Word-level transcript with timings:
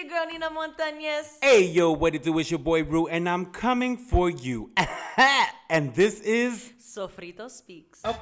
your 0.00 0.08
girl 0.08 0.26
Nina 0.26 0.48
Montañez. 0.50 1.38
Hey, 1.42 1.66
yo, 1.66 1.92
what 1.92 2.14
it 2.14 2.22
do? 2.22 2.38
It's 2.38 2.50
your 2.50 2.58
boy 2.58 2.84
Rue, 2.84 3.06
and 3.08 3.28
I'm 3.28 3.46
coming 3.46 3.98
for 3.98 4.30
you. 4.30 4.70
and 5.68 5.94
this 5.94 6.20
is 6.20 6.72
Sofrito 6.80 7.50
Speaks. 7.50 8.00
Oh, 8.04 8.16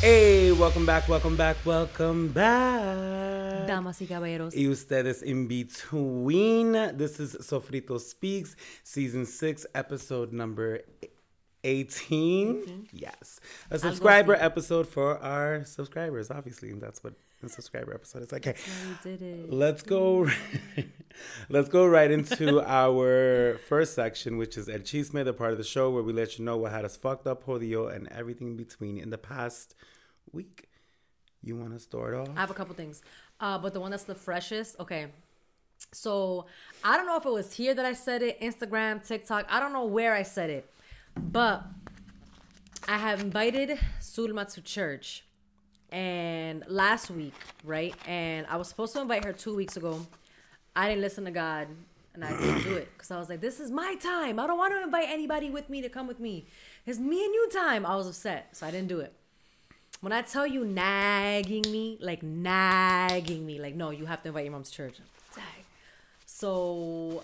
hey, 0.00 0.52
welcome 0.52 0.86
back, 0.86 1.06
welcome 1.08 1.36
back, 1.36 1.56
welcome 1.66 2.28
back. 2.28 3.66
Damas 3.66 4.00
y 4.00 4.06
caballeros. 4.06 4.54
Y 4.54 4.68
ustedes 4.68 5.22
in 5.22 5.46
between. 5.46 6.72
This 6.96 7.20
is 7.20 7.36
Sofrito 7.42 8.00
Speaks, 8.00 8.56
season 8.84 9.26
six, 9.26 9.66
episode 9.74 10.32
number 10.32 10.80
18. 11.64 12.88
Yes. 12.92 13.40
A 13.70 13.78
subscriber 13.78 14.34
episode 14.34 14.86
for 14.86 15.18
our 15.18 15.64
subscribers, 15.64 16.30
obviously. 16.30 16.70
And 16.70 16.80
that's 16.80 17.02
what 17.04 17.14
a 17.42 17.48
subscriber 17.48 17.94
episode 17.94 18.22
is. 18.22 18.32
Okay. 18.32 18.54
We 19.04 19.10
did 19.10 19.22
it. 19.22 19.52
Let's 19.52 19.82
go. 19.82 20.28
let's 21.48 21.68
go 21.68 21.86
right 21.86 22.10
into 22.10 22.60
our 22.66 23.58
first 23.68 23.94
section, 23.94 24.36
which 24.36 24.56
is 24.56 24.68
El 24.68 24.80
Chisme, 24.80 25.24
the 25.24 25.32
part 25.32 25.52
of 25.52 25.58
the 25.58 25.64
show 25.64 25.90
where 25.90 26.02
we 26.02 26.12
let 26.12 26.38
you 26.38 26.44
know 26.44 26.56
what 26.56 26.72
had 26.72 26.84
us 26.84 26.96
fucked 26.96 27.26
up, 27.26 27.44
jodido, 27.44 27.94
and 27.94 28.08
everything 28.08 28.48
in 28.48 28.56
between 28.56 28.98
in 28.98 29.10
the 29.10 29.18
past 29.18 29.74
week. 30.32 30.68
You 31.42 31.56
want 31.56 31.72
to 31.72 31.78
start 31.78 32.14
off? 32.14 32.28
I 32.36 32.40
have 32.40 32.50
a 32.50 32.54
couple 32.54 32.74
things. 32.74 33.02
Uh, 33.40 33.58
but 33.58 33.72
the 33.72 33.80
one 33.80 33.90
that's 33.90 34.04
the 34.04 34.14
freshest, 34.14 34.76
okay. 34.78 35.06
So 35.92 36.46
I 36.84 36.98
don't 36.98 37.06
know 37.06 37.16
if 37.16 37.24
it 37.24 37.32
was 37.32 37.54
here 37.54 37.74
that 37.74 37.86
I 37.86 37.94
said 37.94 38.22
it, 38.22 38.38
Instagram, 38.40 39.06
TikTok. 39.06 39.46
I 39.48 39.60
don't 39.60 39.72
know 39.72 39.86
where 39.86 40.14
I 40.14 40.22
said 40.22 40.50
it. 40.50 40.70
But 41.16 41.64
I 42.88 42.98
have 42.98 43.20
invited 43.20 43.78
Sulma 44.00 44.52
to 44.54 44.62
church 44.62 45.24
and 45.92 46.64
last 46.66 47.10
week, 47.10 47.34
right? 47.64 47.94
And 48.06 48.46
I 48.48 48.56
was 48.56 48.68
supposed 48.68 48.92
to 48.94 49.00
invite 49.00 49.24
her 49.24 49.32
two 49.32 49.54
weeks 49.54 49.76
ago. 49.76 50.06
I 50.74 50.88
didn't 50.88 51.02
listen 51.02 51.24
to 51.24 51.30
God 51.30 51.68
and 52.14 52.24
I 52.24 52.30
didn't 52.30 52.62
do 52.62 52.74
it 52.76 52.88
because 52.92 53.10
I 53.10 53.18
was 53.18 53.28
like, 53.28 53.40
this 53.40 53.60
is 53.60 53.70
my 53.70 53.94
time. 53.96 54.38
I 54.38 54.46
don't 54.46 54.58
want 54.58 54.72
to 54.72 54.82
invite 54.82 55.08
anybody 55.08 55.50
with 55.50 55.68
me 55.70 55.80
to 55.82 55.88
come 55.88 56.06
with 56.06 56.20
me. 56.20 56.46
It's 56.86 56.98
me 56.98 57.24
and 57.24 57.34
you 57.34 57.48
time. 57.52 57.86
I 57.86 57.96
was 57.96 58.08
upset, 58.08 58.56
so 58.56 58.66
I 58.66 58.70
didn't 58.70 58.88
do 58.88 59.00
it. 59.00 59.12
When 60.00 60.12
I 60.12 60.22
tell 60.22 60.46
you 60.46 60.64
nagging 60.64 61.70
me, 61.70 61.98
like 62.00 62.22
nagging 62.22 63.44
me, 63.44 63.60
like, 63.60 63.74
no, 63.74 63.90
you 63.90 64.06
have 64.06 64.22
to 64.22 64.28
invite 64.28 64.44
your 64.44 64.52
mom 64.52 64.64
to 64.64 64.70
church. 64.70 64.96
So 66.24 67.22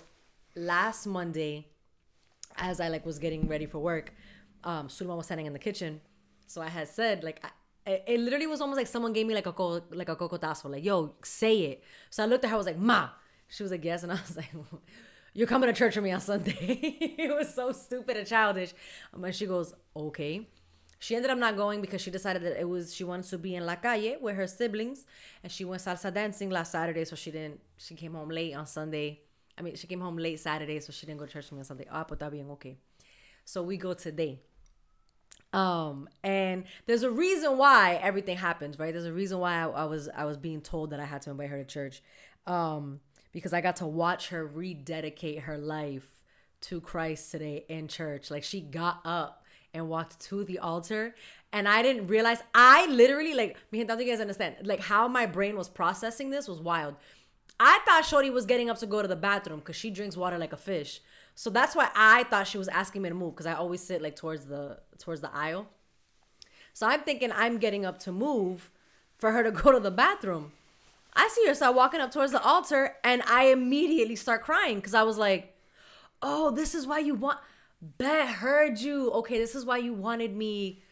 last 0.54 1.06
Monday, 1.06 1.64
as 2.58 2.80
I 2.80 2.88
like 2.88 3.04
was 3.06 3.18
getting 3.18 3.48
ready 3.48 3.66
for 3.66 3.78
work, 3.78 4.12
um, 4.64 4.88
Sulma 4.88 5.16
was 5.16 5.26
standing 5.26 5.46
in 5.46 5.52
the 5.52 5.58
kitchen. 5.58 6.00
So 6.46 6.60
I 6.62 6.68
had 6.68 6.88
said, 6.88 7.24
like, 7.24 7.44
I, 7.44 7.90
it, 7.90 8.04
it 8.06 8.20
literally 8.20 8.46
was 8.46 8.60
almost 8.60 8.78
like 8.78 8.86
someone 8.86 9.12
gave 9.12 9.26
me 9.26 9.34
like 9.34 9.46
a 9.46 9.52
co- 9.52 9.82
like 9.90 10.08
a 10.08 10.16
cocotazo, 10.16 10.70
like, 10.70 10.84
yo, 10.84 11.14
say 11.22 11.58
it. 11.60 11.84
So 12.10 12.22
I 12.22 12.26
looked 12.26 12.44
at 12.44 12.50
her, 12.50 12.54
I 12.54 12.58
was 12.58 12.66
like, 12.66 12.78
Ma. 12.78 13.10
She 13.48 13.62
was 13.62 13.70
like, 13.70 13.84
yes, 13.84 14.02
and 14.02 14.10
I 14.10 14.16
was 14.16 14.36
like, 14.40 14.50
you're 15.34 15.46
coming 15.46 15.68
to 15.68 15.72
church 15.72 15.94
with 15.96 16.04
me 16.04 16.12
on 16.12 16.20
Sunday. 16.20 16.56
it 17.18 17.34
was 17.34 17.54
so 17.54 17.70
stupid 17.72 18.16
and 18.16 18.26
childish. 18.26 18.72
Um, 19.14 19.24
and 19.24 19.34
she 19.34 19.46
goes, 19.46 19.74
okay. 19.94 20.48
She 20.98 21.14
ended 21.14 21.30
up 21.30 21.38
not 21.38 21.56
going 21.56 21.82
because 21.82 22.00
she 22.00 22.10
decided 22.10 22.42
that 22.42 22.58
it 22.58 22.68
was 22.68 22.94
she 22.94 23.04
wanted 23.04 23.28
to 23.28 23.38
be 23.38 23.54
in 23.54 23.66
La 23.66 23.76
Calle 23.76 24.16
with 24.20 24.34
her 24.34 24.46
siblings, 24.46 25.04
and 25.42 25.52
she 25.52 25.64
went 25.64 25.82
salsa 25.82 26.12
dancing 26.12 26.48
last 26.48 26.72
Saturday, 26.72 27.04
so 27.04 27.14
she 27.14 27.30
didn't. 27.30 27.60
She 27.76 27.94
came 27.94 28.14
home 28.14 28.30
late 28.30 28.54
on 28.54 28.66
Sunday. 28.66 29.20
I 29.58 29.62
mean, 29.62 29.74
she 29.76 29.86
came 29.86 30.00
home 30.00 30.16
late 30.16 30.40
Saturday, 30.40 30.80
so 30.80 30.92
she 30.92 31.06
didn't 31.06 31.18
go 31.18 31.26
to 31.26 31.32
church 31.32 31.46
with 31.46 31.52
me 31.52 31.58
on 31.60 31.64
Sunday. 31.64 31.86
Ah, 31.90 32.04
but 32.08 32.18
that 32.18 32.30
being 32.30 32.50
okay. 32.52 32.76
So 33.44 33.62
we 33.62 33.76
go 33.76 33.94
today. 33.94 34.40
Um, 35.52 36.08
and 36.22 36.64
there's 36.86 37.02
a 37.02 37.10
reason 37.10 37.56
why 37.56 37.94
everything 38.02 38.36
happens, 38.36 38.78
right? 38.78 38.92
There's 38.92 39.06
a 39.06 39.12
reason 39.12 39.38
why 39.38 39.54
I, 39.62 39.68
I 39.68 39.84
was 39.84 40.08
I 40.14 40.24
was 40.24 40.36
being 40.36 40.60
told 40.60 40.90
that 40.90 41.00
I 41.00 41.04
had 41.04 41.22
to 41.22 41.30
invite 41.30 41.50
her 41.50 41.58
to 41.58 41.64
church, 41.64 42.02
um, 42.46 43.00
because 43.32 43.52
I 43.52 43.60
got 43.60 43.76
to 43.76 43.86
watch 43.86 44.28
her 44.28 44.46
rededicate 44.46 45.40
her 45.40 45.56
life 45.56 46.24
to 46.62 46.80
Christ 46.80 47.30
today 47.30 47.64
in 47.68 47.88
church. 47.88 48.30
Like 48.30 48.44
she 48.44 48.60
got 48.60 49.00
up 49.04 49.44
and 49.72 49.88
walked 49.88 50.20
to 50.20 50.44
the 50.44 50.58
altar, 50.58 51.14
and 51.52 51.68
I 51.68 51.82
didn't 51.82 52.08
realize. 52.08 52.42
I 52.54 52.86
literally 52.86 53.34
like 53.34 53.56
me 53.70 53.80
and 53.80 54.00
you 54.00 54.06
guys 54.06 54.20
understand 54.20 54.56
like 54.64 54.80
how 54.80 55.08
my 55.08 55.26
brain 55.26 55.56
was 55.56 55.68
processing 55.68 56.30
this 56.30 56.48
was 56.48 56.60
wild. 56.60 56.96
I 57.58 57.80
thought 57.86 58.04
Shorty 58.04 58.30
was 58.30 58.46
getting 58.46 58.68
up 58.68 58.78
to 58.78 58.86
go 58.86 59.02
to 59.02 59.08
the 59.08 59.16
bathroom 59.16 59.60
because 59.60 59.76
she 59.76 59.90
drinks 59.90 60.16
water 60.16 60.38
like 60.38 60.52
a 60.52 60.58
fish. 60.58 61.00
So 61.34 61.50
that's 61.50 61.74
why 61.74 61.90
I 61.94 62.24
thought 62.24 62.46
she 62.46 62.58
was 62.58 62.68
asking 62.68 63.02
me 63.02 63.08
to 63.08 63.14
move 63.14 63.34
because 63.34 63.46
I 63.46 63.54
always 63.54 63.82
sit 63.82 64.02
like 64.02 64.16
towards 64.16 64.46
the 64.46 64.78
towards 64.98 65.20
the 65.20 65.34
aisle. 65.34 65.68
So 66.72 66.86
I'm 66.86 67.00
thinking 67.00 67.30
I'm 67.32 67.58
getting 67.58 67.86
up 67.86 67.98
to 68.00 68.12
move 68.12 68.70
for 69.18 69.32
her 69.32 69.42
to 69.42 69.50
go 69.62 69.72
to 69.72 69.80
the 69.80 69.90
bathroom. 69.90 70.52
I 71.14 71.28
see 71.28 71.46
her 71.46 71.54
start 71.54 71.74
walking 71.74 72.00
up 72.00 72.10
towards 72.10 72.32
the 72.32 72.42
altar 72.42 72.96
and 73.02 73.22
I 73.22 73.46
immediately 73.46 74.16
start 74.16 74.42
crying 74.42 74.76
because 74.76 74.94
I 74.94 75.02
was 75.02 75.16
like, 75.16 75.56
"Oh, 76.22 76.50
this 76.50 76.74
is 76.74 76.86
why 76.86 76.98
you 76.98 77.14
want." 77.14 77.38
Bet 77.80 78.28
heard 78.28 78.78
you. 78.78 79.10
Okay, 79.12 79.38
this 79.38 79.54
is 79.54 79.64
why 79.64 79.78
you 79.78 79.92
wanted 79.92 80.34
me 80.34 80.82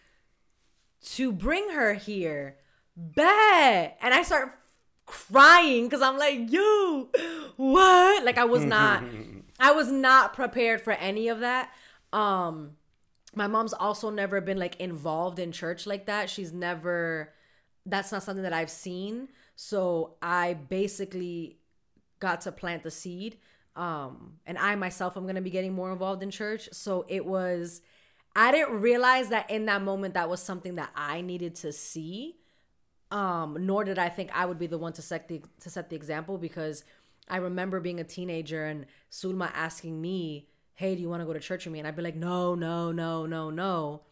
to 1.04 1.32
bring 1.32 1.70
her 1.70 1.94
here. 1.94 2.56
Bet. 2.96 3.98
And 4.00 4.14
I 4.14 4.22
start 4.22 4.58
crying 5.06 5.84
because 5.84 6.02
I'm 6.02 6.18
like, 6.18 6.50
yo, 6.50 7.08
what? 7.56 8.24
Like 8.24 8.38
I 8.38 8.44
was 8.44 8.64
not 8.64 9.04
I 9.58 9.72
was 9.72 9.90
not 9.90 10.34
prepared 10.34 10.80
for 10.80 10.92
any 10.92 11.28
of 11.28 11.40
that. 11.40 11.70
Um 12.12 12.72
my 13.34 13.46
mom's 13.46 13.72
also 13.72 14.10
never 14.10 14.40
been 14.40 14.58
like 14.58 14.76
involved 14.80 15.38
in 15.38 15.52
church 15.52 15.86
like 15.86 16.06
that. 16.06 16.30
She's 16.30 16.52
never 16.52 17.32
that's 17.86 18.12
not 18.12 18.22
something 18.22 18.44
that 18.44 18.52
I've 18.52 18.70
seen. 18.70 19.28
So 19.56 20.14
I 20.22 20.54
basically 20.54 21.58
got 22.18 22.42
to 22.42 22.52
plant 22.52 22.82
the 22.82 22.90
seed. 22.90 23.38
Um 23.76 24.34
and 24.46 24.58
I 24.58 24.74
myself 24.76 25.16
am 25.16 25.24
going 25.24 25.34
to 25.34 25.42
be 25.42 25.50
getting 25.50 25.74
more 25.74 25.92
involved 25.92 26.22
in 26.22 26.30
church. 26.30 26.68
So 26.72 27.04
it 27.08 27.26
was 27.26 27.82
I 28.36 28.50
didn't 28.50 28.80
realize 28.80 29.28
that 29.28 29.50
in 29.50 29.66
that 29.66 29.82
moment 29.82 30.14
that 30.14 30.28
was 30.28 30.40
something 30.40 30.74
that 30.76 30.90
I 30.96 31.20
needed 31.20 31.54
to 31.56 31.72
see. 31.72 32.36
Um 33.14 33.56
nor 33.60 33.84
did 33.84 33.98
I 33.98 34.08
think 34.08 34.30
I 34.34 34.44
would 34.44 34.58
be 34.58 34.66
the 34.66 34.76
one 34.76 34.92
to 34.94 35.02
set 35.02 35.28
the 35.28 35.40
to 35.60 35.70
set 35.70 35.88
the 35.88 35.96
example 35.96 36.36
because 36.36 36.84
I 37.28 37.36
remember 37.36 37.80
being 37.80 38.00
a 38.00 38.04
teenager 38.04 38.64
and 38.64 38.86
Sulma 39.10 39.50
asking 39.54 40.00
me, 40.00 40.48
Hey, 40.74 40.96
do 40.96 41.00
you 41.00 41.08
want 41.08 41.22
to 41.22 41.26
go 41.26 41.32
to 41.32 41.40
church 41.40 41.64
with 41.64 41.72
me? 41.72 41.78
And 41.78 41.86
I'd 41.86 41.96
be 41.96 42.02
like, 42.02 42.16
No, 42.16 42.56
no, 42.56 42.90
no, 42.90 43.24
no, 43.24 43.50
no. 43.50 44.02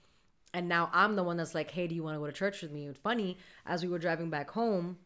And 0.54 0.68
now 0.68 0.88
I'm 0.92 1.16
the 1.16 1.24
one 1.24 1.36
that's 1.36 1.54
like, 1.54 1.72
Hey, 1.72 1.88
do 1.88 1.94
you 1.96 2.04
want 2.04 2.14
to 2.14 2.20
go 2.20 2.26
to 2.26 2.32
church 2.32 2.62
with 2.62 2.70
me? 2.70 2.86
And 2.86 2.96
funny, 2.96 3.38
as 3.66 3.82
we 3.82 3.88
were 3.88 3.98
driving 3.98 4.30
back 4.30 4.50
home 4.52 4.98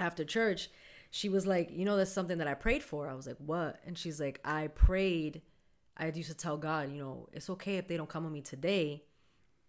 after 0.00 0.24
church, 0.24 0.70
she 1.10 1.28
was 1.28 1.46
like, 1.46 1.70
You 1.70 1.84
know, 1.84 1.98
that's 1.98 2.12
something 2.12 2.38
that 2.38 2.48
I 2.48 2.54
prayed 2.54 2.82
for. 2.82 3.06
I 3.06 3.14
was 3.14 3.26
like, 3.26 3.38
What? 3.38 3.80
And 3.86 3.98
she's 3.98 4.18
like, 4.18 4.40
I 4.44 4.68
prayed. 4.68 5.42
I 5.98 6.08
used 6.08 6.30
to 6.30 6.36
tell 6.36 6.56
God, 6.56 6.90
you 6.90 6.98
know, 6.98 7.28
it's 7.32 7.50
okay 7.50 7.76
if 7.76 7.86
they 7.86 7.96
don't 7.96 8.08
come 8.08 8.24
with 8.24 8.32
me 8.32 8.40
today 8.40 9.04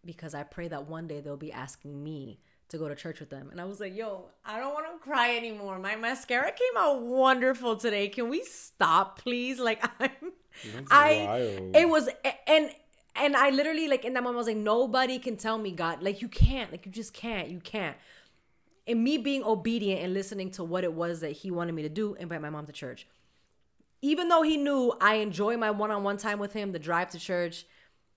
because 0.06 0.34
I 0.34 0.44
pray 0.44 0.68
that 0.70 0.88
one 0.88 1.08
day 1.08 1.20
they'll 1.20 1.38
be 1.38 1.52
asking 1.52 2.02
me 2.04 2.40
to 2.70 2.78
go 2.78 2.88
to 2.90 2.96
church 2.96 3.20
with 3.20 3.30
them. 3.30 3.50
And 3.52 3.62
I 3.62 3.66
was 3.66 3.80
like, 3.80 3.96
yo, 3.96 4.26
I 4.46 4.60
don't 4.60 4.74
want 4.74 4.86
to 4.92 4.98
cry 5.00 5.36
anymore. 5.38 5.80
My 5.80 5.96
mascara 5.96 6.52
came 6.52 6.78
out 6.78 7.02
wonderful 7.02 7.78
today. 7.78 8.10
Can 8.10 8.30
we 8.30 8.44
stop, 8.44 9.20
please? 9.20 9.60
Like 9.60 9.84
I'm 10.00 10.12
I 10.92 11.26
wild. 11.28 11.76
it 11.76 11.88
was 11.90 12.10
and 12.46 12.70
and 13.16 13.36
I 13.36 13.50
literally 13.50 13.88
like 13.88 14.06
in 14.06 14.14
that 14.14 14.24
moment 14.24 14.36
I 14.36 14.40
was 14.40 14.48
like, 14.48 14.58
nobody 14.58 15.18
can 15.20 15.38
tell 15.38 15.58
me 15.58 15.72
God. 15.72 16.04
Like 16.04 16.22
you 16.22 16.28
can't. 16.28 16.72
Like 16.72 16.86
you 16.86 16.92
just 16.92 17.14
can't. 17.14 17.50
You 17.50 17.60
can't. 17.60 17.96
And 18.86 19.04
me 19.04 19.18
being 19.18 19.44
obedient 19.44 20.02
and 20.02 20.14
listening 20.14 20.52
to 20.52 20.64
what 20.64 20.84
it 20.84 20.94
was 20.94 21.20
that 21.20 21.32
he 21.32 21.52
wanted 21.52 21.74
me 21.74 21.82
to 21.82 21.90
do, 21.90 22.14
invite 22.16 22.42
my 22.42 22.50
mom 22.50 22.66
to 22.68 22.72
church. 22.72 23.08
Even 24.02 24.30
though 24.30 24.44
he 24.44 24.56
knew 24.58 24.94
I 25.02 25.16
enjoy 25.16 25.58
my 25.58 25.72
one-on-one 25.72 26.18
time 26.18 26.40
with 26.40 26.54
him, 26.54 26.72
the 26.72 26.80
drive 26.80 27.10
to 27.10 27.20
church, 27.20 27.66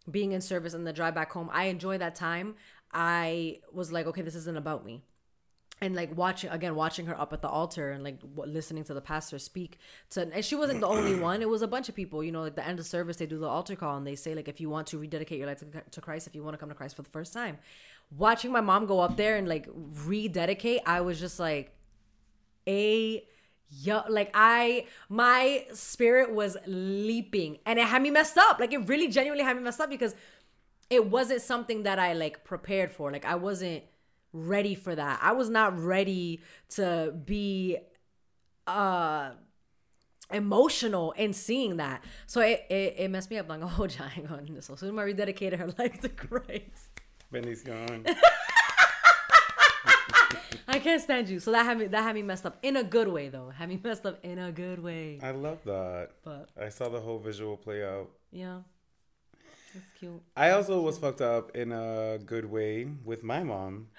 being 0.09 0.33
in 0.33 0.41
service 0.41 0.75
and 0.75 0.87
the 0.87 0.93
drive 0.93 1.15
back 1.15 1.33
home, 1.33 1.49
I 1.53 1.65
enjoy 1.65 1.99
that 1.99 2.15
time. 2.15 2.55
I 2.93 3.61
was 3.73 3.93
like, 3.93 4.07
okay, 4.07 4.23
this 4.23 4.35
isn't 4.35 4.57
about 4.57 4.85
me. 4.85 5.03
And 5.83 5.95
like 5.95 6.15
watching 6.15 6.51
again, 6.51 6.75
watching 6.75 7.07
her 7.07 7.19
up 7.19 7.33
at 7.33 7.41
the 7.41 7.49
altar 7.49 7.91
and 7.91 8.05
like 8.05 8.21
w- 8.21 8.53
listening 8.53 8.85
to 8.85 8.93
the 8.93 9.01
pastor 9.01 9.39
speak 9.39 9.79
to, 10.11 10.31
and 10.31 10.45
she 10.45 10.55
wasn't 10.55 10.81
the 10.81 10.87
only 10.87 11.15
one. 11.29 11.41
It 11.41 11.49
was 11.49 11.63
a 11.63 11.67
bunch 11.67 11.89
of 11.89 11.95
people. 11.95 12.23
You 12.23 12.33
know, 12.33 12.43
like 12.43 12.55
the 12.55 12.67
end 12.67 12.79
of 12.79 12.85
service, 12.87 13.17
they 13.17 13.25
do 13.25 13.39
the 13.39 13.49
altar 13.49 13.77
call 13.77 13.97
and 13.97 14.07
they 14.07 14.15
say 14.15 14.35
like, 14.35 14.47
if 14.47 14.61
you 14.61 14.69
want 14.69 14.89
to 14.89 14.99
rededicate 14.99 15.39
your 15.39 15.47
life 15.47 15.61
to, 15.61 15.83
to 15.91 16.01
Christ, 16.03 16.27
if 16.27 16.35
you 16.35 16.43
want 16.43 16.53
to 16.55 16.59
come 16.59 16.69
to 16.69 16.75
Christ 16.75 16.97
for 16.97 17.03
the 17.03 17.09
first 17.09 17.33
time, 17.33 17.57
watching 18.15 18.53
my 18.53 18.61
mom 18.61 18.85
go 18.85 19.01
up 19.01 19.17
there 19.17 19.37
and 19.37 19.49
like 19.49 19.69
rededicate, 20.05 20.83
I 20.85 21.01
was 21.01 21.19
just 21.19 21.41
like, 21.41 21.75
a 22.67 23.25
yo 23.71 24.03
like 24.09 24.31
i 24.35 24.85
my 25.09 25.65
spirit 25.73 26.33
was 26.33 26.57
leaping 26.67 27.59
and 27.65 27.79
it 27.79 27.87
had 27.87 28.03
me 28.03 28.11
messed 28.11 28.37
up 28.37 28.59
like 28.59 28.73
it 28.73 28.89
really 28.89 29.07
genuinely 29.07 29.45
had 29.45 29.57
me 29.57 29.63
messed 29.63 29.81
up 29.81 29.89
because 29.89 30.15
it 30.91 31.07
wasn't 31.07 31.41
something 31.41 31.85
that 31.85 31.99
i 31.99 32.13
like 32.13 32.45
prepared 32.45 32.91
for 32.91 33.11
like 33.11 33.25
i 33.25 33.35
wasn't 33.35 33.83
ready 34.33 34.75
for 34.75 34.95
that 34.95 35.19
i 35.23 35.33
was 35.33 35.49
not 35.49 35.79
ready 35.79 36.41
to 36.69 37.13
be 37.25 37.79
uh 38.67 39.31
emotional 40.33 41.13
in 41.13 41.33
seeing 41.33 41.79
that. 41.79 42.05
So 42.27 42.41
it, 42.41 42.65
it, 42.71 42.95
it 42.99 43.11
messed 43.11 43.31
me 43.31 43.39
up. 43.39 43.49
Like, 43.49 43.61
oh, 43.63 43.89
hang 43.89 44.27
on. 44.29 44.47
So 44.61 44.75
Zulma 44.75 45.05
rededicated 45.13 45.59
her 45.59 45.69
life 45.79 46.01
to 46.03 46.09
Christ. 46.09 47.01
Bendición. 47.33 48.07
I 50.69 50.79
can't 50.79 51.03
stand 51.03 51.29
you. 51.29 51.41
So 51.41 51.51
that 51.51 51.65
had 51.65 51.79
me 51.79 51.87
that 51.87 52.03
had 52.03 52.15
me 52.15 52.23
messed 52.23 52.47
up 52.47 52.59
in 52.63 52.77
a 52.77 52.85
good 52.85 53.09
way 53.09 53.29
though. 53.29 53.51
Had 53.51 53.69
me 53.69 53.81
messed 53.83 54.07
up 54.07 54.21
in 54.23 54.39
a 54.39 54.53
good 54.53 54.81
way. 54.81 55.19
I 55.21 55.33
love 55.33 55.59
that. 55.65 56.11
But 56.25 56.49
I 56.61 56.69
saw 56.69 56.89
the 56.89 57.01
whole 57.01 57.19
visual 57.19 57.57
play 57.57 57.85
out. 57.85 58.09
yeah. 58.31 58.61
It's 59.75 59.91
cute. 59.99 60.21
I 60.37 60.51
also 60.51 60.81
was 60.81 60.99
fucked 60.99 61.21
up 61.21 61.55
in 61.57 61.73
a 61.73 62.19
good 62.25 62.45
way 62.45 62.89
with 63.05 63.23
my 63.23 63.43
mom. 63.43 63.89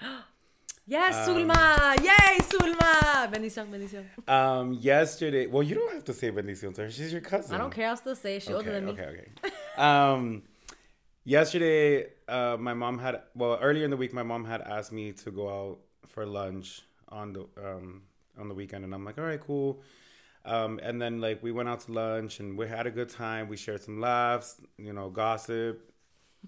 Yes, 0.84 1.28
Um, 1.28 1.36
Sulma! 1.36 1.94
Yay, 2.02 2.38
Sulma! 2.40 3.30
Bendición, 3.32 3.70
bendición. 3.70 4.04
Um, 4.26 4.72
yesterday, 4.72 5.46
well, 5.46 5.62
you 5.62 5.76
don't 5.76 5.92
have 5.92 6.04
to 6.06 6.12
say 6.12 6.32
bendición 6.32 6.74
to 6.74 6.82
her. 6.82 6.90
She's 6.90 7.12
your 7.12 7.20
cousin. 7.20 7.54
I 7.54 7.58
don't 7.58 7.70
care. 7.72 7.88
I'll 7.88 7.96
still 7.96 8.16
say 8.16 8.36
it. 8.36 8.42
She 8.42 8.52
older 8.52 8.68
Okay, 8.68 8.80
than 8.80 8.86
me. 8.86 8.92
okay, 8.92 9.04
okay. 9.44 9.52
um, 9.80 10.42
yesterday, 11.24 12.06
uh, 12.26 12.56
my 12.58 12.74
mom 12.74 12.98
had 12.98 13.22
well 13.36 13.58
earlier 13.62 13.84
in 13.84 13.90
the 13.92 13.96
week, 13.96 14.12
my 14.12 14.24
mom 14.24 14.44
had 14.44 14.60
asked 14.62 14.90
me 14.92 15.12
to 15.12 15.30
go 15.30 15.48
out 15.48 15.78
for 16.08 16.26
lunch 16.26 16.82
on 17.08 17.32
the 17.32 17.46
um 17.64 18.02
on 18.36 18.48
the 18.48 18.54
weekend, 18.54 18.84
and 18.84 18.92
I'm 18.92 19.04
like, 19.04 19.18
all 19.18 19.24
right, 19.24 19.40
cool. 19.40 19.80
Um, 20.44 20.80
and 20.82 21.00
then 21.00 21.20
like 21.20 21.42
we 21.42 21.52
went 21.52 21.68
out 21.68 21.80
to 21.80 21.92
lunch 21.92 22.40
and 22.40 22.58
we 22.58 22.66
had 22.66 22.86
a 22.86 22.90
good 22.90 23.08
time. 23.08 23.48
We 23.48 23.56
shared 23.56 23.82
some 23.82 24.00
laughs, 24.00 24.60
you 24.76 24.92
know, 24.92 25.08
gossip, 25.08 25.92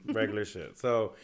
regular 0.07 0.45
shit. 0.55 0.79
So 0.79 1.15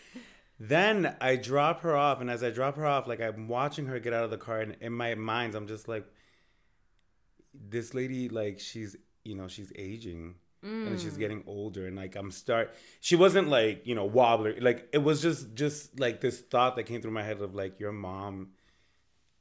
then 0.58 1.16
I 1.22 1.36
drop 1.36 1.80
her 1.80 1.96
off, 1.96 2.20
and 2.20 2.30
as 2.30 2.44
I 2.44 2.50
drop 2.50 2.76
her 2.76 2.86
off, 2.86 3.08
like 3.08 3.20
I'm 3.20 3.48
watching 3.48 3.86
her 3.86 3.98
get 3.98 4.12
out 4.12 4.24
of 4.24 4.30
the 4.30 4.36
car, 4.36 4.60
and 4.60 4.76
in 4.80 4.92
my 4.92 5.14
mind, 5.14 5.54
I'm 5.54 5.66
just 5.66 5.88
like, 5.88 6.04
this 7.54 7.94
lady, 7.94 8.28
like 8.28 8.60
she's, 8.60 8.94
you 9.24 9.34
know, 9.34 9.48
she's 9.48 9.72
aging. 9.74 10.34
And 10.62 11.00
she's 11.00 11.16
getting 11.16 11.42
older, 11.46 11.86
and 11.86 11.96
like 11.96 12.16
I'm 12.16 12.30
start. 12.30 12.74
She 13.00 13.16
wasn't 13.16 13.48
like 13.48 13.86
you 13.86 13.94
know 13.94 14.06
wobbler. 14.06 14.60
Like 14.60 14.90
it 14.92 14.98
was 14.98 15.22
just 15.22 15.54
just 15.54 15.98
like 15.98 16.20
this 16.20 16.38
thought 16.38 16.76
that 16.76 16.82
came 16.82 17.00
through 17.00 17.12
my 17.12 17.22
head 17.22 17.40
of 17.40 17.54
like 17.54 17.80
your 17.80 17.92
mom 17.92 18.50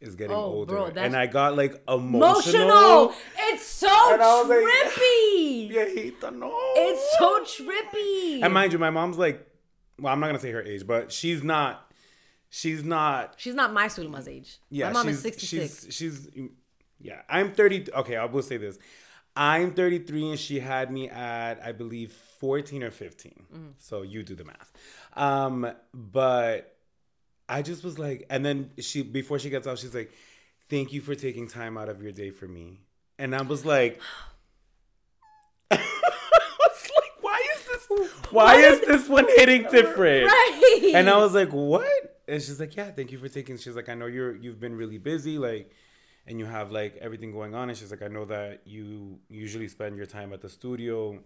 is 0.01 0.16
getting 0.16 0.36
Oh, 0.36 0.40
older, 0.40 0.74
bro, 0.74 0.86
and 0.96 1.16
I 1.16 1.28
got 1.28 1.56
like 1.57 1.81
emotional. 1.88 2.63
Emotional! 2.63 3.13
It's 3.38 3.66
so 3.66 4.13
And 4.13 4.22
I 4.22 4.42
was 4.42 4.50
like, 4.50 4.60
trippy! 4.60 5.72
Viejita, 6.22 6.36
no. 6.36 6.51
It's 6.75 7.18
so 7.18 7.44
trippy! 7.44 8.44
And 8.44 8.54
mind 8.54 8.74
you, 8.74 8.80
my 8.80 8.90
mom's 8.90 9.18
like, 9.18 9.46
well, 10.00 10.13
I'm 10.13 10.19
not 10.19 10.28
gonna 10.28 10.40
say 10.40 10.51
her 10.51 10.63
age, 10.63 10.88
but 10.88 11.12
she's 11.12 11.44
not. 11.44 11.92
She's 12.50 12.84
not. 12.84 13.36
She's 13.38 13.54
not 13.54 13.74
my 13.74 13.88
Sulma's 13.88 14.28
age. 14.28 14.57
Yeah, 14.69 14.88
my 14.88 14.94
mom 14.94 15.07
she's, 15.07 15.18
is 15.18 15.22
66. 15.22 15.84
She's, 15.86 15.96
she's, 15.96 16.30
yeah. 17.00 17.22
I'm 17.30 17.52
30. 17.52 17.94
Okay, 17.94 18.16
I 18.16 18.25
will 18.25 18.42
say 18.42 18.57
this. 18.57 18.80
I'm 19.36 19.74
33, 19.74 20.31
and 20.31 20.40
she 20.40 20.60
had 20.60 20.92
me 20.92 21.10
at, 21.10 21.63
I 21.63 21.72
believe, 21.72 22.12
14 22.12 22.84
or 22.84 22.92
15. 22.92 23.31
Mm-hmm. 23.54 23.68
So 23.78 24.02
you 24.02 24.24
do 24.24 24.36
the 24.36 24.44
math. 24.44 24.74
Um, 25.13 25.72
but 25.94 26.75
I 27.50 27.63
just 27.63 27.84
was 27.84 27.98
like, 27.98 28.25
and 28.30 28.46
then 28.46 28.69
she, 28.78 29.01
before 29.01 29.40
she 29.40 29.50
gets 29.50 29.66
off, 29.68 29.80
she's 29.80 29.96
like, 29.96 30.12
"Thank 30.69 30.94
you 30.94 31.01
for 31.01 31.16
taking 31.16 31.48
time 31.48 31.78
out 31.78 31.90
of 31.90 32.01
your 32.01 32.12
day 32.12 32.30
for 32.30 32.48
me." 32.48 32.81
And 33.18 33.36
I 33.36 33.42
was 33.42 33.66
like. 33.66 34.00
I 35.72 35.78
was 35.78 36.90
like, 36.96 37.22
why 37.22 37.46
is 37.56 37.66
this? 37.66 38.31
Why 38.31 38.56
is 38.56 38.80
this 38.81 39.10
one 39.10 39.28
hitting 39.28 39.63
different? 39.72 40.28
Right! 40.28 40.92
And 40.96 41.10
I 41.10 41.18
was 41.18 41.34
like, 41.34 41.51
"What?" 41.51 41.86
And 42.28 42.42
she's 42.42 42.60
like, 42.60 42.75
"Yeah, 42.75 42.92
thank 42.92 43.12
you 43.12 43.18
for 43.18 43.28
taking." 43.28 43.57
She's 43.57 43.75
like, 43.75 43.90
"I 43.90 43.95
know 43.95 44.06
you're 44.06 44.36
you've 44.36 44.60
been 44.60 44.75
really 44.75 44.98
busy, 44.98 45.38
like, 45.38 45.72
and 46.28 46.40
you 46.40 46.45
have 46.45 46.72
like 46.72 46.98
everything 47.02 47.31
going 47.31 47.56
on." 47.56 47.69
And 47.69 47.78
she's 47.78 47.92
like, 47.92 48.02
"I 48.02 48.07
know 48.07 48.25
that 48.25 48.62
you 48.66 49.19
usually 49.30 49.68
spend 49.68 49.98
your 49.98 50.06
time 50.06 50.34
at 50.34 50.42
the 50.42 50.50
studio." 50.50 51.19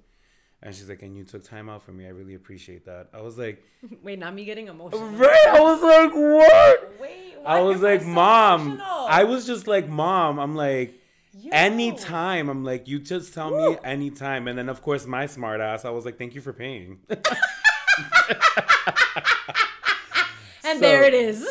And 0.65 0.73
she's 0.73 0.87
like, 0.87 1.01
"And 1.01 1.15
you 1.15 1.25
took 1.25 1.43
time 1.43 1.69
out 1.69 1.83
for 1.83 1.91
me. 1.91 2.05
I 2.05 2.09
really 2.09 2.33
appreciate 2.35 2.85
that." 2.85 3.09
I 3.13 3.21
was 3.21 3.37
like, 3.37 3.61
Wait, 4.01 4.17
not 4.17 4.33
me 4.33 4.45
getting 4.45 4.67
emotional. 4.69 5.05
"Right?" 5.09 5.47
I 5.49 5.59
was 5.59 5.81
like, 5.81 6.13
"What?" 6.15 6.99
Wait, 7.01 7.35
I 7.45 7.59
was 7.59 7.79
am 7.79 7.85
I 7.85 7.89
like, 7.91 8.01
so 8.01 8.07
"Mom." 8.07 8.61
emotional? 8.61 9.05
I 9.09 9.23
was 9.25 9.45
just 9.45 9.67
like, 9.67 9.87
"Mom." 9.89 10.39
I'm 10.39 10.55
like. 10.55 10.99
Yo. 11.35 11.49
Anytime, 11.51 12.47
I'm 12.47 12.63
like, 12.63 12.87
you 12.87 12.99
just 12.99 13.33
tell 13.33 13.49
me 13.49 13.57
Woo. 13.69 13.77
anytime, 13.83 14.47
and 14.47 14.55
then 14.55 14.69
of 14.69 14.83
course 14.83 15.07
my 15.07 15.25
smart 15.25 15.61
ass, 15.61 15.83
I 15.83 15.89
was 15.89 16.05
like, 16.05 16.19
thank 16.19 16.35
you 16.35 16.41
for 16.41 16.53
paying. 16.53 16.99
And 20.65 20.79
So- 20.79 20.81
there 20.81 21.03
it 21.03 21.13
is. 21.13 21.45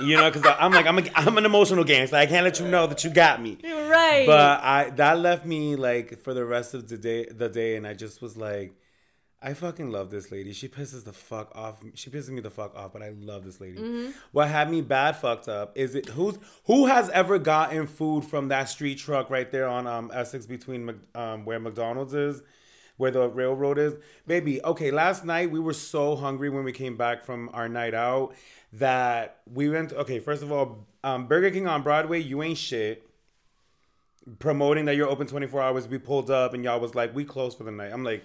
You 0.00 0.16
know, 0.16 0.30
because 0.30 0.46
I'm 0.58 0.72
like, 0.72 0.86
I'm, 0.86 0.98
a, 0.98 1.02
I'm 1.14 1.38
an 1.38 1.46
emotional 1.46 1.84
gangster. 1.84 2.16
I 2.16 2.26
can't 2.26 2.44
let 2.44 2.60
you 2.60 2.68
know 2.68 2.86
that 2.86 3.02
you 3.04 3.10
got 3.10 3.40
me. 3.40 3.58
You're 3.62 3.88
right. 3.88 4.26
But 4.26 4.62
I 4.62 4.90
that 4.96 5.18
left 5.18 5.46
me 5.46 5.76
like 5.76 6.20
for 6.20 6.34
the 6.34 6.44
rest 6.44 6.74
of 6.74 6.88
the 6.88 6.98
day, 6.98 7.26
the 7.26 7.48
day, 7.48 7.76
and 7.76 7.86
I 7.86 7.94
just 7.94 8.20
was 8.20 8.36
like, 8.36 8.74
I 9.42 9.54
fucking 9.54 9.90
love 9.90 10.10
this 10.10 10.32
lady. 10.32 10.52
She 10.52 10.68
pisses 10.68 11.04
the 11.04 11.12
fuck 11.12 11.52
off. 11.54 11.82
She 11.94 12.10
pisses 12.10 12.30
me 12.30 12.40
the 12.40 12.50
fuck 12.50 12.74
off, 12.74 12.92
but 12.92 13.02
I 13.02 13.10
love 13.10 13.44
this 13.44 13.60
lady. 13.60 13.78
Mm-hmm. 13.78 14.10
What 14.32 14.48
had 14.48 14.70
me 14.70 14.80
bad 14.80 15.16
fucked 15.16 15.48
up 15.48 15.72
is 15.76 15.94
it 15.94 16.08
who's 16.08 16.38
who 16.64 16.86
has 16.86 17.10
ever 17.10 17.38
gotten 17.38 17.86
food 17.86 18.24
from 18.24 18.48
that 18.48 18.68
street 18.68 18.98
truck 18.98 19.30
right 19.30 19.50
there 19.50 19.68
on 19.68 19.86
um 19.86 20.10
Essex 20.12 20.46
between 20.46 21.00
um 21.14 21.44
where 21.44 21.60
McDonald's 21.60 22.14
is. 22.14 22.42
Where 22.96 23.10
the 23.10 23.28
railroad 23.28 23.78
is, 23.78 23.94
baby. 24.26 24.62
Okay, 24.64 24.90
last 24.90 25.24
night 25.24 25.50
we 25.50 25.60
were 25.60 25.74
so 25.74 26.16
hungry 26.16 26.48
when 26.48 26.64
we 26.64 26.72
came 26.72 26.96
back 26.96 27.22
from 27.22 27.50
our 27.52 27.68
night 27.68 27.92
out 27.92 28.34
that 28.72 29.40
we 29.52 29.68
went. 29.68 29.92
Okay, 29.92 30.18
first 30.18 30.42
of 30.42 30.50
all, 30.50 30.86
um, 31.04 31.26
Burger 31.26 31.50
King 31.50 31.66
on 31.66 31.82
Broadway, 31.82 32.20
you 32.20 32.42
ain't 32.42 32.58
shit 32.58 33.06
promoting 34.38 34.86
that 34.86 34.96
you're 34.96 35.08
open 35.08 35.26
24 35.26 35.62
hours, 35.62 35.88
we 35.88 35.98
pulled 35.98 36.30
up 36.30 36.54
and 36.54 36.64
y'all 36.64 36.80
was 36.80 36.94
like, 36.94 37.14
we 37.14 37.24
closed 37.24 37.56
for 37.56 37.64
the 37.64 37.70
night. 37.70 37.92
I'm 37.92 38.04
like, 38.04 38.24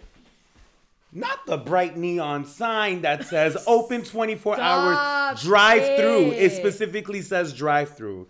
not 1.12 1.46
the 1.46 1.58
bright 1.58 1.98
neon 1.98 2.46
sign 2.46 3.02
that 3.02 3.26
says 3.28 3.58
open 3.68 4.04
24 4.04 4.60
hours 4.60 5.42
drive 5.42 6.00
through. 6.00 6.32
It 6.32 6.44
it. 6.44 6.52
specifically 6.54 7.22
says 7.22 7.54
drive 7.54 7.96
through. 7.96 8.28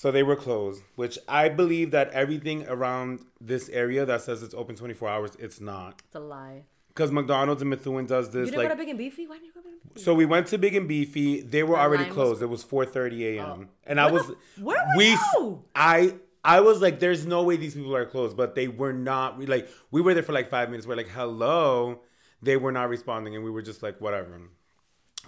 So 0.00 0.10
they 0.10 0.22
were 0.22 0.34
closed, 0.34 0.82
which 0.96 1.18
I 1.28 1.50
believe 1.50 1.90
that 1.90 2.08
everything 2.12 2.66
around 2.66 3.20
this 3.38 3.68
area 3.68 4.06
that 4.06 4.22
says 4.22 4.42
it's 4.42 4.54
open 4.54 4.74
24 4.74 5.06
hours, 5.06 5.36
it's 5.38 5.60
not. 5.60 6.00
it's 6.06 6.14
a 6.14 6.20
lie. 6.20 6.62
Because 6.88 7.12
McDonald's 7.12 7.60
and 7.60 7.68
Methuen 7.68 8.06
does 8.06 8.30
this. 8.30 8.46
You 8.46 8.52
didn't 8.52 8.58
like, 8.60 8.68
go 8.68 8.74
to 8.76 8.78
Big 8.78 8.88
and 8.88 8.96
Beefy? 8.96 9.26
Why 9.26 9.34
didn't 9.34 9.48
you 9.48 9.52
go 9.52 9.60
to 9.60 9.64
Big 9.64 9.72
and 9.74 9.92
Beefy? 9.92 10.02
so 10.02 10.14
we 10.14 10.24
went 10.24 10.46
to 10.46 10.56
Big 10.56 10.74
and 10.74 10.88
Beefy. 10.88 11.42
They 11.42 11.62
were 11.64 11.76
The 11.76 11.82
already 11.82 12.04
line 12.04 12.16
was 12.16 12.16
closed. 12.16 12.42
It 12.42 12.46
was 12.46 12.64
4:30 12.64 13.36
a.m. 13.36 13.68
And 13.84 14.00
I 14.00 14.10
was 14.10 14.26
the- 14.28 14.36
where 14.62 14.78
were 14.78 14.96
we 14.96 15.10
you? 15.10 15.64
I 15.74 16.14
I 16.42 16.60
was 16.60 16.80
like 16.80 16.98
there's 16.98 17.26
no 17.26 17.42
way 17.42 17.58
these 17.58 17.74
people 17.74 17.94
are 17.94 18.06
closed, 18.06 18.38
but 18.38 18.54
they 18.54 18.68
were 18.68 18.94
not 18.94 19.36
we 19.36 19.44
like 19.44 19.68
we 19.90 20.00
were 20.00 20.14
there 20.14 20.22
for 20.22 20.32
like 20.32 20.48
5 20.48 20.70
minutes. 20.70 20.86
We're 20.86 20.96
like 20.96 21.08
hello. 21.08 22.00
They 22.40 22.56
were 22.56 22.72
not 22.72 22.88
responding 22.88 23.34
and 23.34 23.44
we 23.44 23.50
were 23.50 23.60
just 23.60 23.82
like 23.82 24.00
whatever. 24.00 24.40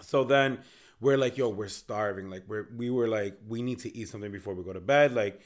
So 0.00 0.24
then 0.24 0.60
we're 1.02 1.18
like 1.18 1.36
yo, 1.36 1.48
we're 1.48 1.68
starving. 1.68 2.30
Like 2.30 2.44
we're 2.46 2.68
we 2.76 2.88
were 2.88 3.08
like 3.08 3.36
we 3.46 3.60
need 3.60 3.80
to 3.80 3.94
eat 3.94 4.08
something 4.08 4.32
before 4.32 4.54
we 4.54 4.62
go 4.62 4.72
to 4.72 4.80
bed 4.80 5.12
like 5.14 5.40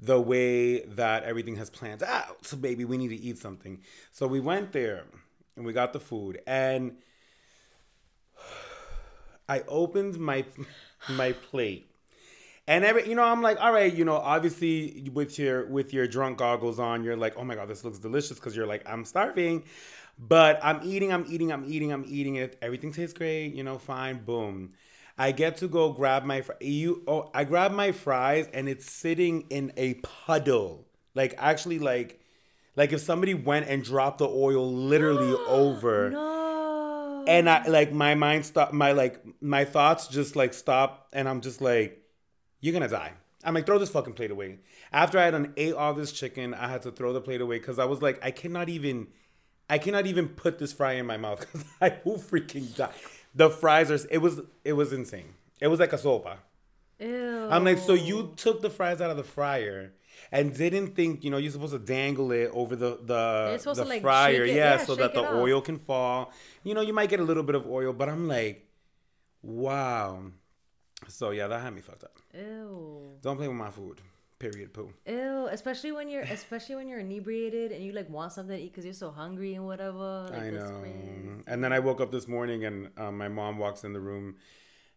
the 0.00 0.20
way 0.20 0.82
that 0.82 1.24
everything 1.24 1.56
has 1.56 1.70
planned 1.70 2.02
out. 2.02 2.44
So 2.46 2.56
baby, 2.56 2.84
we 2.84 2.98
need 2.98 3.08
to 3.08 3.16
eat 3.16 3.38
something. 3.38 3.80
So 4.12 4.26
we 4.28 4.38
went 4.38 4.72
there 4.72 5.04
and 5.56 5.64
we 5.64 5.72
got 5.72 5.92
the 5.92 6.00
food 6.00 6.40
and 6.46 6.92
I 9.48 9.62
opened 9.66 10.18
my 10.18 10.44
my 11.08 11.32
plate. 11.32 11.90
And 12.66 12.84
every 12.84 13.08
you 13.08 13.14
know, 13.14 13.24
I'm 13.24 13.40
like, 13.42 13.58
all 13.60 13.72
right, 13.72 13.92
you 13.92 14.04
know, 14.04 14.16
obviously 14.16 15.10
with 15.14 15.38
your 15.38 15.66
with 15.66 15.94
your 15.94 16.06
drunk 16.06 16.38
goggles 16.38 16.78
on, 16.78 17.02
you're 17.02 17.16
like, 17.16 17.34
oh 17.38 17.44
my 17.44 17.54
god, 17.54 17.68
this 17.68 17.82
looks 17.84 17.98
delicious 17.98 18.38
because 18.38 18.54
you're 18.54 18.66
like, 18.66 18.82
I'm 18.86 19.04
starving. 19.06 19.64
But 20.18 20.58
I'm 20.62 20.80
eating, 20.84 21.12
I'm 21.12 21.24
eating, 21.28 21.52
I'm 21.52 21.64
eating, 21.66 21.92
I'm 21.92 22.04
eating 22.06 22.36
it. 22.36 22.58
Everything 22.60 22.92
tastes 22.92 23.16
great, 23.16 23.54
you 23.54 23.62
know, 23.62 23.78
fine, 23.78 24.18
boom. 24.24 24.72
I 25.18 25.32
get 25.32 25.56
to 25.58 25.68
go 25.68 25.92
grab 25.92 26.24
my 26.24 26.42
fr- 26.42 26.52
you 26.60 27.02
oh 27.08 27.30
I 27.34 27.44
grab 27.44 27.72
my 27.72 27.92
fries 27.92 28.48
and 28.52 28.68
it's 28.68 28.90
sitting 28.90 29.42
in 29.50 29.72
a 29.76 29.94
puddle. 29.94 30.86
Like 31.14 31.34
actually 31.38 31.78
like 31.78 32.20
like 32.76 32.92
if 32.92 33.00
somebody 33.00 33.34
went 33.34 33.68
and 33.68 33.82
dropped 33.82 34.18
the 34.18 34.28
oil 34.28 34.72
literally 34.72 35.32
over 35.48 36.10
No. 36.10 37.24
and 37.26 37.50
I 37.50 37.66
like 37.66 37.92
my 37.92 38.14
mind 38.14 38.46
stop. 38.46 38.72
my 38.72 38.92
like 38.92 39.22
my 39.40 39.64
thoughts 39.64 40.06
just 40.08 40.36
like 40.36 40.54
stop 40.54 41.08
and 41.12 41.28
I'm 41.28 41.40
just 41.40 41.60
like 41.60 42.00
you're 42.60 42.72
gonna 42.72 42.88
die. 42.88 43.12
I'm 43.44 43.54
like 43.54 43.66
throw 43.66 43.78
this 43.78 43.90
fucking 43.90 44.14
plate 44.14 44.30
away. 44.30 44.58
After 44.92 45.18
I 45.18 45.24
had 45.24 45.34
an, 45.34 45.52
ate 45.56 45.74
all 45.74 45.94
this 45.94 46.10
chicken, 46.12 46.54
I 46.54 46.68
had 46.68 46.82
to 46.82 46.90
throw 46.90 47.12
the 47.12 47.20
plate 47.20 47.40
away 47.40 47.58
because 47.58 47.78
I 47.78 47.84
was 47.84 48.00
like 48.02 48.18
I 48.24 48.30
cannot 48.30 48.68
even 48.68 49.08
I 49.70 49.78
cannot 49.78 50.06
even 50.06 50.28
put 50.28 50.58
this 50.58 50.72
fry 50.72 50.92
in 50.94 51.06
my 51.06 51.16
mouth 51.16 51.40
because 51.40 51.64
I 51.80 51.98
will 52.04 52.18
freaking 52.18 52.74
die. 52.76 52.90
The 53.38 53.48
fries 53.62 53.88
are 53.94 54.00
it 54.10 54.18
was 54.26 54.34
it 54.64 54.74
was 54.80 54.92
insane. 54.92 55.30
It 55.60 55.68
was 55.68 55.80
like 55.84 55.92
a 55.92 56.00
sopa. 56.06 56.34
Ew. 56.98 57.48
I'm 57.54 57.64
like, 57.68 57.78
so 57.78 57.94
you 57.94 58.32
took 58.36 58.60
the 58.66 58.70
fries 58.78 59.00
out 59.00 59.10
of 59.14 59.16
the 59.16 59.28
fryer 59.36 59.92
and 60.32 60.44
didn't 60.62 60.88
think, 60.96 61.22
you 61.24 61.30
know, 61.30 61.38
you're 61.42 61.52
supposed 61.52 61.72
to 61.72 61.78
dangle 61.78 62.32
it 62.32 62.50
over 62.52 62.74
the 62.84 62.90
the, 63.12 63.72
the 63.74 63.84
like, 63.84 64.02
fryer, 64.02 64.42
it- 64.44 64.48
yeah, 64.48 64.78
yeah, 64.78 64.84
so 64.88 64.96
that 64.96 65.14
the 65.14 65.24
off. 65.24 65.34
oil 65.44 65.60
can 65.68 65.78
fall. 65.78 66.32
You 66.64 66.74
know, 66.74 66.80
you 66.88 66.92
might 66.92 67.10
get 67.14 67.20
a 67.20 67.28
little 67.30 67.44
bit 67.50 67.54
of 67.54 67.64
oil, 67.78 67.92
but 68.00 68.08
I'm 68.08 68.26
like, 68.36 68.66
wow. 69.42 70.22
So 71.06 71.30
yeah, 71.30 71.46
that 71.46 71.60
had 71.62 71.72
me 71.72 71.80
fucked 71.80 72.04
up. 72.04 72.16
Ew. 72.34 73.18
Don't 73.22 73.36
play 73.36 73.46
with 73.48 73.56
my 73.56 73.70
food. 73.70 74.00
Period 74.38 74.72
poo. 74.72 74.92
Ew, 75.06 75.48
especially 75.50 75.92
when 75.92 76.08
you're 76.08 76.22
especially 76.22 76.76
when 76.76 76.88
you're 76.88 77.00
inebriated 77.00 77.72
and 77.72 77.82
you 77.84 77.92
like 77.92 78.08
want 78.08 78.32
something 78.32 78.56
to 78.56 78.62
eat 78.62 78.72
because 78.72 78.84
you're 78.84 78.94
so 78.94 79.10
hungry 79.10 79.54
and 79.54 79.66
whatever. 79.66 80.28
Like, 80.30 80.42
I 80.42 80.50
know. 80.50 80.80
crazy. 80.80 81.42
And 81.46 81.62
then 81.62 81.72
I 81.72 81.78
woke 81.78 82.00
up 82.00 82.12
this 82.12 82.28
morning 82.28 82.64
and 82.64 82.90
um, 82.96 83.18
my 83.18 83.28
mom 83.28 83.58
walks 83.58 83.84
in 83.84 83.92
the 83.92 84.00
room 84.00 84.36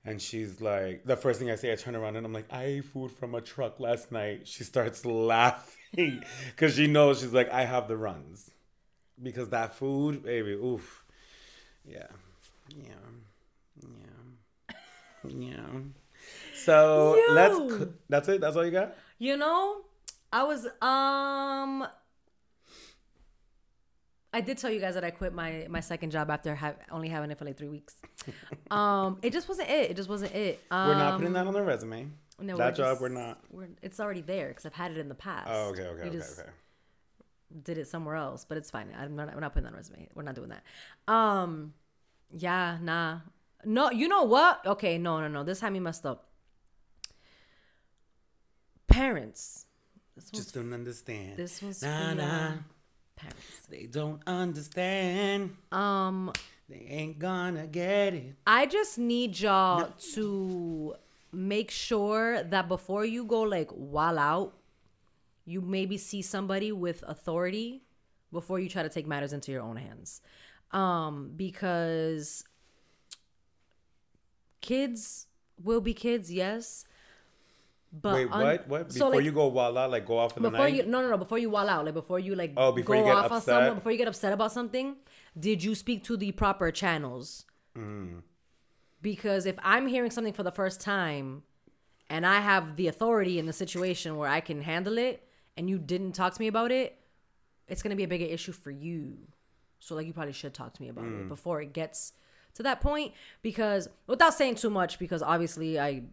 and 0.03 0.21
she's 0.21 0.61
like, 0.61 1.05
the 1.05 1.15
first 1.15 1.39
thing 1.39 1.51
I 1.51 1.55
say, 1.55 1.71
I 1.71 1.75
turn 1.75 1.95
around 1.95 2.15
and 2.15 2.25
I'm 2.25 2.33
like, 2.33 2.51
I 2.51 2.65
ate 2.65 2.85
food 2.85 3.11
from 3.11 3.35
a 3.35 3.41
truck 3.41 3.79
last 3.79 4.11
night. 4.11 4.47
She 4.47 4.63
starts 4.63 5.05
laughing 5.05 6.23
because 6.47 6.75
she 6.75 6.87
knows 6.87 7.21
she's 7.21 7.33
like, 7.33 7.49
I 7.49 7.65
have 7.65 7.87
the 7.87 7.97
runs. 7.97 8.49
Because 9.21 9.49
that 9.49 9.75
food, 9.75 10.23
baby, 10.23 10.53
oof. 10.53 11.03
Yeah. 11.85 12.07
Yeah. 12.75 12.93
Yeah. 13.83 14.75
Yeah. 15.27 15.79
So 16.55 17.15
Yo. 17.15 17.33
let's, 17.33 17.91
that's 18.09 18.27
it? 18.29 18.41
That's 18.41 18.55
all 18.55 18.65
you 18.65 18.71
got? 18.71 18.95
You 19.21 19.37
know, 19.37 19.81
I 20.33 20.41
was 20.45 20.65
um 20.81 21.85
I 24.33 24.41
did 24.41 24.57
tell 24.57 24.71
you 24.71 24.79
guys 24.79 24.95
that 24.95 25.03
I 25.03 25.11
quit 25.11 25.31
my 25.31 25.67
my 25.69 25.79
second 25.79 26.09
job 26.09 26.31
after 26.31 26.55
ha- 26.55 26.73
only 26.91 27.07
having 27.07 27.29
it 27.29 27.37
for 27.37 27.45
like 27.45 27.55
3 27.55 27.67
weeks. 27.69 27.97
um 28.71 29.19
it 29.21 29.31
just 29.31 29.47
wasn't 29.47 29.69
it. 29.69 29.91
It 29.91 29.95
just 29.95 30.09
wasn't 30.09 30.33
it. 30.33 30.59
Um 30.71 30.87
We're 30.87 30.95
not 30.95 31.17
putting 31.19 31.33
that 31.33 31.45
on 31.45 31.53
the 31.53 31.61
resume. 31.61 32.07
no, 32.39 32.57
that 32.57 32.71
we're 32.71 32.71
job, 32.71 32.75
just- 32.93 33.01
we're 33.01 33.09
not. 33.09 33.37
We're, 33.51 33.67
it's 33.83 33.99
already 33.99 34.21
there 34.21 34.51
cuz 34.55 34.65
I've 34.65 34.73
had 34.73 34.89
it 34.89 34.97
in 34.97 35.07
the 35.07 35.13
past. 35.13 35.47
Oh, 35.51 35.69
okay, 35.69 35.83
okay, 35.83 36.09
We 36.09 36.17
okay, 36.17 36.25
okay. 36.39 36.49
Did 37.61 37.77
it 37.77 37.87
somewhere 37.87 38.15
else, 38.15 38.43
but 38.43 38.57
it's 38.57 38.71
fine. 38.71 38.87
I'm 38.97 39.15
not 39.15 39.31
we're 39.35 39.39
not 39.41 39.53
putting 39.53 39.65
that 39.65 39.73
on 39.73 39.77
resume. 39.77 40.09
We're 40.15 40.23
not 40.23 40.33
doing 40.33 40.49
that. 40.49 40.63
Um 41.07 41.75
yeah, 42.35 42.79
nah. 42.81 43.19
No, 43.65 43.91
you 43.91 44.07
know 44.07 44.23
what? 44.23 44.65
Okay, 44.65 44.97
no, 44.97 45.19
no, 45.21 45.27
no. 45.27 45.43
This 45.43 45.59
time 45.59 45.73
me 45.73 45.79
messed 45.79 46.07
up. 46.07 46.30
Parents. 48.91 49.65
Just 50.33 50.53
don't 50.53 50.73
understand. 50.73 51.37
This 51.37 51.61
one's 51.61 51.81
nah, 51.81 52.13
nah. 52.13 52.51
Parents. 53.15 53.65
They 53.69 53.87
don't 53.87 54.21
understand. 54.27 55.55
Um, 55.71 56.31
They 56.69 56.85
ain't 56.89 57.19
gonna 57.19 57.67
get 57.67 58.13
it. 58.13 58.35
I 58.47 58.65
just 58.65 58.97
need 58.97 59.39
y'all 59.39 59.91
to 60.13 60.95
make 61.33 61.69
sure 61.71 62.43
that 62.43 62.67
before 62.67 63.03
you 63.03 63.25
go 63.25 63.41
like 63.41 63.69
while 63.71 64.17
out, 64.17 64.53
you 65.45 65.59
maybe 65.59 65.97
see 65.97 66.21
somebody 66.21 66.71
with 66.71 67.03
authority 67.07 67.83
before 68.31 68.59
you 68.59 68.69
try 68.69 68.83
to 68.83 68.89
take 68.89 69.05
matters 69.05 69.33
into 69.33 69.51
your 69.51 69.63
own 69.63 69.75
hands. 69.75 70.21
Um, 70.71 71.33
because 71.35 72.45
kids 74.61 75.27
will 75.61 75.81
be 75.81 75.93
kids, 75.93 76.31
yes. 76.31 76.85
But 77.93 78.13
Wait, 78.13 78.29
what? 78.29 78.67
What? 78.69 78.91
so, 78.93 78.99
Before 79.05 79.15
like, 79.15 79.25
you 79.25 79.31
go 79.33 79.47
wild 79.47 79.77
out, 79.77 79.91
like 79.91 80.05
go 80.05 80.17
off 80.17 80.37
in 80.37 80.43
the 80.43 80.49
before 80.49 80.65
night? 80.67 80.75
you 80.75 80.83
no 80.85 81.01
no 81.01 81.09
no 81.09 81.17
before 81.17 81.37
you 81.39 81.49
wall 81.49 81.67
out 81.67 81.83
like 81.85 81.93
before 81.93 82.19
you 82.19 82.35
like 82.35 82.53
Oh, 82.55 82.71
before 82.71 82.95
go 82.95 83.01
you 83.01 83.05
get 83.07 83.15
off 83.17 83.31
on 83.31 83.37
upset? 83.37 83.53
someone 83.55 83.75
before 83.75 83.91
you 83.91 83.97
get 83.97 84.07
upset 84.07 84.31
about 84.31 84.51
something 84.53 84.95
did 85.37 85.61
you 85.63 85.75
speak 85.75 86.03
to 86.05 86.15
the 86.17 86.31
proper 86.31 86.71
channels 86.71 87.45
Mm. 87.77 88.21
because 89.01 89.45
if 89.45 89.57
i'm 89.63 89.87
hearing 89.87 90.11
something 90.11 90.33
for 90.33 90.43
the 90.43 90.51
first 90.51 90.81
time 90.81 91.43
and 92.09 92.25
i 92.25 92.39
have 92.41 92.75
the 92.75 92.87
authority 92.87 93.39
in 93.39 93.45
the 93.45 93.53
situation 93.53 94.17
where 94.17 94.29
i 94.29 94.39
can 94.41 94.61
handle 94.61 94.97
it 94.97 95.25
and 95.55 95.69
you 95.69 95.77
didn't 95.79 96.11
talk 96.13 96.33
to 96.33 96.41
me 96.41 96.47
about 96.47 96.71
it 96.71 96.97
it's 97.69 97.81
going 97.81 97.91
to 97.91 97.95
be 97.95 98.03
a 98.03 98.07
bigger 98.09 98.25
issue 98.25 98.51
for 98.51 98.71
you 98.71 99.17
so 99.79 99.95
like 99.95 100.05
you 100.05 100.13
probably 100.13 100.33
should 100.33 100.53
talk 100.53 100.73
to 100.73 100.81
me 100.81 100.89
about 100.89 101.05
Mm. 101.05 101.21
it 101.21 101.29
before 101.29 101.61
it 101.61 101.71
gets 101.73 102.13
to 102.55 102.63
that 102.63 102.81
point 102.81 103.13
because 103.41 103.87
without 104.07 104.33
saying 104.33 104.55
too 104.55 104.69
much 104.69 104.99
because 104.99 105.21
obviously 105.23 105.79
i 105.79 106.03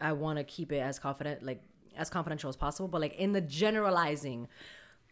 I 0.00 0.12
want 0.12 0.38
to 0.38 0.44
keep 0.44 0.72
it 0.72 0.78
as 0.78 0.98
confident, 0.98 1.42
like 1.42 1.62
as 1.96 2.10
confidential 2.10 2.48
as 2.48 2.56
possible. 2.56 2.88
But 2.88 3.00
like 3.00 3.16
in 3.16 3.32
the 3.32 3.40
generalizing, 3.40 4.48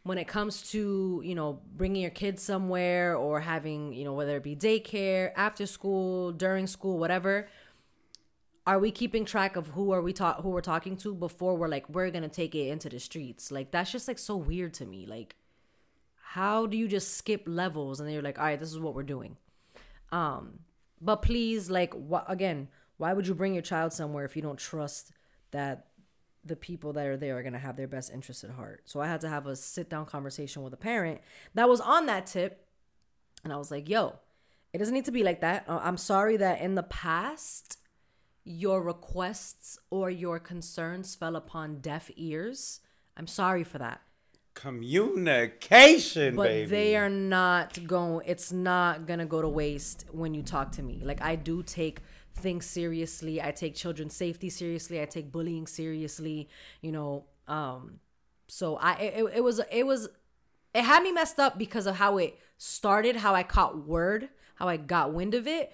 when 0.04 0.18
it 0.18 0.26
comes 0.26 0.70
to 0.72 1.22
you 1.24 1.34
know 1.34 1.60
bringing 1.76 2.02
your 2.02 2.10
kids 2.10 2.42
somewhere 2.42 3.16
or 3.16 3.40
having 3.40 3.92
you 3.92 4.04
know 4.04 4.12
whether 4.12 4.36
it 4.36 4.42
be 4.42 4.56
daycare, 4.56 5.32
after 5.36 5.66
school, 5.66 6.32
during 6.32 6.66
school, 6.66 6.98
whatever, 6.98 7.48
are 8.66 8.78
we 8.78 8.90
keeping 8.90 9.24
track 9.24 9.56
of 9.56 9.68
who 9.68 9.92
are 9.92 10.02
we 10.02 10.12
talk 10.12 10.42
who 10.42 10.50
we're 10.50 10.60
talking 10.60 10.96
to 10.98 11.14
before 11.14 11.56
we're 11.56 11.68
like 11.68 11.88
we're 11.88 12.10
gonna 12.10 12.28
take 12.28 12.54
it 12.54 12.68
into 12.68 12.88
the 12.88 12.98
streets? 12.98 13.50
Like 13.50 13.70
that's 13.70 13.92
just 13.92 14.08
like 14.08 14.18
so 14.18 14.36
weird 14.36 14.74
to 14.74 14.86
me. 14.86 15.06
Like 15.06 15.36
how 16.32 16.64
do 16.64 16.78
you 16.78 16.88
just 16.88 17.18
skip 17.18 17.42
levels 17.46 18.00
and 18.00 18.08
then 18.08 18.14
you're 18.14 18.22
like, 18.22 18.38
all 18.38 18.46
right, 18.46 18.58
this 18.58 18.70
is 18.72 18.78
what 18.78 18.94
we're 18.94 19.02
doing. 19.02 19.36
Um, 20.12 20.60
but 20.98 21.16
please, 21.16 21.68
like, 21.68 21.92
wh- 22.10 22.24
again, 22.26 22.68
why 23.02 23.12
would 23.12 23.26
you 23.26 23.34
bring 23.34 23.52
your 23.52 23.64
child 23.64 23.92
somewhere 23.92 24.24
if 24.24 24.36
you 24.36 24.42
don't 24.42 24.60
trust 24.60 25.10
that 25.50 25.86
the 26.44 26.54
people 26.54 26.92
that 26.92 27.04
are 27.04 27.16
there 27.16 27.36
are 27.36 27.42
going 27.42 27.52
to 27.52 27.58
have 27.58 27.76
their 27.76 27.88
best 27.88 28.12
interests 28.12 28.44
at 28.44 28.50
heart? 28.50 28.82
So 28.84 29.00
I 29.00 29.08
had 29.08 29.20
to 29.22 29.28
have 29.28 29.48
a 29.48 29.56
sit 29.56 29.90
down 29.90 30.06
conversation 30.06 30.62
with 30.62 30.72
a 30.72 30.76
parent 30.76 31.20
that 31.54 31.68
was 31.68 31.80
on 31.80 32.06
that 32.06 32.26
tip. 32.26 32.64
And 33.42 33.52
I 33.52 33.56
was 33.56 33.72
like, 33.72 33.88
yo, 33.88 34.20
it 34.72 34.78
doesn't 34.78 34.94
need 34.94 35.06
to 35.06 35.10
be 35.10 35.24
like 35.24 35.40
that. 35.40 35.64
Uh, 35.68 35.80
I'm 35.82 35.96
sorry 35.96 36.36
that 36.36 36.60
in 36.60 36.76
the 36.76 36.84
past, 36.84 37.76
your 38.44 38.80
requests 38.80 39.80
or 39.90 40.08
your 40.08 40.38
concerns 40.38 41.16
fell 41.16 41.34
upon 41.34 41.80
deaf 41.80 42.08
ears. 42.14 42.78
I'm 43.16 43.26
sorry 43.26 43.64
for 43.64 43.78
that 43.78 44.00
Communication, 44.54 46.36
but 46.36 46.42
baby. 46.44 46.70
they 46.70 46.96
are 46.96 47.08
not 47.08 47.84
going 47.86 48.22
it's 48.28 48.52
not 48.52 49.06
gonna 49.06 49.24
go 49.24 49.40
to 49.40 49.48
waste 49.48 50.04
when 50.12 50.34
you 50.34 50.42
talk 50.42 50.72
to 50.72 50.82
me 50.82 51.00
like 51.02 51.22
i 51.22 51.34
do 51.34 51.62
take 51.62 52.00
things 52.34 52.66
seriously. 52.66 53.40
I 53.40 53.50
take 53.52 53.74
children's 53.74 54.16
safety 54.16 54.50
seriously. 54.50 55.00
I 55.00 55.04
take 55.04 55.30
bullying 55.32 55.66
seriously 55.66 56.48
you 56.80 56.92
know 56.92 57.24
um 57.48 58.00
so 58.48 58.76
i 58.76 58.94
it, 58.94 59.24
it 59.36 59.44
was 59.44 59.60
it 59.70 59.84
was 59.84 60.08
it 60.74 60.82
had 60.82 61.02
me 61.02 61.12
messed 61.12 61.38
up 61.38 61.58
because 61.58 61.86
of 61.86 61.96
how 61.96 62.18
it 62.18 62.38
started 62.58 63.16
how 63.16 63.34
i 63.34 63.42
caught 63.42 63.86
word 63.86 64.28
how 64.56 64.68
i 64.68 64.76
got 64.76 65.12
wind 65.12 65.34
of 65.34 65.46
it. 65.46 65.72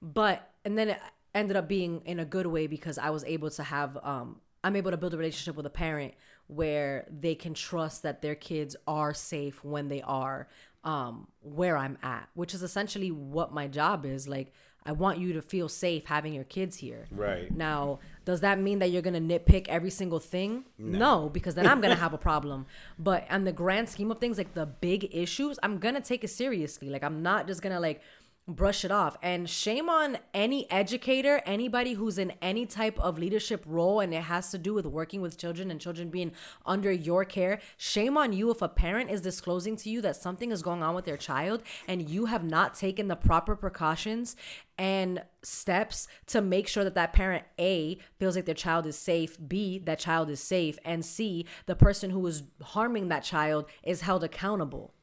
But 0.00 0.48
and 0.64 0.78
then 0.78 0.90
it 0.90 1.00
ended 1.34 1.56
up 1.56 1.66
being 1.68 2.02
in 2.04 2.20
a 2.20 2.24
good 2.24 2.46
way 2.46 2.66
because 2.66 2.98
i 2.98 3.10
was 3.10 3.24
able 3.24 3.50
to 3.50 3.62
have 3.64 3.98
um 4.02 4.40
i'm 4.62 4.76
able 4.76 4.90
to 4.90 4.96
build 4.96 5.14
a 5.14 5.16
relationship 5.16 5.56
with 5.56 5.66
a 5.66 5.70
parent 5.70 6.14
where 6.46 7.06
they 7.10 7.34
can 7.34 7.52
trust 7.52 8.02
that 8.04 8.22
their 8.22 8.34
kids 8.34 8.76
are 8.86 9.12
safe 9.12 9.64
when 9.64 9.88
they 9.88 10.00
are 10.02 10.48
um 10.84 11.26
where 11.40 11.76
i'm 11.76 11.98
at 12.02 12.28
which 12.34 12.54
is 12.54 12.62
essentially 12.62 13.10
what 13.10 13.52
my 13.52 13.66
job 13.66 14.06
is. 14.06 14.28
Like 14.28 14.52
i 14.86 14.92
want 14.92 15.18
you 15.18 15.32
to 15.32 15.42
feel 15.42 15.68
safe 15.68 16.04
having 16.06 16.32
your 16.32 16.44
kids 16.44 16.76
here. 16.78 17.06
Right. 17.10 17.50
now 17.54 17.98
does 18.24 18.40
that 18.42 18.58
mean 18.60 18.78
that 18.80 18.90
you're 18.90 19.00
gonna 19.00 19.20
nitpick 19.20 19.68
every 19.68 19.88
single 19.90 20.18
thing? 20.18 20.64
No, 20.78 21.30
because 21.30 21.54
then 21.54 21.66
i'm 21.66 21.80
gonna 21.80 21.94
have 22.06 22.12
a 22.12 22.18
problem. 22.18 22.66
But 22.98 23.26
on 23.30 23.44
the 23.44 23.52
grand 23.52 23.88
scheme 23.88 24.10
of 24.10 24.18
things 24.18 24.36
like 24.36 24.54
the 24.54 24.66
big 24.66 25.08
issues 25.14 25.58
i'm 25.62 25.78
gonna 25.78 26.00
take 26.00 26.24
it 26.24 26.28
seriously. 26.28 26.90
Like 26.90 27.02
i'm 27.02 27.22
not 27.22 27.46
just 27.46 27.62
gonna 27.62 27.80
like 27.80 28.02
brush 28.48 28.84
it 28.84 28.90
off. 28.90 29.16
And 29.22 29.48
shame 29.48 29.88
on 29.88 30.18
any 30.32 30.70
educator 30.70 31.42
anybody 31.44 31.92
who's 31.92 32.18
in 32.18 32.32
any 32.42 32.66
type 32.66 32.98
of 32.98 33.18
leadership 33.18 33.62
role 33.66 34.00
and 34.00 34.12
it 34.14 34.22
has 34.22 34.50
to 34.50 34.58
do 34.58 34.74
with 34.74 34.86
working 34.86 35.20
with 35.20 35.36
children 35.36 35.70
and 35.70 35.80
children 35.80 36.08
being 36.08 36.32
under 36.64 36.90
your 36.90 37.24
care. 37.24 37.60
Shame 37.76 38.16
on 38.16 38.32
you 38.32 38.50
if 38.50 38.62
a 38.62 38.68
parent 38.68 39.10
is 39.10 39.20
disclosing 39.20 39.76
to 39.76 39.90
you 39.90 40.00
that 40.00 40.16
something 40.16 40.50
is 40.50 40.62
going 40.62 40.82
on 40.82 40.94
with 40.94 41.04
their 41.04 41.16
child 41.16 41.62
and 41.86 42.08
you 42.08 42.26
have 42.26 42.42
not 42.42 42.74
taken 42.74 43.08
the 43.08 43.16
proper 43.16 43.54
precautions 43.54 44.34
and 44.78 45.22
steps 45.42 46.06
to 46.26 46.40
make 46.40 46.68
sure 46.68 46.84
that 46.84 46.94
that 46.94 47.12
parent 47.12 47.44
a 47.58 47.98
feels 48.18 48.36
like 48.36 48.44
their 48.44 48.54
child 48.54 48.86
is 48.86 48.96
safe 48.96 49.36
b 49.48 49.78
that 49.78 49.98
child 49.98 50.30
is 50.30 50.40
safe 50.40 50.78
and 50.84 51.04
c 51.04 51.44
the 51.66 51.74
person 51.74 52.10
who 52.10 52.24
is 52.26 52.44
harming 52.62 53.08
that 53.08 53.24
child 53.24 53.66
is 53.82 54.02
held 54.02 54.22
accountable 54.22 54.94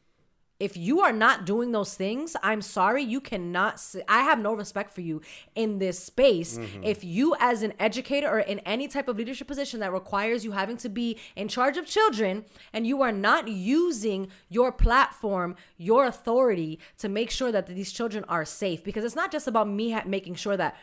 if 0.60 0.78
you 0.78 1.02
are 1.02 1.12
not 1.12 1.46
doing 1.46 1.74
those 1.74 1.96
things, 1.96 2.36
I'm 2.42 2.62
sorry, 2.62 3.04
you 3.04 3.20
cannot. 3.20 3.82
I 4.08 4.22
have 4.22 4.40
no 4.40 4.54
respect 4.54 4.94
for 4.94 5.02
you 5.02 5.22
in 5.54 5.80
this 5.80 6.00
space. 6.00 6.58
Mm-hmm. 6.58 6.84
If 6.84 7.04
you, 7.04 7.36
as 7.40 7.62
an 7.62 7.74
educator 7.78 8.30
or 8.30 8.40
in 8.40 8.60
any 8.60 8.88
type 8.88 9.10
of 9.10 9.18
leadership 9.18 9.48
position 9.48 9.82
that 9.82 9.92
requires 9.92 10.46
you 10.46 10.54
having 10.54 10.78
to 10.78 10.88
be 10.88 11.18
in 11.36 11.50
charge 11.50 11.76
of 11.76 11.86
children, 11.86 12.46
and 12.72 12.88
you 12.88 13.02
are 13.02 13.12
not 13.12 13.50
using 13.50 14.30
your 14.48 14.72
platform, 14.72 15.56
your 15.78 16.06
authority 16.06 16.80
to 17.00 17.10
make 17.10 17.32
sure 17.32 17.52
that 17.52 17.68
these 17.68 17.92
children 17.92 18.24
are 18.30 18.46
safe, 18.46 18.82
because 18.82 19.04
it's 19.04 19.16
not 19.16 19.32
just 19.32 19.48
about 19.48 19.68
me 19.68 19.92
ha- 19.92 20.04
making 20.06 20.36
sure 20.36 20.56
that 20.56 20.78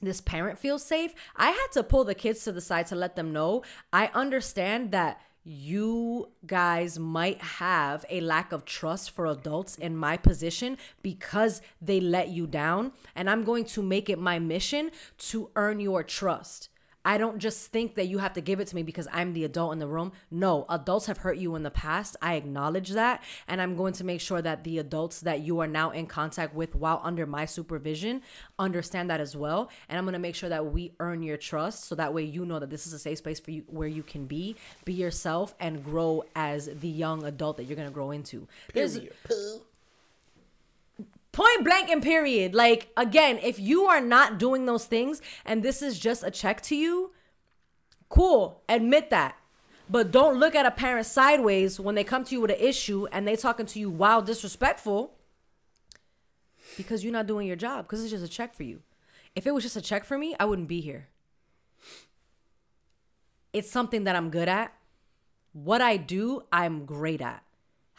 this 0.00 0.20
parent 0.20 0.58
feels 0.58 0.84
safe. 0.84 1.12
I 1.36 1.50
had 1.50 1.66
to 1.72 1.82
pull 1.82 2.04
the 2.04 2.14
kids 2.14 2.44
to 2.44 2.52
the 2.52 2.60
side 2.60 2.86
to 2.86 2.94
let 2.94 3.16
them 3.16 3.32
know 3.32 3.62
I 3.92 4.10
understand 4.14 4.92
that 4.92 5.20
you 5.48 6.28
guys 6.46 6.98
might 6.98 7.40
have 7.40 8.04
a 8.10 8.20
lack 8.20 8.52
of 8.52 8.66
trust 8.66 9.10
for 9.10 9.24
adults 9.24 9.76
in 9.76 9.96
my 9.96 10.16
position 10.16 10.76
because 11.02 11.62
they 11.80 12.00
let 12.00 12.28
you 12.28 12.46
down. 12.46 12.92
And 13.16 13.30
I'm 13.30 13.44
going 13.44 13.64
to 13.66 13.82
make 13.82 14.10
it 14.10 14.18
my 14.18 14.38
mission 14.38 14.90
to 15.18 15.50
earn 15.56 15.80
your 15.80 16.02
trust. 16.02 16.68
I 17.08 17.16
don't 17.16 17.38
just 17.38 17.72
think 17.72 17.94
that 17.94 18.08
you 18.08 18.18
have 18.18 18.34
to 18.34 18.42
give 18.42 18.60
it 18.60 18.66
to 18.66 18.74
me 18.74 18.82
because 18.82 19.08
I'm 19.10 19.32
the 19.32 19.44
adult 19.44 19.72
in 19.72 19.78
the 19.78 19.86
room. 19.86 20.12
No, 20.30 20.66
adults 20.68 21.06
have 21.06 21.16
hurt 21.16 21.38
you 21.38 21.54
in 21.54 21.62
the 21.62 21.70
past. 21.70 22.16
I 22.20 22.34
acknowledge 22.34 22.90
that. 22.90 23.22
And 23.48 23.62
I'm 23.62 23.76
going 23.76 23.94
to 23.94 24.04
make 24.04 24.20
sure 24.20 24.42
that 24.42 24.62
the 24.62 24.78
adults 24.78 25.20
that 25.20 25.40
you 25.40 25.60
are 25.60 25.66
now 25.66 25.90
in 25.90 26.04
contact 26.04 26.54
with 26.54 26.74
while 26.74 27.00
under 27.02 27.24
my 27.24 27.46
supervision 27.46 28.20
understand 28.58 29.08
that 29.08 29.22
as 29.22 29.34
well. 29.34 29.70
And 29.88 29.96
I'm 29.96 30.04
going 30.04 30.12
to 30.12 30.18
make 30.18 30.34
sure 30.34 30.50
that 30.50 30.66
we 30.66 30.92
earn 31.00 31.22
your 31.22 31.38
trust 31.38 31.84
so 31.84 31.94
that 31.94 32.12
way 32.12 32.24
you 32.24 32.44
know 32.44 32.58
that 32.58 32.68
this 32.68 32.86
is 32.86 32.92
a 32.92 32.98
safe 32.98 33.16
space 33.16 33.40
for 33.40 33.52
you 33.52 33.64
where 33.68 33.88
you 33.88 34.02
can 34.02 34.26
be, 34.26 34.56
be 34.84 34.92
yourself, 34.92 35.54
and 35.60 35.82
grow 35.82 36.24
as 36.36 36.68
the 36.80 36.88
young 36.88 37.24
adult 37.24 37.56
that 37.56 37.64
you're 37.64 37.76
going 37.76 37.88
to 37.88 37.94
grow 37.94 38.10
into. 38.10 38.46
There's 38.74 38.98
point 41.32 41.64
blank 41.64 41.88
and 41.90 42.02
period. 42.02 42.54
Like, 42.54 42.88
again, 42.96 43.38
if 43.42 43.58
you 43.58 43.84
are 43.84 44.00
not 44.00 44.38
doing 44.38 44.66
those 44.66 44.86
things 44.86 45.20
and 45.44 45.62
this 45.62 45.82
is 45.82 45.98
just 45.98 46.22
a 46.22 46.30
check 46.30 46.60
to 46.62 46.76
you, 46.76 47.12
cool, 48.08 48.62
admit 48.68 49.10
that. 49.10 49.36
But 49.90 50.10
don't 50.10 50.38
look 50.38 50.54
at 50.54 50.66
a 50.66 50.70
parent 50.70 51.06
sideways 51.06 51.80
when 51.80 51.94
they 51.94 52.04
come 52.04 52.24
to 52.24 52.34
you 52.34 52.42
with 52.42 52.50
an 52.50 52.58
issue 52.60 53.06
and 53.10 53.26
they 53.26 53.36
talking 53.36 53.66
to 53.66 53.78
you 53.78 53.88
wild 53.90 54.26
disrespectful 54.26 55.14
because 56.76 57.02
you're 57.02 57.12
not 57.12 57.26
doing 57.26 57.46
your 57.46 57.56
job 57.56 57.86
because 57.86 58.02
it's 58.02 58.10
just 58.10 58.24
a 58.24 58.28
check 58.28 58.54
for 58.54 58.64
you. 58.64 58.82
If 59.34 59.46
it 59.46 59.54
was 59.54 59.62
just 59.62 59.76
a 59.76 59.80
check 59.80 60.04
for 60.04 60.18
me, 60.18 60.34
I 60.38 60.44
wouldn't 60.44 60.68
be 60.68 60.80
here. 60.80 61.08
It's 63.52 63.70
something 63.70 64.04
that 64.04 64.14
I'm 64.14 64.30
good 64.30 64.48
at. 64.48 64.74
What 65.52 65.80
I 65.80 65.96
do, 65.96 66.42
I'm 66.52 66.84
great 66.84 67.22
at. 67.22 67.42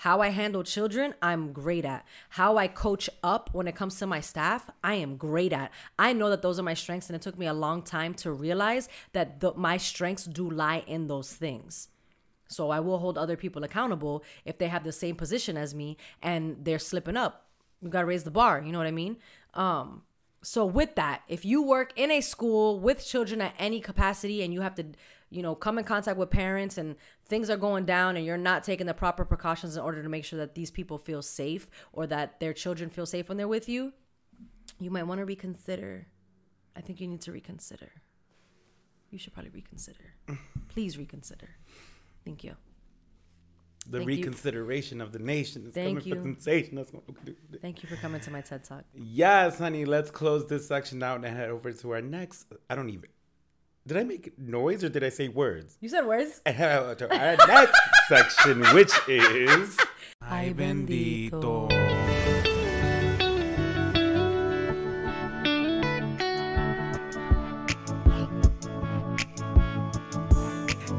How 0.04 0.22
I 0.22 0.30
handle 0.30 0.64
children, 0.64 1.14
I'm 1.22 1.52
great 1.52 1.84
at. 1.84 2.06
How 2.30 2.56
I 2.56 2.70
coach 2.70 3.10
up 3.22 3.50
when 3.52 3.68
it 3.68 3.76
comes 3.76 4.00
to 4.00 4.08
my 4.08 4.22
staff, 4.22 4.70
I 4.82 4.94
am 4.94 5.18
great 5.18 5.52
at. 5.52 5.72
I 5.98 6.14
know 6.14 6.30
that 6.30 6.42
those 6.42 6.58
are 6.58 6.64
my 6.64 6.74
strengths, 6.74 7.10
and 7.10 7.18
it 7.18 7.22
took 7.22 7.38
me 7.38 7.48
a 7.48 7.54
long 7.54 7.82
time 7.82 8.14
to 8.14 8.32
realize 8.32 8.88
that 9.12 9.42
the, 9.42 9.54
my 9.56 9.76
strengths 9.76 10.24
do 10.24 10.50
lie 10.50 10.86
in 10.88 11.08
those 11.08 11.34
things. 11.34 11.90
So 12.48 12.70
I 12.70 12.80
will 12.80 13.00
hold 13.00 13.18
other 13.18 13.36
people 13.36 13.66
accountable 13.66 14.24
if 14.46 14.58
they 14.58 14.70
have 14.70 14.86
the 14.86 14.94
same 14.94 15.18
position 15.18 15.58
as 15.58 15.76
me 15.76 15.98
and 16.24 16.64
they're 16.64 16.80
slipping 16.80 17.18
up. 17.18 17.48
You 17.82 17.90
gotta 17.90 18.06
raise 18.06 18.24
the 18.24 18.32
bar. 18.32 18.62
You 18.66 18.72
know 18.72 18.78
what 18.78 18.88
I 18.88 18.92
mean? 18.92 19.18
Um, 19.54 20.04
so 20.42 20.66
with 20.66 20.96
that, 20.96 21.24
if 21.28 21.44
you 21.44 21.62
work 21.62 21.92
in 21.98 22.10
a 22.10 22.22
school 22.22 22.80
with 22.80 23.06
children 23.06 23.42
at 23.42 23.54
any 23.60 23.82
capacity 23.82 24.44
and 24.44 24.54
you 24.54 24.62
have 24.62 24.76
to 24.76 24.86
you 25.30 25.42
know, 25.44 25.56
come 25.56 25.78
in 25.78 25.84
contact 25.84 26.18
with 26.18 26.30
parents 26.30 26.78
and 26.78 26.96
things 27.28 27.50
are 27.50 27.58
going 27.58 27.86
down 27.86 28.18
and 28.18 28.26
you're 28.26 28.38
not 28.38 28.64
taking 28.64 28.88
the 28.88 28.94
proper 28.94 29.24
precautions 29.24 29.76
in 29.76 29.84
order 29.84 30.02
to 30.02 30.10
make 30.10 30.26
sure 30.26 30.40
that 30.40 30.56
these 30.56 30.72
people 30.72 30.98
feel 30.98 31.22
safe 31.22 31.70
or 31.94 32.08
that 32.08 32.40
their 32.40 32.54
children 32.54 32.90
feel 32.90 33.06
safe 33.06 33.30
when 33.30 33.38
they're 33.38 33.48
with 33.48 33.70
you, 33.70 33.94
you 34.80 34.90
might 34.90 35.04
want 35.04 35.20
to 35.20 35.26
reconsider. 35.26 36.08
I 36.76 36.82
think 36.82 37.00
you 37.00 37.08
need 37.08 37.22
to 37.22 37.32
reconsider. 37.32 37.92
You 39.12 39.20
should 39.20 39.34
probably 39.34 39.52
reconsider. 39.52 40.14
Please 40.70 40.98
reconsider. 40.98 41.50
Thank 42.26 42.44
you. 42.44 42.56
The 43.90 44.00
Thank 44.00 44.08
reconsideration 44.08 44.98
you. 45.00 45.04
of 45.04 45.12
the 45.12 45.20
nation 45.20 45.66
is 45.68 45.74
Thank 45.74 46.00
coming 46.00 46.08
you. 46.08 46.16
for 46.16 46.22
sensation. 46.22 46.76
That's 46.76 46.94
what 46.94 47.04
Thank 47.62 47.82
you 47.82 47.90
for 47.90 47.96
coming 47.96 48.22
to 48.22 48.32
my 48.32 48.42
TED 48.42 48.64
Talk. 48.64 48.84
Yes, 48.94 49.58
honey. 49.58 49.86
Let's 49.86 50.12
close 50.12 50.46
this 50.46 50.68
section 50.68 51.02
out 51.02 51.16
and 51.16 51.26
head 51.26 51.50
over 51.50 51.72
to 51.72 51.92
our 51.92 52.02
next. 52.02 52.46
I 52.70 52.76
don't 52.76 52.90
even. 52.90 53.10
Did 53.90 53.98
I 53.98 54.04
make 54.04 54.38
noise 54.38 54.84
or 54.84 54.90
did 54.90 55.04
I 55.04 55.10
say 55.10 55.30
words? 55.30 55.76
You 55.82 55.90
said 55.90 56.06
words. 56.06 56.42
to 56.46 57.08
our 57.10 57.36
next 57.48 57.82
section, 58.08 58.62
which 58.76 58.94
is 59.08 59.76
Ay 60.22 60.54
bendito. 60.56 61.66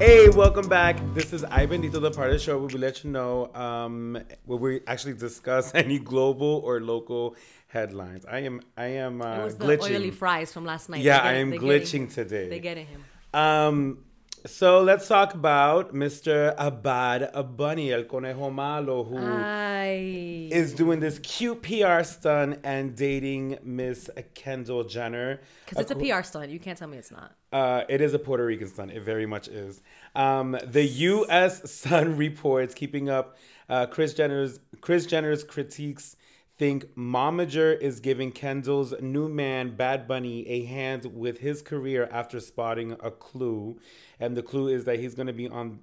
Hey, 0.00 0.30
welcome 0.30 0.66
back. 0.66 0.96
This 1.12 1.34
is 1.34 1.44
Ay 1.44 1.66
Bendito, 1.66 2.00
the 2.00 2.10
part 2.10 2.28
of 2.28 2.32
the 2.32 2.38
show 2.38 2.56
where 2.56 2.68
we 2.68 2.78
let 2.78 3.04
you 3.04 3.10
know 3.10 3.52
um, 3.54 4.18
where 4.46 4.58
we 4.58 4.80
actually 4.86 5.12
discuss 5.12 5.72
any 5.74 5.98
global 5.98 6.62
or 6.64 6.80
local 6.80 7.36
headlines. 7.68 8.24
I 8.24 8.38
am, 8.38 8.62
I 8.78 8.86
am 8.86 9.20
uh, 9.20 9.40
it 9.40 9.44
was 9.44 9.56
the 9.56 9.78
oily 9.78 10.10
fries 10.10 10.54
from 10.54 10.64
last 10.64 10.88
night. 10.88 11.02
Yeah, 11.02 11.18
I 11.18 11.34
am 11.34 11.52
glitching 11.52 12.10
today. 12.10 12.48
They're 12.48 12.60
getting 12.60 12.86
him. 12.86 13.04
Um, 13.34 13.98
so 14.46 14.82
let's 14.82 15.06
talk 15.08 15.34
about 15.34 15.94
Mr. 15.94 16.54
Abad 16.56 17.30
Bunny, 17.56 17.92
El 17.92 18.04
Conejo 18.04 18.50
Malo, 18.50 19.04
who 19.04 19.18
Ay. 19.18 20.48
is 20.50 20.74
doing 20.74 21.00
this 21.00 21.18
cute 21.18 21.62
PR 21.62 22.02
stunt 22.02 22.60
and 22.64 22.96
dating 22.96 23.58
Miss 23.62 24.08
Kendall 24.34 24.84
Jenner. 24.84 25.40
Because 25.64 25.80
it's 25.82 25.90
a 25.90 25.96
PR 25.96 26.22
stunt. 26.22 26.50
You 26.50 26.58
can't 26.58 26.78
tell 26.78 26.88
me 26.88 26.98
it's 26.98 27.10
not. 27.10 27.32
Uh, 27.52 27.84
it 27.88 28.00
is 28.00 28.14
a 28.14 28.18
Puerto 28.18 28.44
Rican 28.44 28.68
stunt. 28.68 28.92
It 28.92 29.02
very 29.02 29.26
much 29.26 29.48
is. 29.48 29.82
Um, 30.14 30.56
the 30.64 30.84
U.S. 30.84 31.70
Sun 31.80 32.16
reports 32.16 32.74
keeping 32.74 33.10
up 33.10 33.36
uh, 33.68 33.86
Kris 33.86 34.14
Jenner's 34.14 34.60
Kris 34.80 35.06
Jenner's 35.06 35.44
critiques 35.44 36.16
think 36.60 36.94
Momager 36.94 37.80
is 37.80 38.00
giving 38.00 38.30
Kendall's 38.30 38.92
new 39.00 39.30
man, 39.30 39.76
Bad 39.76 40.06
Bunny, 40.06 40.46
a 40.46 40.66
hand 40.66 41.06
with 41.06 41.38
his 41.38 41.62
career 41.62 42.06
after 42.12 42.38
spotting 42.38 42.92
a 43.00 43.10
clue. 43.10 43.80
And 44.20 44.36
the 44.36 44.42
clue 44.42 44.68
is 44.68 44.84
that 44.84 44.98
he's 44.98 45.14
going 45.14 45.28
to 45.28 45.32
be 45.32 45.48
on, 45.48 45.80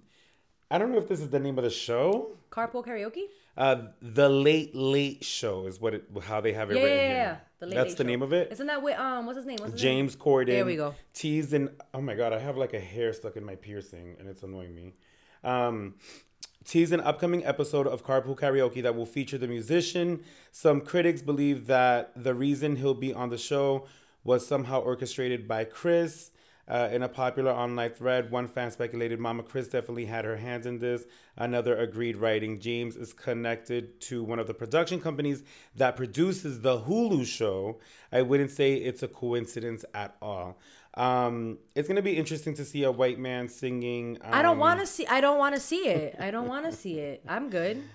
I 0.69 0.77
don't 0.77 0.91
know 0.91 0.99
if 0.99 1.07
this 1.07 1.19
is 1.19 1.31
the 1.31 1.39
name 1.39 1.57
of 1.57 1.63
the 1.63 1.71
show. 1.71 2.37
Carpool 2.51 2.85
karaoke? 2.85 3.23
Uh, 3.57 3.87
the 4.03 4.29
Late 4.29 4.75
Late 4.75 5.23
Show 5.23 5.65
is 5.65 5.81
what 5.81 5.95
it, 5.95 6.03
how 6.21 6.41
they 6.41 6.53
have 6.53 6.69
it 6.69 6.75
Yeah, 6.77 6.83
written 6.83 6.97
yeah, 6.99 7.11
yeah. 7.11 7.37
The 7.57 7.65
Late 7.65 7.75
That's 7.75 7.89
Late 7.89 7.97
the 7.97 8.03
Show. 8.03 8.07
name 8.07 8.21
of 8.21 8.33
it. 8.33 8.51
Isn't 8.51 8.67
that 8.67 8.83
with, 8.83 8.99
um, 8.99 9.25
what's 9.25 9.37
his 9.37 9.47
name? 9.47 9.57
What's 9.59 9.71
his 9.71 9.81
James 9.81 10.13
name? 10.15 10.23
Corden. 10.23 10.45
There 10.45 10.65
we 10.65 10.75
go. 10.75 10.93
Teased 11.15 11.53
in. 11.53 11.71
Oh 11.91 12.01
my 12.01 12.13
god, 12.13 12.33
I 12.33 12.37
have 12.39 12.55
like 12.55 12.75
a 12.75 12.79
hair 12.79 13.13
stuck 13.13 13.35
in 13.35 13.43
my 13.43 13.55
piercing, 13.55 14.15
and 14.19 14.29
it's 14.29 14.43
annoying 14.43 14.75
me. 14.75 14.93
Um, 15.43 15.95
teased 16.67 16.91
an 16.91 16.99
upcoming 16.99 17.45
episode 17.45 17.87
of 17.87 18.05
Carpool 18.05 18.37
Karaoke 18.37 18.83
that 18.83 18.93
will 18.93 19.05
feature 19.05 19.37
the 19.37 19.47
musician. 19.47 20.21
Some 20.51 20.81
critics 20.81 21.21
believe 21.21 21.65
that 21.67 22.11
the 22.21 22.35
reason 22.35 22.75
he'll 22.75 22.93
be 22.93 23.13
on 23.13 23.29
the 23.29 23.37
show 23.37 23.87
was 24.25 24.45
somehow 24.45 24.81
orchestrated 24.81 25.47
by 25.47 25.63
Kris. 25.63 26.31
Uh, 26.69 26.89
in 26.91 27.01
a 27.01 27.07
popular 27.07 27.51
online 27.51 27.91
thread, 27.91 28.29
one 28.29 28.45
fan 28.45 28.69
speculated 28.69 29.17
Mama 29.17 29.41
Kris 29.41 29.69
definitely 29.69 30.03
had 30.03 30.25
her 30.25 30.35
hands 30.35 30.65
in 30.65 30.79
this. 30.79 31.05
Another 31.37 31.77
agreed, 31.77 32.17
writing 32.17 32.59
James 32.59 32.97
is 32.97 33.13
connected 33.13 34.01
to 34.01 34.21
one 34.21 34.37
of 34.37 34.47
the 34.47 34.53
production 34.53 34.99
companies 34.99 35.43
that 35.77 35.95
produces 35.95 36.59
the 36.59 36.81
Hulu 36.81 37.25
show. 37.25 37.79
I 38.11 38.23
wouldn't 38.23 38.51
say 38.51 38.73
it's 38.73 39.01
a 39.01 39.07
coincidence 39.07 39.85
at 39.93 40.17
all. 40.21 40.59
Um, 40.97 41.59
it's 41.75 41.87
gonna 41.87 42.01
be 42.01 42.17
interesting 42.17 42.55
to 42.55 42.65
see 42.65 42.83
a 42.83 42.91
white 42.91 43.19
man 43.19 43.47
singing. 43.47 44.17
Um, 44.21 44.33
I 44.33 44.41
don't 44.41 44.57
want 44.57 44.79
to 44.79 44.87
see. 44.87 45.05
I 45.07 45.21
don't 45.21 45.37
want 45.37 45.55
to 45.55 45.61
see 45.61 45.87
it. 45.87 46.15
I 46.19 46.31
don't 46.31 46.47
want 46.47 46.65
to 46.65 46.71
see 46.71 46.99
it. 46.99 47.23
I'm 47.27 47.49
good. 47.49 47.83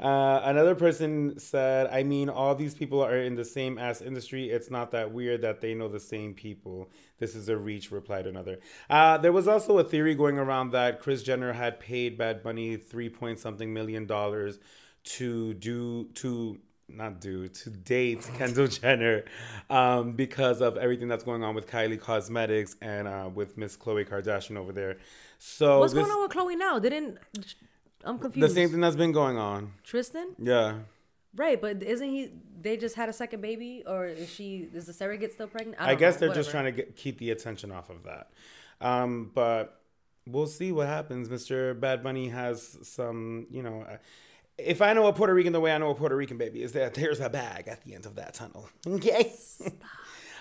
Uh, 0.00 0.40
another 0.44 0.74
person 0.74 1.38
said, 1.38 1.86
I 1.92 2.02
mean, 2.02 2.28
all 2.28 2.56
these 2.56 2.74
people 2.74 3.04
are 3.04 3.18
in 3.18 3.36
the 3.36 3.44
same 3.44 3.78
ass 3.78 4.02
industry. 4.02 4.50
It's 4.50 4.68
not 4.68 4.90
that 4.90 5.12
weird 5.12 5.42
that 5.42 5.60
they 5.60 5.74
know 5.74 5.86
the 5.86 6.00
same 6.00 6.34
people. 6.34 6.90
This 7.18 7.36
is 7.36 7.48
a 7.48 7.56
reach, 7.56 7.92
replied 7.92 8.26
another. 8.26 8.58
Uh, 8.90 9.18
there 9.18 9.30
was 9.30 9.46
also 9.46 9.78
a 9.78 9.84
theory 9.84 10.16
going 10.16 10.38
around 10.38 10.72
that 10.72 10.98
Kris 10.98 11.22
Jenner 11.22 11.52
had 11.52 11.78
paid 11.78 12.18
Bad 12.18 12.42
Bunny 12.42 12.76
three 12.76 13.10
point 13.10 13.38
something 13.38 13.72
million 13.72 14.06
dollars 14.06 14.58
to 15.04 15.54
do, 15.54 16.08
to 16.14 16.58
not 16.94 17.20
do, 17.20 17.48
to 17.48 17.70
date 17.70 18.28
Kendall 18.38 18.66
Jenner 18.68 19.24
um, 19.70 20.12
because 20.12 20.60
of 20.60 20.76
everything 20.76 21.08
that's 21.08 21.24
going 21.24 21.42
on 21.42 21.54
with 21.54 21.66
Kylie 21.66 22.00
Cosmetics 22.00 22.76
and 22.80 23.08
uh, 23.08 23.30
with 23.34 23.56
Miss 23.58 23.76
Khloe 23.76 24.08
Kardashian 24.08 24.56
over 24.56 24.72
there. 24.72 24.98
So 25.38 25.80
What's 25.80 25.92
this- 25.92 26.02
going 26.06 26.12
on 26.12 26.22
with 26.22 26.30
Khloe 26.30 26.56
now? 26.58 26.78
Didn't 26.78 27.18
I'm 28.04 28.18
confused. 28.18 28.50
The 28.50 28.54
same 28.54 28.68
thing 28.70 28.80
that's 28.80 28.96
been 28.96 29.12
going 29.12 29.38
on. 29.38 29.72
Tristan, 29.84 30.34
Yeah. 30.38 30.78
right? 31.36 31.60
But 31.60 31.82
isn't 31.82 32.08
he? 32.08 32.30
They 32.60 32.76
just 32.76 32.94
had 32.96 33.08
a 33.08 33.12
second 33.12 33.40
baby, 33.40 33.82
or 33.86 34.06
is 34.06 34.28
she? 34.28 34.68
Is 34.74 34.86
the 34.86 34.92
surrogate 34.92 35.32
still 35.32 35.48
pregnant? 35.48 35.80
I, 35.80 35.94
guess 35.94 36.16
they're 36.16 36.32
just 36.32 36.50
trying 36.50 36.64
to 36.66 36.72
get, 36.72 36.96
keep 36.96 37.18
the 37.18 37.30
attention 37.30 37.72
off 37.72 37.90
of 37.90 38.04
that. 38.04 38.30
Um, 38.80 39.30
but 39.34 39.80
we'll 40.26 40.46
see 40.46 40.72
what 40.72 40.86
happens. 40.86 41.28
Mr. 41.28 41.78
Bad 41.78 42.02
Bunny 42.02 42.28
has 42.28 42.78
some, 42.82 43.46
you 43.50 43.62
know. 43.62 43.82
Uh, 43.88 43.96
if 44.64 44.82
I 44.82 44.92
know 44.92 45.06
a 45.06 45.12
Puerto 45.12 45.34
Rican 45.34 45.52
the 45.52 45.60
way 45.60 45.72
I 45.72 45.78
know 45.78 45.90
a 45.90 45.94
Puerto 45.94 46.16
Rican 46.16 46.38
baby 46.38 46.62
is 46.62 46.72
that 46.72 46.94
there's 46.94 47.20
a 47.20 47.28
bag 47.28 47.68
at 47.68 47.82
the 47.84 47.94
end 47.94 48.06
of 48.06 48.16
that 48.16 48.34
tunnel. 48.34 48.68
Okay. 48.86 49.32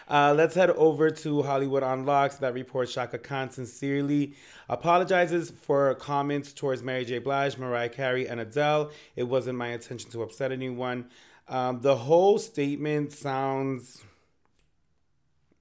Uh, 0.10 0.34
let's 0.36 0.56
head 0.56 0.70
over 0.72 1.10
to 1.10 1.42
Hollywood 1.42 1.84
Unlocked. 1.84 2.42
That 2.42 2.54
reports 2.54 2.94
Chaka 2.94 3.18
Khan 3.18 3.50
sincerely 3.50 4.34
apologizes 4.68 5.52
for 5.52 5.96
comments 5.96 6.52
towards 6.52 6.84
Mary 6.84 7.06
J. 7.06 7.20
Blige, 7.20 7.58
Mariah 7.58 7.88
Carey, 7.88 8.28
and 8.28 8.42
Adele. 8.42 8.92
It 9.16 9.24
wasn't 9.24 9.58
my 9.58 9.70
intention 9.70 10.12
to 10.12 10.24
upset 10.24 10.52
anyone. 10.52 11.06
Um, 11.48 11.80
the 11.80 11.96
whole 11.96 12.40
statement 12.40 13.14
sounds 13.14 14.04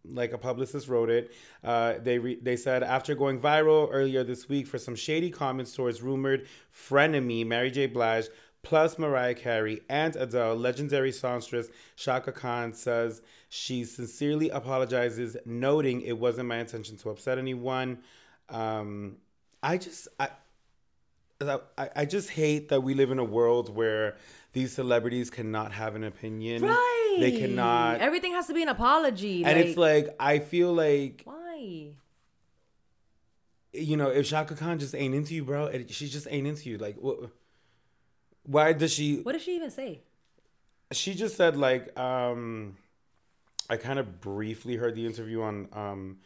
like 0.04 0.32
a 0.32 0.38
publicist 0.38 0.88
wrote 0.88 1.10
it. 1.10 1.32
Uh, 1.62 1.94
they 2.02 2.18
re- 2.18 2.38
they 2.40 2.56
said 2.56 2.82
after 2.82 3.14
going 3.14 3.38
viral 3.40 3.88
earlier 3.92 4.24
this 4.24 4.48
week 4.48 4.66
for 4.66 4.78
some 4.78 4.96
shady 4.96 5.30
comments 5.30 5.74
towards 5.74 6.02
rumored 6.02 6.46
frenemy 6.74 7.46
Mary 7.46 7.70
J. 7.70 7.86
Blige 7.86 8.28
plus 8.62 8.98
Mariah 8.98 9.34
Carey 9.34 9.80
and 9.88 10.16
Adele, 10.16 10.56
legendary 10.56 11.12
songstress 11.12 11.68
Chaka 11.96 12.32
Khan 12.32 12.72
says 12.72 13.22
she 13.48 13.84
sincerely 13.84 14.50
apologizes, 14.50 15.36
noting 15.44 16.02
it 16.02 16.18
wasn't 16.18 16.48
my 16.48 16.58
intention 16.58 16.96
to 16.98 17.10
upset 17.10 17.38
anyone. 17.38 17.98
Um, 18.48 19.16
I 19.62 19.78
just 19.78 20.08
I, 20.18 20.28
I 21.40 21.90
I 21.96 22.04
just 22.04 22.30
hate 22.30 22.68
that 22.68 22.82
we 22.82 22.94
live 22.94 23.10
in 23.10 23.18
a 23.18 23.24
world 23.24 23.74
where 23.74 24.16
these 24.52 24.72
celebrities 24.72 25.30
cannot 25.30 25.72
have 25.72 25.94
an 25.94 26.04
opinion. 26.04 26.62
Right. 26.62 27.16
They 27.18 27.32
cannot. 27.38 28.00
Everything 28.00 28.32
has 28.32 28.46
to 28.48 28.54
be 28.54 28.62
an 28.62 28.68
apology. 28.68 29.44
And 29.44 29.58
it's 29.58 29.76
like 29.76 30.14
I 30.18 30.38
feel 30.38 30.72
like 30.72 31.22
why? 31.24 31.94
You 33.72 33.96
know, 33.96 34.08
if 34.08 34.28
Chaka 34.28 34.56
Khan 34.56 34.78
just 34.78 34.94
ain't 34.94 35.14
into 35.14 35.34
you, 35.34 35.44
bro, 35.44 35.70
she 35.88 36.08
just 36.08 36.26
ain't 36.28 36.46
into 36.46 36.68
you. 36.68 36.78
Like, 36.78 36.96
what? 36.96 37.30
Why 38.44 38.72
does 38.72 38.92
she? 38.92 39.20
What 39.20 39.32
did 39.32 39.42
she 39.42 39.56
even 39.56 39.70
say? 39.70 40.00
She 40.92 41.14
just 41.14 41.36
said 41.36 41.56
like, 41.56 41.96
um, 41.98 42.76
I 43.68 43.76
kind 43.76 43.98
of 43.98 44.20
briefly 44.20 44.76
heard 44.76 44.96
the 44.96 45.06
interview 45.06 45.42
on 45.42 45.68
um, 45.72 46.18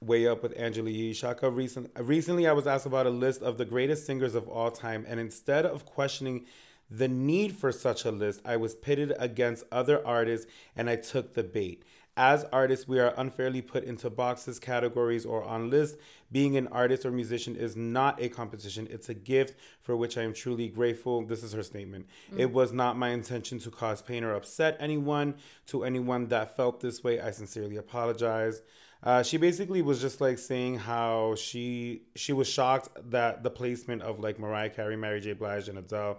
Way 0.00 0.26
Up 0.26 0.42
with 0.42 0.58
Angela 0.58 0.90
Yee. 0.90 1.14
Chaka 1.14 1.48
recent, 1.50 1.90
recently, 1.96 2.48
I 2.48 2.52
was 2.52 2.66
asked 2.66 2.86
about 2.86 3.06
a 3.06 3.10
list 3.10 3.42
of 3.42 3.58
the 3.58 3.64
greatest 3.64 4.06
singers 4.06 4.34
of 4.34 4.48
all 4.48 4.70
time, 4.70 5.04
and 5.08 5.20
instead 5.20 5.64
of 5.64 5.84
questioning 5.84 6.46
the 6.90 7.06
need 7.06 7.54
for 7.54 7.70
such 7.70 8.04
a 8.04 8.10
list, 8.10 8.40
I 8.44 8.56
was 8.56 8.74
pitted 8.74 9.12
against 9.18 9.64
other 9.70 10.04
artists, 10.06 10.50
and 10.74 10.88
I 10.90 10.96
took 10.96 11.34
the 11.34 11.44
bait. 11.44 11.84
As 12.18 12.44
artists, 12.52 12.88
we 12.88 12.98
are 12.98 13.14
unfairly 13.16 13.62
put 13.62 13.84
into 13.84 14.10
boxes, 14.10 14.58
categories, 14.58 15.24
or 15.24 15.44
on 15.44 15.70
lists. 15.70 15.96
Being 16.32 16.56
an 16.56 16.66
artist 16.66 17.06
or 17.06 17.12
musician 17.12 17.54
is 17.54 17.76
not 17.76 18.20
a 18.20 18.28
competition, 18.28 18.88
it's 18.90 19.08
a 19.08 19.14
gift 19.14 19.54
for 19.80 19.96
which 19.96 20.18
I 20.18 20.22
am 20.22 20.34
truly 20.34 20.66
grateful. 20.66 21.24
This 21.24 21.44
is 21.44 21.52
her 21.52 21.62
statement. 21.62 22.08
Mm. 22.34 22.40
It 22.40 22.52
was 22.52 22.72
not 22.72 22.98
my 22.98 23.10
intention 23.10 23.60
to 23.60 23.70
cause 23.70 24.02
pain 24.02 24.24
or 24.24 24.34
upset 24.34 24.76
anyone. 24.80 25.36
To 25.68 25.84
anyone 25.84 26.26
that 26.26 26.56
felt 26.56 26.80
this 26.80 27.04
way, 27.04 27.20
I 27.20 27.30
sincerely 27.30 27.76
apologize. 27.76 28.62
Uh, 29.00 29.22
she 29.22 29.36
basically 29.36 29.80
was 29.80 30.00
just 30.00 30.20
like 30.20 30.40
saying 30.40 30.76
how 30.76 31.36
she 31.36 32.02
she 32.16 32.32
was 32.32 32.48
shocked 32.48 32.88
that 33.10 33.44
the 33.44 33.50
placement 33.50 34.02
of 34.02 34.18
like 34.18 34.40
Mariah 34.40 34.70
Carey, 34.70 34.96
Mary 34.96 35.20
J. 35.20 35.34
Blige, 35.34 35.68
and 35.68 35.78
Adele, 35.78 36.18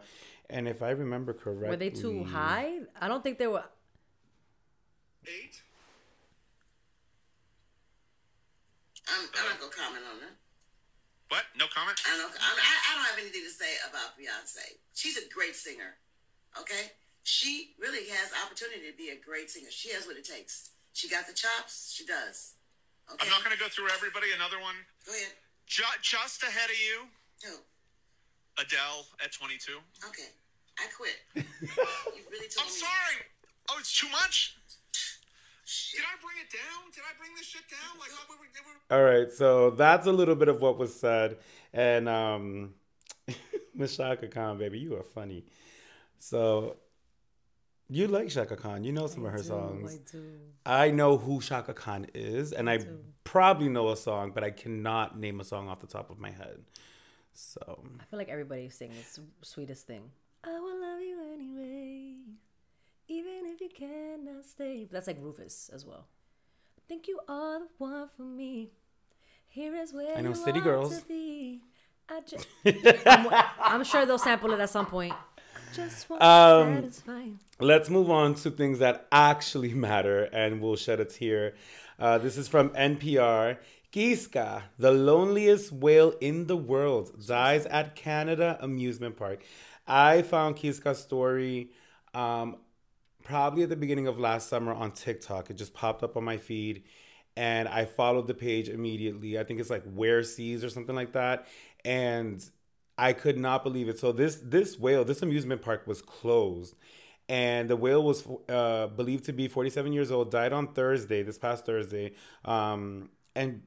and 0.50 0.66
if 0.66 0.82
I 0.82 0.92
remember 0.92 1.34
correctly, 1.34 1.68
were 1.68 1.76
they 1.76 1.90
too 1.90 2.24
high? 2.24 2.80
I 3.02 3.10
don't 3.10 3.22
think 3.22 3.38
they 3.38 3.48
were. 3.48 3.66
Eight. 5.28 5.62
I'm, 9.16 9.26
I'm 9.36 9.46
not 9.50 9.58
gonna 9.60 9.74
comment 9.74 10.06
on 10.06 10.18
that. 10.22 10.36
What? 11.30 11.46
No 11.58 11.70
comment. 11.70 11.98
I 12.06 12.18
don't. 12.18 12.34
I, 12.34 12.50
I 12.54 12.90
don't 12.98 13.06
have 13.06 13.20
anything 13.22 13.46
to 13.46 13.54
say 13.54 13.70
about 13.86 14.18
Beyonce. 14.18 14.82
She's 14.98 15.18
a 15.18 15.26
great 15.30 15.56
singer. 15.56 15.98
Okay, 16.58 16.90
she 17.24 17.78
really 17.78 18.10
has 18.10 18.34
opportunity 18.42 18.90
to 18.90 18.98
be 18.98 19.14
a 19.14 19.20
great 19.22 19.50
singer. 19.50 19.70
She 19.70 19.94
has 19.94 20.10
what 20.10 20.18
it 20.18 20.26
takes. 20.26 20.72
She 20.94 21.08
got 21.08 21.28
the 21.28 21.34
chops. 21.34 21.94
She 21.94 22.06
does. 22.06 22.58
Okay. 23.14 23.26
I'm 23.26 23.30
not 23.30 23.46
going 23.46 23.56
to 23.56 23.62
go 23.62 23.70
through 23.70 23.90
everybody. 23.94 24.28
Another 24.36 24.58
one. 24.62 24.76
Go 25.06 25.14
ahead. 25.14 25.34
Just, 25.66 26.02
just 26.02 26.44
ahead 26.44 26.70
of 26.70 26.78
you. 26.78 27.06
Who? 27.46 27.62
Adele 28.58 29.06
at 29.24 29.32
22. 29.32 29.78
Okay, 30.10 30.30
I 30.78 30.86
quit. 30.92 31.16
you 31.36 32.22
really 32.30 32.50
told 32.50 32.66
I'm 32.66 32.74
me. 32.74 32.82
sorry. 32.82 33.18
Oh, 33.70 33.78
it's 33.80 33.94
too 33.98 34.10
much. 34.10 34.58
Did 35.70 36.02
I 36.02 36.16
bring 36.22 36.38
it 36.42 36.52
down? 36.52 36.90
Did 36.92 37.04
I 37.04 37.14
bring 37.20 37.36
this 37.36 37.46
shit 37.46 37.62
down? 37.70 38.00
Like, 38.00 38.10
oh, 38.14 38.26
we 38.30 38.36
were, 38.38 38.48
we 38.54 38.72
were... 38.74 38.98
All 38.98 39.04
right, 39.04 39.32
so 39.32 39.70
that's 39.70 40.08
a 40.08 40.12
little 40.12 40.36
bit 40.36 40.48
of 40.48 40.62
what 40.62 40.80
was 40.80 40.96
said, 40.96 41.38
and 41.74 42.10
um, 42.10 42.74
Miss 43.76 43.96
Chaka 43.96 44.28
Khan, 44.28 44.58
baby, 44.58 44.80
you 44.80 44.96
are 44.96 45.04
funny. 45.04 45.46
So 46.18 46.78
you 47.88 48.08
like 48.08 48.30
Chaka 48.30 48.56
Khan. 48.56 48.84
You 48.84 48.94
know 48.94 49.08
some 49.08 49.24
I 49.26 49.28
of 49.28 49.34
her 49.34 49.40
do, 49.40 49.44
songs. 49.44 49.94
I 49.94 50.12
do. 50.12 50.24
I 50.66 50.92
know 50.92 51.18
who 51.18 51.40
Chaka 51.40 51.74
Khan 51.74 52.08
is, 52.16 52.52
and 52.52 52.70
I, 52.70 52.76
I 52.76 52.86
probably 53.24 53.70
know 53.70 53.90
a 53.90 53.98
song, 53.98 54.32
but 54.34 54.44
I 54.44 54.52
cannot 54.52 55.20
name 55.20 55.40
a 55.40 55.44
song 55.44 55.70
off 55.70 55.82
the 55.82 55.88
top 55.88 56.10
of 56.10 56.20
my 56.20 56.32
head. 56.32 56.62
So 57.34 57.84
I 58.00 58.04
feel 58.06 58.18
like 58.18 58.30
everybody 58.30 58.70
sings 58.70 59.16
the 59.16 59.46
"Sweetest 59.46 59.86
Thing." 59.86 60.12
I 60.44 60.60
will 60.60 60.79
if 63.60 63.62
you 63.62 63.88
cannot 63.88 64.46
stay. 64.46 64.84
But 64.84 64.92
that's 64.92 65.08
like 65.08 65.18
Rufus 65.20 65.70
as 65.74 65.86
well. 65.86 66.08
I 66.78 66.82
think 66.88 67.08
you 67.08 67.20
are 67.28 67.60
the 67.60 67.68
one 67.78 68.08
for 68.16 68.24
me. 68.24 68.70
Here 69.48 69.76
is 69.76 69.94
where 69.94 70.18
I 70.18 70.22
know 70.22 70.34
City 70.34 70.60
Girls. 70.60 71.02
I 72.12 72.22
just, 72.22 72.48
I'm, 73.06 73.46
I'm, 73.62 73.84
sure 73.84 74.04
they'll 74.06 74.18
sample 74.18 74.52
it 74.52 74.60
at 74.60 74.70
some 74.70 74.88
point. 74.88 75.14
Um, 76.20 76.90
let's 77.60 77.90
move 77.92 78.10
on 78.10 78.34
to 78.36 78.50
things 78.50 78.80
that 78.80 79.06
actually 79.12 79.74
matter, 79.76 80.24
and 80.34 80.60
we'll 80.60 80.76
shed 80.76 81.00
a 81.00 81.06
tear. 81.06 81.54
Uh, 82.00 82.18
this 82.18 82.38
is 82.38 82.48
from 82.48 82.70
NPR. 82.70 83.58
Kiska, 83.92 84.64
the 84.80 84.92
loneliest 84.92 85.72
whale 85.72 86.14
in 86.20 86.48
the 86.48 86.58
world, 86.58 87.12
dies 87.28 87.68
at 87.68 87.96
Canada 87.96 88.58
Amusement 88.60 89.16
Park. 89.16 89.44
I 89.88 90.24
found 90.24 90.56
Kiska's 90.56 91.00
story 91.00 91.70
um, 92.16 92.58
probably 93.30 93.62
at 93.62 93.70
the 93.70 93.76
beginning 93.76 94.08
of 94.08 94.20
last 94.20 94.50
summer 94.50 94.74
on 94.74 94.92
TikTok. 94.92 95.52
It 95.52 95.54
just 95.54 95.74
popped 95.74 96.02
up 96.02 96.18
on 96.18 96.24
my 96.24 96.38
feed 96.38 96.84
and 97.38 97.68
I 97.68 97.86
followed 97.86 98.26
the 98.26 98.34
page 98.34 98.70
immediately. 98.70 99.38
I 99.38 99.44
think 99.44 99.60
it's 99.60 99.70
like 99.70 99.84
Where 99.84 100.24
Seas 100.24 100.64
or 100.64 100.70
something 100.70 100.96
like 100.96 101.14
that. 101.14 101.48
And 101.86 102.44
I 102.98 103.14
could 103.14 103.38
not 103.38 103.64
believe 103.64 103.88
it. 103.88 104.00
So 104.00 104.12
this 104.12 104.42
this 104.44 104.80
whale, 104.80 105.06
this 105.06 105.22
amusement 105.22 105.62
park 105.62 105.86
was 105.86 106.02
closed. 106.02 106.76
And 107.30 107.70
the 107.70 107.76
whale 107.76 108.04
was 108.04 108.28
uh, 108.50 108.88
believed 108.88 109.26
to 109.26 109.34
be 109.34 109.48
47 109.48 109.94
years 109.94 110.10
old, 110.10 110.32
died 110.32 110.52
on 110.52 110.74
Thursday, 110.74 111.22
this 111.22 111.38
past 111.38 111.68
Thursday. 111.68 112.16
Um, 112.44 113.12
and 113.36 113.62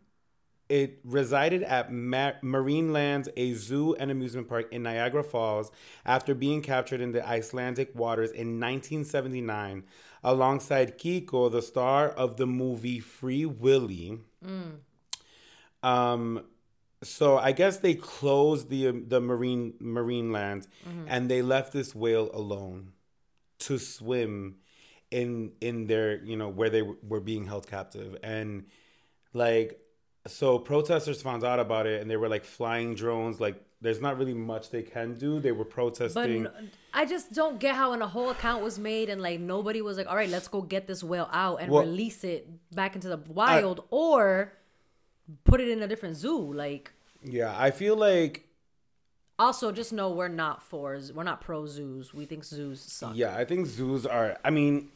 it 0.72 1.00
resided 1.04 1.62
at 1.64 1.92
Ma- 1.92 2.32
Marineland, 2.42 3.28
a 3.36 3.52
zoo 3.52 3.94
and 3.96 4.10
amusement 4.10 4.48
park 4.48 4.72
in 4.72 4.82
Niagara 4.82 5.22
Falls, 5.22 5.70
after 6.06 6.34
being 6.34 6.62
captured 6.62 7.02
in 7.02 7.12
the 7.12 7.28
Icelandic 7.28 7.94
waters 7.94 8.30
in 8.30 8.58
1979, 8.58 9.84
alongside 10.24 10.96
Keiko, 10.96 11.52
the 11.52 11.60
star 11.60 12.08
of 12.08 12.38
the 12.38 12.46
movie 12.46 13.00
Free 13.00 13.44
Willy. 13.44 14.18
Mm. 14.42 14.78
Um, 15.82 16.44
so 17.02 17.36
I 17.36 17.52
guess 17.52 17.76
they 17.76 17.94
closed 17.94 18.70
the 18.70 18.92
the 18.92 19.20
marine 19.20 19.74
marine 19.78 20.32
land, 20.32 20.68
mm-hmm. 20.88 21.04
and 21.06 21.28
they 21.28 21.42
left 21.42 21.74
this 21.74 21.94
whale 21.94 22.30
alone 22.32 22.92
to 23.58 23.78
swim 23.78 24.56
in 25.10 25.52
in 25.60 25.86
their 25.86 26.24
you 26.24 26.36
know 26.36 26.48
where 26.48 26.70
they 26.70 26.80
were 26.80 27.20
being 27.20 27.44
held 27.44 27.66
captive 27.66 28.16
and 28.22 28.64
like 29.34 29.81
so 30.26 30.58
protesters 30.58 31.20
found 31.20 31.44
out 31.44 31.58
about 31.58 31.86
it 31.86 32.00
and 32.00 32.10
they 32.10 32.16
were 32.16 32.28
like 32.28 32.44
flying 32.44 32.94
drones 32.94 33.40
like 33.40 33.60
there's 33.80 34.00
not 34.00 34.16
really 34.16 34.34
much 34.34 34.70
they 34.70 34.82
can 34.82 35.14
do. 35.14 35.40
They 35.40 35.50
were 35.50 35.64
protesting. 35.64 36.44
but 36.44 36.54
i 36.94 37.04
just 37.04 37.32
don't 37.32 37.58
get 37.58 37.74
how 37.74 37.90
when 37.90 38.02
a 38.02 38.06
whole 38.06 38.30
account 38.30 38.62
was 38.62 38.78
made 38.78 39.08
and 39.08 39.20
like 39.20 39.40
nobody 39.40 39.82
was 39.82 39.96
like 39.96 40.06
all 40.06 40.14
right 40.14 40.28
let's 40.28 40.46
go 40.46 40.62
get 40.62 40.86
this 40.86 41.02
whale 41.02 41.28
out 41.32 41.56
and 41.56 41.70
well, 41.72 41.82
release 41.82 42.22
it 42.22 42.48
back 42.74 42.94
into 42.94 43.08
the 43.08 43.16
wild 43.16 43.80
I, 43.80 43.82
or 43.90 44.52
put 45.44 45.60
it 45.60 45.68
in 45.68 45.82
a 45.82 45.88
different 45.88 46.16
zoo 46.16 46.52
like 46.52 46.92
yeah 47.24 47.54
i 47.58 47.70
feel 47.70 47.96
like 47.96 48.46
also 49.38 49.72
just 49.72 49.92
know 49.92 50.10
we're 50.10 50.28
not 50.28 50.62
for 50.62 51.00
we're 51.14 51.24
not 51.24 51.40
pro 51.40 51.66
zoos. 51.66 52.14
We 52.14 52.26
think 52.26 52.44
zoos 52.44 52.80
suck. 52.80 53.12
Yeah 53.14 53.34
i 53.34 53.44
think 53.44 53.66
zoos 53.66 54.06
are 54.06 54.38
i 54.44 54.50
mean 54.50 54.90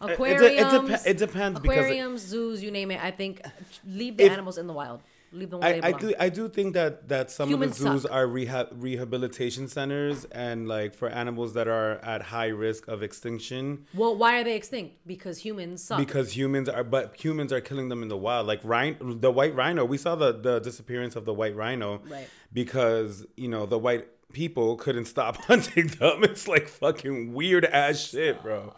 aquariums. 0.00 0.42
It, 0.42 0.90
it, 0.90 0.90
it, 0.90 1.06
it 1.06 1.18
depends. 1.18 1.58
Aquariums, 1.60 2.20
zoos, 2.22 2.62
you 2.62 2.70
name 2.70 2.90
it. 2.90 3.02
I 3.02 3.10
think 3.10 3.40
uh, 3.44 3.50
leave 3.86 4.16
the 4.16 4.24
if, 4.24 4.32
animals 4.32 4.58
in 4.58 4.66
the 4.66 4.72
wild. 4.72 5.00
Leave 5.32 5.50
them. 5.50 5.60
I, 5.62 5.80
I 5.82 5.92
do. 5.92 6.12
I 6.18 6.28
do 6.28 6.48
think 6.48 6.74
that 6.74 7.08
that 7.08 7.30
some 7.30 7.48
Humans 7.48 7.78
of 7.78 7.84
the 7.84 7.92
zoos 7.92 8.02
suck. 8.02 8.12
are 8.12 8.26
rehab 8.26 8.68
rehabilitation 8.72 9.68
centers 9.68 10.24
and 10.32 10.66
like 10.66 10.92
for 10.92 11.08
animals 11.08 11.54
that 11.54 11.68
are 11.68 11.98
at 11.98 12.20
high 12.20 12.48
risk 12.48 12.88
of 12.88 13.04
extinction. 13.04 13.86
Well, 13.94 14.16
why 14.16 14.40
are 14.40 14.44
they 14.44 14.56
extinct? 14.56 14.96
Because 15.06 15.38
humans 15.38 15.84
suck. 15.84 15.98
Because 15.98 16.36
humans 16.36 16.68
are, 16.68 16.82
but 16.82 17.14
humans 17.14 17.52
are 17.52 17.60
killing 17.60 17.88
them 17.88 18.02
in 18.02 18.08
the 18.08 18.16
wild. 18.16 18.48
Like 18.48 18.60
rhino, 18.64 19.14
the 19.14 19.30
white 19.30 19.54
rhino. 19.54 19.84
We 19.84 19.98
saw 19.98 20.16
the 20.16 20.32
the 20.32 20.58
disappearance 20.58 21.14
of 21.14 21.24
the 21.26 21.34
white 21.34 21.54
rhino. 21.54 22.00
Right. 22.08 22.28
Because 22.52 23.24
you 23.36 23.48
know 23.48 23.66
the 23.66 23.78
white 23.78 24.08
people 24.32 24.76
couldn't 24.76 25.04
stop 25.04 25.36
hunting 25.44 25.88
them. 25.88 26.24
It's 26.24 26.48
like 26.48 26.66
fucking 26.66 27.34
weird 27.34 27.64
ass 27.66 28.00
shit, 28.00 28.42
bro. 28.42 28.74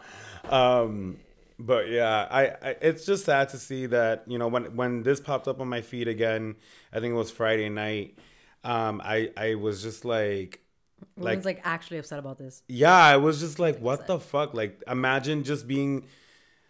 Um, 0.49 1.17
but 1.59 1.89
yeah, 1.89 2.27
I, 2.29 2.43
I, 2.47 2.75
it's 2.81 3.05
just 3.05 3.25
sad 3.25 3.49
to 3.49 3.57
see 3.57 3.85
that 3.87 4.23
you 4.27 4.37
know 4.37 4.47
when 4.47 4.75
when 4.75 5.03
this 5.03 5.19
popped 5.19 5.47
up 5.47 5.61
on 5.61 5.67
my 5.67 5.81
feed 5.81 6.07
again, 6.07 6.55
I 6.91 6.99
think 6.99 7.11
it 7.11 7.17
was 7.17 7.31
Friday 7.31 7.69
night. 7.69 8.17
Um, 8.63 9.01
I 9.03 9.31
I 9.37 9.55
was 9.55 9.81
just 9.81 10.05
like. 10.05 10.59
Like, 11.17 11.43
like 11.43 11.59
actually 11.63 11.97
upset 11.97 12.17
about 12.17 12.37
this. 12.37 12.63
Yeah, 12.67 12.95
I 12.95 13.17
was 13.17 13.39
just 13.39 13.59
like, 13.59 13.77
what 13.79 14.07
the 14.07 14.19
fuck? 14.19 14.53
Like, 14.53 14.81
imagine 14.87 15.43
just 15.43 15.67
being, 15.67 16.05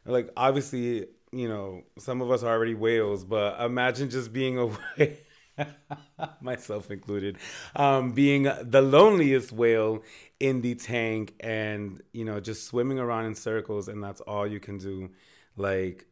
like, 0.06 0.32
obviously, 0.36 1.06
you 1.32 1.48
know, 1.48 1.84
some 2.00 2.20
of 2.22 2.32
us 2.32 2.42
are 2.42 2.52
already 2.52 2.74
whales, 2.74 3.24
but 3.24 3.62
imagine 3.62 4.10
just 4.10 4.34
being 4.34 4.58
a 5.00 5.18
myself 6.42 6.92
included, 6.92 7.38
um, 7.76 8.12
being 8.12 8.44
the 8.44 8.82
loneliest 8.82 9.52
whale 9.52 10.04
in 10.40 10.62
the 10.62 10.76
tank 10.76 11.34
and, 11.40 12.02
you 12.12 12.26
know, 12.26 12.40
just 12.40 12.66
swimming 12.66 13.00
around 13.00 13.26
in 13.26 13.36
circles 13.36 13.88
and 13.88 14.04
that's 14.04 14.22
all 14.22 14.48
you 14.48 14.60
can 14.60 14.78
do. 14.78 15.10
Like, 15.56 16.06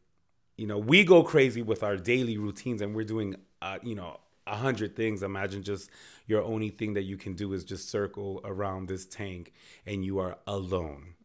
you 0.58 0.68
know, 0.68 0.78
we 0.78 1.04
go 1.04 1.24
crazy 1.24 1.62
with 1.62 1.84
our 1.84 1.98
daily 1.98 2.38
routines 2.38 2.82
and 2.82 2.96
we're 2.96 3.06
doing, 3.06 3.36
uh, 3.62 3.80
you 3.84 3.96
know, 3.96 4.20
a 4.48 4.56
hundred 4.56 4.96
things. 4.96 5.24
Imagine 5.24 5.64
just 5.64 5.90
your 6.28 6.44
only 6.44 6.70
thing 6.70 6.94
that 6.94 7.04
you 7.04 7.18
can 7.18 7.34
do 7.34 7.54
is 7.54 7.64
just 7.64 7.90
circle 7.90 8.42
around 8.44 8.88
this 8.88 9.06
tank 9.06 9.54
and 9.86 10.06
you 10.06 10.20
are 10.20 10.38
alone 10.48 11.16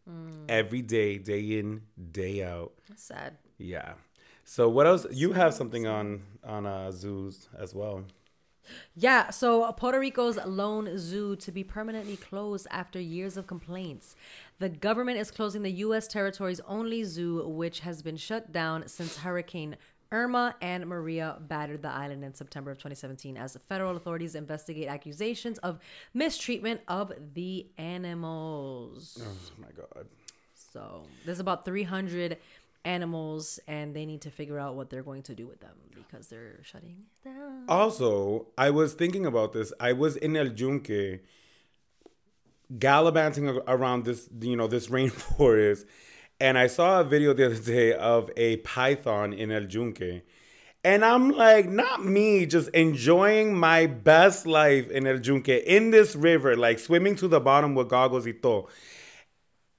every 0.48 0.82
day, 0.82 1.18
day 1.18 1.58
in, 1.58 1.82
day 2.12 2.44
out. 2.44 2.72
That's 2.88 3.02
sad. 3.02 3.36
Yeah. 3.58 3.94
So 4.48 4.68
what 4.68 4.86
else? 4.86 5.06
You 5.10 5.32
have 5.32 5.52
something 5.52 5.88
on 5.88 6.22
on 6.44 6.66
uh, 6.66 6.92
zoos 6.92 7.48
as 7.58 7.74
well. 7.74 8.04
Yeah, 8.94 9.30
so 9.30 9.70
Puerto 9.72 9.98
Rico's 9.98 10.38
lone 10.44 10.98
zoo 10.98 11.36
to 11.36 11.52
be 11.52 11.64
permanently 11.64 12.16
closed 12.16 12.66
after 12.70 13.00
years 13.00 13.36
of 13.36 13.46
complaints. 13.46 14.14
The 14.58 14.68
government 14.68 15.18
is 15.18 15.30
closing 15.30 15.62
the 15.62 15.70
U.S. 15.86 16.06
territory's 16.06 16.60
only 16.66 17.02
zoo, 17.04 17.46
which 17.46 17.80
has 17.80 18.02
been 18.02 18.16
shut 18.16 18.52
down 18.52 18.86
since 18.86 19.18
Hurricane 19.18 19.76
Irma 20.12 20.54
and 20.60 20.86
Maria 20.86 21.36
battered 21.40 21.82
the 21.82 21.90
island 21.90 22.24
in 22.24 22.32
September 22.32 22.70
of 22.70 22.78
2017 22.78 23.36
as 23.36 23.56
federal 23.68 23.96
authorities 23.96 24.36
investigate 24.36 24.86
accusations 24.86 25.58
of 25.58 25.80
mistreatment 26.14 26.80
of 26.86 27.12
the 27.34 27.66
animals. 27.78 29.20
Oh 29.20 29.60
my 29.60 29.72
god. 29.76 30.06
So 30.54 31.04
there's 31.24 31.40
about 31.40 31.64
300 31.64 32.36
animals, 32.86 33.60
and 33.66 33.94
they 33.94 34.06
need 34.06 34.22
to 34.22 34.30
figure 34.30 34.58
out 34.58 34.76
what 34.76 34.88
they're 34.88 35.02
going 35.02 35.22
to 35.24 35.34
do 35.34 35.46
with 35.46 35.60
them 35.60 35.76
because 35.94 36.28
they're 36.28 36.62
shutting 36.62 37.04
down. 37.24 37.64
Also, 37.68 38.46
I 38.56 38.70
was 38.70 38.94
thinking 38.94 39.26
about 39.26 39.52
this. 39.52 39.72
I 39.80 39.92
was 39.92 40.16
in 40.16 40.36
El 40.36 40.52
Yunque, 40.52 41.20
gallivanting 42.78 43.48
around 43.66 44.04
this, 44.04 44.28
you 44.40 44.56
know, 44.56 44.68
this 44.68 44.86
rainforest, 44.96 45.84
and 46.40 46.56
I 46.56 46.68
saw 46.68 47.00
a 47.00 47.04
video 47.04 47.34
the 47.34 47.46
other 47.46 47.56
day 47.56 47.92
of 47.92 48.30
a 48.36 48.58
python 48.58 49.32
in 49.32 49.50
El 49.50 49.64
Yunque. 49.64 50.22
And 50.84 51.04
I'm 51.04 51.30
like, 51.30 51.68
not 51.68 52.04
me, 52.04 52.46
just 52.46 52.68
enjoying 52.68 53.58
my 53.58 53.86
best 53.86 54.46
life 54.46 54.88
in 54.88 55.04
El 55.04 55.18
Yunque 55.18 55.48
in 55.48 55.90
this 55.90 56.14
river, 56.14 56.56
like 56.56 56.78
swimming 56.78 57.16
to 57.16 57.26
the 57.26 57.40
bottom 57.40 57.74
with 57.74 57.88
goggles 57.88 58.24
y 58.24 58.34
todo. 58.40 58.68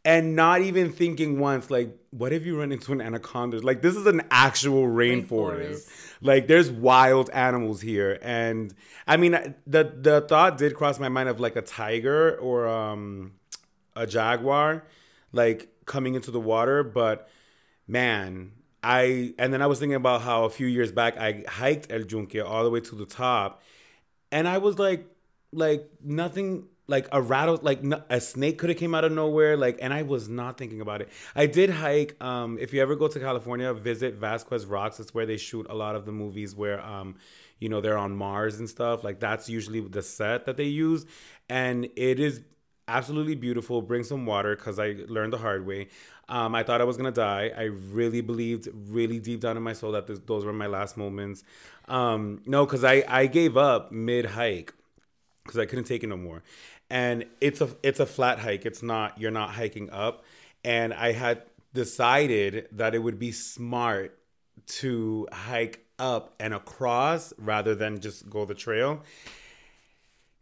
And 0.06 0.38
not 0.38 0.62
even 0.62 0.94
thinking 0.94 1.38
once, 1.38 1.70
like, 1.70 1.94
what 2.12 2.32
if 2.32 2.46
you 2.46 2.58
run 2.58 2.72
into 2.72 2.94
an 2.94 3.02
anaconda? 3.02 3.60
Like, 3.60 3.82
this 3.82 3.96
is 3.96 4.06
an 4.06 4.22
actual 4.32 4.84
rainforest. 4.84 5.28
Rainforest. 5.28 5.92
Like, 6.22 6.48
there's 6.48 6.72
wild 6.72 7.30
animals 7.32 7.82
here. 7.82 8.18
And 8.22 8.74
I 9.06 9.18
mean, 9.18 9.32
the 9.66 9.94
the 10.00 10.22
thought 10.22 10.58
did 10.58 10.76
cross 10.76 10.98
my 10.98 11.10
mind 11.10 11.28
of 11.28 11.42
like 11.42 11.58
a 11.58 11.62
tiger 11.62 12.38
or 12.38 12.68
um, 12.68 13.34
a 13.98 14.08
jaguar, 14.08 14.86
like 15.34 15.68
coming 15.86 16.16
into 16.16 16.32
the 16.32 16.40
water. 16.40 16.84
But 16.84 17.28
man, 17.86 18.54
I 18.82 19.34
and 19.38 19.52
then 19.54 19.62
I 19.62 19.68
was 19.68 19.80
thinking 19.80 19.96
about 19.96 20.22
how 20.22 20.46
a 20.46 20.50
few 20.50 20.68
years 20.68 20.92
back 20.92 21.18
I 21.18 21.44
hiked 21.48 21.92
El 21.92 22.02
Yunque 22.02 22.42
all 22.46 22.64
the 22.64 22.70
way 22.70 22.80
to 22.80 22.96
the 22.96 23.06
top, 23.06 23.62
and 24.32 24.48
I 24.48 24.60
was 24.60 24.80
like, 24.80 25.06
like 25.52 25.90
nothing, 26.02 26.68
like 26.88 27.08
a 27.12 27.22
rattle, 27.22 27.60
like 27.62 27.82
a 28.10 28.22
snake 28.22 28.58
could 28.58 28.70
have 28.70 28.78
came 28.80 28.96
out 28.96 29.04
of 29.04 29.12
nowhere, 29.12 29.58
like, 29.58 29.78
and 29.82 29.94
I 29.94 30.04
was 30.04 30.30
not 30.30 30.58
thinking 30.58 30.80
about 30.80 31.02
it. 31.02 31.10
I 31.36 31.46
did 31.46 31.70
hike. 31.70 32.22
Um, 32.24 32.58
if 32.60 32.74
you 32.74 32.82
ever 32.82 32.96
go 32.96 33.08
to 33.10 33.20
California, 33.20 33.74
visit 33.74 34.16
Vasquez 34.16 34.66
Rocks. 34.66 35.00
It's 35.00 35.14
where 35.14 35.26
they 35.26 35.38
shoot 35.38 35.66
a 35.70 35.76
lot 35.76 35.96
of 35.96 36.06
the 36.06 36.14
movies 36.14 36.56
where, 36.56 36.82
um, 36.82 37.16
you 37.60 37.68
know, 37.70 37.82
they're 37.82 37.98
on 37.98 38.16
Mars 38.16 38.60
and 38.60 38.70
stuff. 38.70 39.04
Like 39.04 39.20
that's 39.20 39.50
usually 39.50 39.82
the 39.82 40.02
set 40.02 40.46
that 40.46 40.56
they 40.58 40.66
use, 40.66 41.06
and 41.50 41.90
it 41.96 42.20
is 42.20 42.42
absolutely 42.88 43.36
beautiful. 43.36 43.82
Bring 43.82 44.04
some 44.04 44.26
water 44.26 44.56
because 44.56 44.80
I 44.80 44.96
learned 45.08 45.34
the 45.34 45.38
hard 45.40 45.66
way. 45.66 45.90
Um, 46.30 46.56
I 46.56 46.64
thought 46.64 46.82
I 46.82 46.84
was 46.86 46.98
gonna 46.98 47.12
die. 47.12 47.52
I 47.58 47.64
really 47.64 48.22
believed, 48.22 48.70
really 48.74 49.20
deep 49.20 49.42
down 49.42 49.58
in 49.58 49.64
my 49.64 49.74
soul, 49.74 49.92
that 49.94 50.08
this, 50.08 50.20
those 50.20 50.46
were 50.46 50.54
my 50.54 50.68
last 50.68 50.96
moments. 50.98 51.44
Um, 51.88 52.42
no, 52.46 52.66
because 52.66 52.84
I 52.84 53.04
I 53.08 53.28
gave 53.28 53.58
up 53.58 53.92
mid 53.92 54.26
hike 54.26 54.74
because 55.44 55.58
I 55.60 55.66
couldn't 55.66 55.86
take 55.86 56.04
it 56.04 56.08
no 56.08 56.18
more. 56.18 56.44
And 56.90 57.26
it's 57.42 57.62
a 57.62 57.70
it's 57.84 58.00
a 58.00 58.06
flat 58.06 58.40
hike. 58.40 58.66
It's 58.66 58.82
not 58.82 59.20
you're 59.20 59.32
not 59.32 59.52
hiking 59.52 59.90
up. 59.90 60.24
And 60.64 60.94
I 60.94 61.12
had 61.12 61.44
decided 61.74 62.68
that 62.72 62.96
it 62.96 63.00
would 63.00 63.20
be 63.20 63.32
smart 63.32 64.18
to 64.68 65.28
hike 65.32 65.86
up 66.00 66.34
and 66.40 66.54
across 66.54 67.34
rather 67.38 67.76
than 67.76 68.00
just 68.00 68.30
go 68.30 68.46
the 68.46 68.54
trail. 68.54 69.04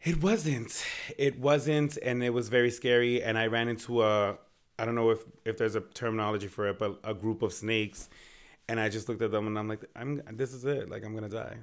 It 0.03 0.21
wasn't. 0.21 0.85
It 1.17 1.39
wasn't, 1.39 1.97
and 1.97 2.23
it 2.23 2.29
was 2.29 2.49
very 2.49 2.69
scary. 2.69 3.23
And 3.23 3.37
I 3.37 3.47
ran 3.47 3.67
into 3.67 4.03
a 4.03 4.37
I 4.77 4.85
don't 4.85 4.95
know 4.95 5.09
if 5.09 5.23
if 5.45 5.57
there's 5.57 5.75
a 5.75 5.81
terminology 5.81 6.47
for 6.47 6.67
it, 6.67 6.77
but 6.77 6.99
a 7.03 7.13
group 7.13 7.41
of 7.41 7.53
snakes. 7.53 8.09
And 8.67 8.79
I 8.79 8.89
just 8.89 9.07
looked 9.09 9.21
at 9.21 9.31
them 9.31 9.47
and 9.47 9.57
I'm 9.57 9.67
like, 9.67 9.83
I'm 9.95 10.21
this 10.33 10.53
is 10.53 10.65
it. 10.65 10.89
Like 10.89 11.03
I'm 11.03 11.13
gonna 11.13 11.29
die. 11.29 11.57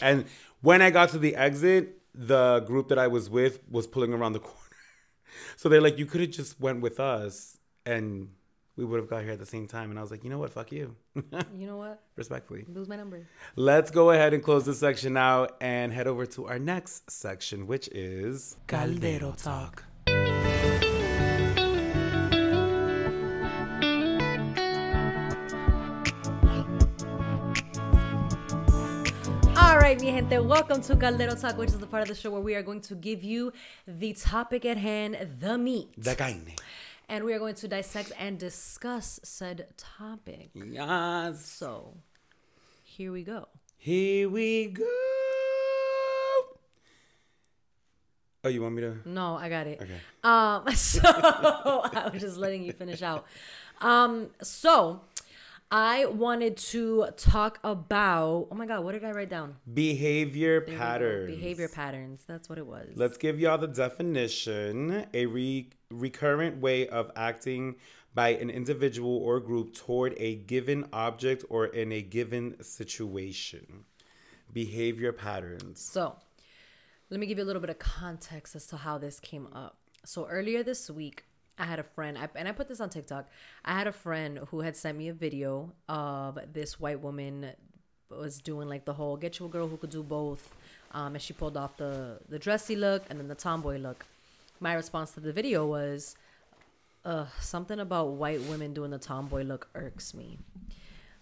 And 0.00 0.26
when 0.60 0.82
I 0.82 0.90
got 0.90 1.10
to 1.10 1.18
the 1.18 1.36
exit, 1.36 2.00
the 2.14 2.60
group 2.60 2.88
that 2.88 2.98
I 2.98 3.06
was 3.06 3.30
with 3.30 3.60
was 3.70 3.86
pulling 3.86 4.12
around 4.12 4.32
the 4.32 4.38
corner. 4.50 4.58
So 5.56 5.68
they're 5.68 5.80
like, 5.80 5.98
you 5.98 6.06
could 6.06 6.20
have 6.20 6.30
just 6.30 6.60
went 6.60 6.80
with 6.80 7.00
us 7.00 7.58
and 7.86 8.28
we 8.76 8.84
would 8.84 9.00
have 9.00 9.10
got 9.10 9.22
here 9.24 9.32
at 9.32 9.38
the 9.40 9.46
same 9.46 9.66
time. 9.66 9.90
And 9.90 9.98
I 9.98 10.02
was 10.02 10.10
like, 10.10 10.22
you 10.22 10.30
know 10.30 10.38
what? 10.38 10.52
Fuck 10.52 10.72
you. 10.72 10.94
You 11.52 11.66
know 11.66 11.76
what? 11.78 12.00
Respectfully. 12.16 12.64
Lose 12.68 12.88
my 12.88 12.94
number. 12.96 13.26
Let's 13.56 13.90
go 13.90 14.10
ahead 14.12 14.32
and 14.34 14.42
close 14.42 14.64
this 14.64 14.78
section 14.78 15.12
now 15.14 15.48
and 15.60 15.92
head 15.92 16.06
over 16.06 16.26
to 16.26 16.46
our 16.46 16.58
next 16.60 17.10
section, 17.10 17.66
which 17.66 17.88
is 17.88 18.56
Caldero 18.68 19.32
Talk. 19.36 19.84
Right, 29.88 30.02
mi 30.02 30.10
gente, 30.10 30.38
welcome 30.38 30.82
to 30.82 30.94
Caldero 30.96 31.34
Talk, 31.34 31.56
which 31.56 31.70
is 31.70 31.78
the 31.78 31.86
part 31.86 32.02
of 32.02 32.08
the 32.08 32.14
show 32.14 32.30
where 32.30 32.42
we 32.42 32.54
are 32.54 32.62
going 32.62 32.82
to 32.82 32.94
give 32.94 33.24
you 33.24 33.54
the 33.86 34.12
topic 34.12 34.66
at 34.66 34.76
hand, 34.76 35.16
the 35.40 35.56
meat. 35.56 35.88
The 35.96 36.14
carne. 36.14 36.52
And 37.08 37.24
we 37.24 37.32
are 37.32 37.38
going 37.38 37.54
to 37.54 37.68
dissect 37.68 38.12
and 38.18 38.38
discuss 38.38 39.18
said 39.22 39.68
topic. 39.78 40.50
Yes. 40.52 41.46
So, 41.46 41.94
here 42.84 43.12
we 43.12 43.22
go. 43.22 43.48
Here 43.78 44.28
we 44.28 44.66
go. 44.66 44.84
Oh, 48.44 48.48
you 48.50 48.60
want 48.60 48.74
me 48.74 48.82
to? 48.82 48.96
No, 49.06 49.36
I 49.36 49.48
got 49.48 49.66
it. 49.66 49.80
Okay. 49.80 50.00
Um, 50.22 50.70
so 50.74 51.00
I 51.02 52.10
was 52.12 52.20
just 52.20 52.36
letting 52.36 52.62
you 52.62 52.72
finish 52.72 53.00
out. 53.00 53.24
Um, 53.80 54.28
so 54.42 55.00
I 55.70 56.06
wanted 56.06 56.56
to 56.56 57.08
talk 57.16 57.58
about. 57.62 58.48
Oh 58.50 58.54
my 58.54 58.64
God, 58.64 58.84
what 58.84 58.92
did 58.92 59.04
I 59.04 59.10
write 59.10 59.28
down? 59.28 59.56
Behavior 59.72 60.62
patterns. 60.62 61.30
Behavior 61.30 61.68
patterns. 61.68 62.22
That's 62.26 62.48
what 62.48 62.58
it 62.58 62.66
was. 62.66 62.88
Let's 62.94 63.18
give 63.18 63.38
y'all 63.38 63.58
the 63.58 63.68
definition 63.68 65.06
a 65.12 65.26
re- 65.26 65.68
recurrent 65.90 66.60
way 66.60 66.88
of 66.88 67.10
acting 67.16 67.76
by 68.14 68.30
an 68.30 68.48
individual 68.48 69.18
or 69.18 69.40
group 69.40 69.74
toward 69.74 70.14
a 70.16 70.36
given 70.36 70.86
object 70.92 71.44
or 71.50 71.66
in 71.66 71.92
a 71.92 72.00
given 72.00 72.62
situation. 72.62 73.84
Behavior 74.52 75.12
patterns. 75.12 75.80
So, 75.80 76.16
let 77.10 77.20
me 77.20 77.26
give 77.26 77.36
you 77.36 77.44
a 77.44 77.46
little 77.46 77.60
bit 77.60 77.70
of 77.70 77.78
context 77.78 78.56
as 78.56 78.66
to 78.68 78.78
how 78.78 78.96
this 78.96 79.20
came 79.20 79.46
up. 79.52 79.76
So, 80.06 80.26
earlier 80.26 80.62
this 80.62 80.90
week, 80.90 81.24
I 81.58 81.64
had 81.64 81.78
a 81.78 81.82
friend, 81.82 82.16
I, 82.16 82.28
and 82.34 82.46
I 82.46 82.52
put 82.52 82.68
this 82.68 82.80
on 82.80 82.88
TikTok. 82.90 83.28
I 83.64 83.76
had 83.76 83.86
a 83.86 83.92
friend 83.92 84.40
who 84.50 84.60
had 84.60 84.76
sent 84.76 84.96
me 84.96 85.08
a 85.08 85.12
video 85.12 85.72
of 85.88 86.38
this 86.52 86.78
white 86.78 87.00
woman 87.00 87.52
was 88.10 88.40
doing 88.40 88.68
like 88.68 88.84
the 88.84 88.94
whole 88.94 89.16
get 89.16 89.38
you 89.38 89.46
a 89.46 89.48
girl 89.48 89.68
who 89.68 89.76
could 89.76 89.90
do 89.90 90.02
both. 90.02 90.54
Um, 90.92 91.14
and 91.14 91.22
she 91.22 91.32
pulled 91.32 91.56
off 91.56 91.76
the, 91.76 92.18
the 92.28 92.38
dressy 92.38 92.76
look 92.76 93.02
and 93.10 93.18
then 93.18 93.28
the 93.28 93.34
tomboy 93.34 93.78
look. 93.78 94.06
My 94.60 94.74
response 94.74 95.12
to 95.12 95.20
the 95.20 95.32
video 95.32 95.66
was, 95.66 96.16
uh, 97.04 97.26
something 97.40 97.78
about 97.78 98.12
white 98.12 98.40
women 98.42 98.72
doing 98.72 98.90
the 98.90 98.98
tomboy 98.98 99.42
look 99.42 99.68
irks 99.74 100.14
me. 100.14 100.38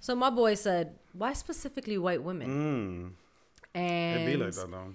So 0.01 0.15
my 0.15 0.31
boy 0.31 0.55
said, 0.55 0.95
why 1.13 1.33
specifically 1.33 1.99
white 1.99 2.23
women? 2.23 3.15
Mm. 3.75 3.79
And 3.79 4.21
It 4.23 4.27
be 4.27 4.37
like 4.37 4.53
that 4.55 4.71
though. 4.71 4.95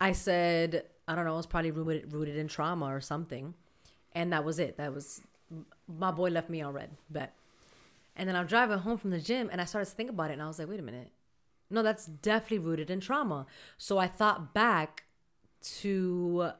I 0.00 0.12
said, 0.12 0.84
I 1.06 1.14
don't 1.14 1.24
know, 1.24 1.36
it's 1.38 1.46
probably 1.46 1.70
rooted, 1.70 2.12
rooted 2.12 2.36
in 2.36 2.48
trauma 2.48 2.86
or 2.86 3.00
something. 3.00 3.54
And 4.14 4.32
that 4.32 4.44
was 4.44 4.58
it. 4.58 4.76
That 4.76 4.94
was, 4.94 5.20
my 5.86 6.10
boy 6.10 6.30
left 6.30 6.50
me 6.50 6.60
on 6.60 6.74
red, 6.74 6.90
but 7.10 7.32
And 8.16 8.28
then 8.28 8.36
I'm 8.36 8.46
driving 8.46 8.78
home 8.78 8.98
from 8.98 9.10
the 9.10 9.20
gym 9.20 9.48
and 9.50 9.60
I 9.60 9.64
started 9.64 9.88
to 9.88 9.96
think 9.96 10.10
about 10.10 10.30
it 10.30 10.34
and 10.34 10.42
I 10.42 10.46
was 10.46 10.58
like, 10.58 10.68
wait 10.68 10.80
a 10.80 10.82
minute. 10.82 11.10
No, 11.70 11.82
that's 11.82 12.06
definitely 12.06 12.58
rooted 12.58 12.90
in 12.90 13.00
trauma. 13.00 13.46
So 13.78 13.98
I 13.98 14.08
thought 14.08 14.52
back 14.52 15.04
to 15.80 16.50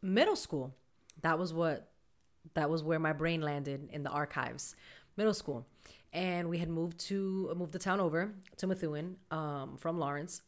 middle 0.00 0.36
school. 0.36 0.74
That 1.22 1.38
was 1.38 1.52
what, 1.52 1.88
that 2.54 2.70
was 2.70 2.82
where 2.82 2.98
my 2.98 3.12
brain 3.12 3.40
landed 3.40 3.88
in 3.92 4.02
the 4.02 4.10
archives, 4.10 4.76
middle 5.16 5.34
school. 5.34 5.66
And 6.12 6.48
we 6.48 6.58
had 6.58 6.68
moved 6.68 7.00
to, 7.08 7.52
moved 7.56 7.72
the 7.72 7.78
town 7.78 8.00
over 8.00 8.32
to 8.58 8.66
Methuen 8.66 9.16
um, 9.30 9.76
from 9.76 9.98
Lawrence 9.98 10.42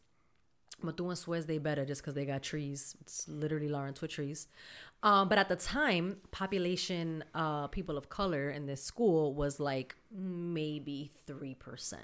and 0.81 1.17
Suez, 1.17 1.45
they 1.45 1.57
better 1.57 1.85
just 1.85 2.01
because 2.01 2.13
they 2.13 2.25
got 2.25 2.43
trees. 2.43 2.95
It's 3.01 3.27
literally 3.27 3.67
Lawrence 3.67 4.01
with 4.01 4.11
trees. 4.11 4.47
Um, 5.03 5.29
but 5.29 5.37
at 5.37 5.47
the 5.47 5.55
time, 5.55 6.17
population, 6.31 7.23
uh, 7.35 7.67
people 7.67 7.97
of 7.97 8.09
color 8.09 8.49
in 8.49 8.65
this 8.65 8.83
school 8.83 9.33
was 9.33 9.59
like 9.59 9.95
maybe 10.11 11.11
3%. 11.27 11.95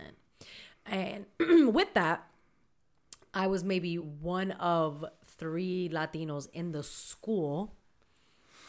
And 0.86 1.26
with 1.74 1.94
that, 1.96 2.28
I 3.34 3.48
was 3.48 3.64
maybe 3.64 3.96
one 3.96 4.52
of 4.52 5.04
three 5.26 5.90
Latinos 5.92 6.48
in 6.54 6.72
the 6.72 6.84
school. 6.84 7.74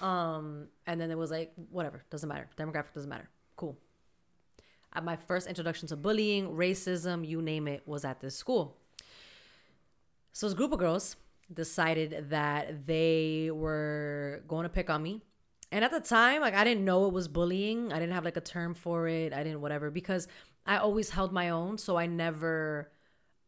Um, 0.00 0.68
and 0.86 1.00
then 1.00 1.10
it 1.10 1.18
was 1.18 1.30
like, 1.30 1.52
whatever, 1.70 2.02
doesn't 2.10 2.28
matter. 2.28 2.48
Demographic 2.56 2.94
doesn't 2.94 3.10
matter. 3.10 3.28
Cool. 3.56 3.76
At 4.94 5.04
my 5.04 5.16
first 5.16 5.48
introduction 5.48 5.86
to 5.88 5.96
bullying, 5.96 6.50
racism, 6.50 7.26
you 7.26 7.42
name 7.42 7.68
it, 7.68 7.82
was 7.86 8.04
at 8.04 8.20
this 8.20 8.36
school. 8.36 8.76
So 10.32 10.46
this 10.46 10.54
group 10.54 10.72
of 10.72 10.78
girls 10.78 11.16
decided 11.52 12.30
that 12.30 12.86
they 12.86 13.50
were 13.52 14.42
going 14.48 14.64
to 14.64 14.68
pick 14.68 14.90
on 14.90 15.02
me. 15.02 15.22
And 15.70 15.84
at 15.84 15.90
the 15.90 16.00
time, 16.00 16.40
like 16.40 16.54
I 16.54 16.64
didn't 16.64 16.84
know 16.84 17.06
it 17.06 17.12
was 17.12 17.28
bullying. 17.28 17.92
I 17.92 17.98
didn't 17.98 18.12
have 18.12 18.24
like 18.24 18.36
a 18.36 18.40
term 18.40 18.74
for 18.74 19.08
it. 19.08 19.32
I 19.32 19.42
didn't 19.42 19.60
whatever 19.60 19.90
because 19.90 20.28
I 20.66 20.76
always 20.76 21.10
held 21.10 21.32
my 21.32 21.50
own, 21.50 21.78
so 21.78 21.96
I 21.96 22.06
never 22.06 22.90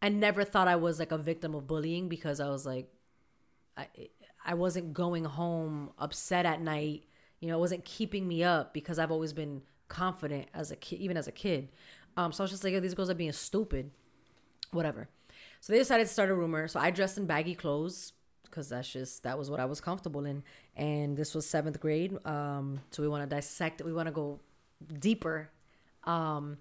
I 0.02 0.08
never 0.08 0.44
thought 0.44 0.68
I 0.68 0.76
was 0.76 0.98
like 0.98 1.12
a 1.12 1.18
victim 1.18 1.54
of 1.54 1.66
bullying 1.66 2.08
because 2.08 2.40
I 2.40 2.48
was 2.48 2.66
like 2.66 2.88
I 3.76 3.86
I 4.44 4.54
wasn't 4.54 4.92
going 4.92 5.24
home 5.24 5.90
upset 5.98 6.46
at 6.46 6.60
night. 6.60 7.04
You 7.40 7.48
know, 7.48 7.56
it 7.56 7.60
wasn't 7.60 7.84
keeping 7.84 8.26
me 8.26 8.42
up 8.42 8.72
because 8.72 8.98
I've 8.98 9.12
always 9.12 9.32
been 9.32 9.62
confident 9.88 10.48
as 10.54 10.70
a 10.70 10.76
kid, 10.76 11.00
even 11.00 11.16
as 11.16 11.28
a 11.28 11.32
kid. 11.32 11.68
Um, 12.16 12.32
so 12.32 12.42
I 12.42 12.44
was 12.44 12.50
just 12.50 12.64
like, 12.64 12.74
oh, 12.74 12.80
these 12.80 12.94
girls 12.94 13.10
are 13.10 13.14
being 13.14 13.32
stupid, 13.32 13.90
whatever. 14.72 15.08
So 15.60 15.72
they 15.72 15.78
decided 15.78 16.06
to 16.06 16.12
start 16.12 16.30
a 16.30 16.34
rumor. 16.34 16.68
So 16.68 16.80
I 16.80 16.90
dressed 16.90 17.18
in 17.18 17.26
baggy 17.26 17.54
clothes 17.54 18.12
because 18.44 18.68
that's 18.68 18.90
just 18.90 19.22
that 19.24 19.38
was 19.38 19.50
what 19.50 19.60
I 19.60 19.64
was 19.64 19.80
comfortable 19.80 20.24
in. 20.24 20.42
And 20.76 21.16
this 21.16 21.34
was 21.34 21.46
seventh 21.46 21.80
grade. 21.80 22.16
Um, 22.26 22.80
so 22.90 23.02
we 23.02 23.08
want 23.08 23.28
to 23.28 23.34
dissect. 23.34 23.82
We 23.82 23.92
want 23.92 24.06
to 24.06 24.12
go 24.12 24.40
deeper. 24.98 25.50
Um, 26.04 26.58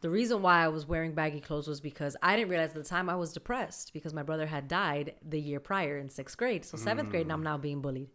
the 0.00 0.10
reason 0.10 0.42
why 0.42 0.64
I 0.64 0.68
was 0.68 0.86
wearing 0.86 1.12
baggy 1.12 1.40
clothes 1.40 1.68
was 1.68 1.80
because 1.80 2.16
I 2.22 2.34
didn't 2.34 2.50
realize 2.50 2.70
at 2.70 2.74
the 2.74 2.82
time 2.82 3.08
I 3.08 3.14
was 3.14 3.32
depressed 3.32 3.92
because 3.92 4.12
my 4.12 4.24
brother 4.24 4.46
had 4.46 4.66
died 4.66 5.14
the 5.26 5.40
year 5.40 5.60
prior 5.60 5.96
in 5.96 6.10
sixth 6.10 6.36
grade. 6.36 6.64
So 6.64 6.76
seventh 6.76 7.10
grade, 7.10 7.22
and 7.22 7.32
I'm 7.32 7.42
now 7.42 7.56
being 7.56 7.80
bullied. 7.80 8.10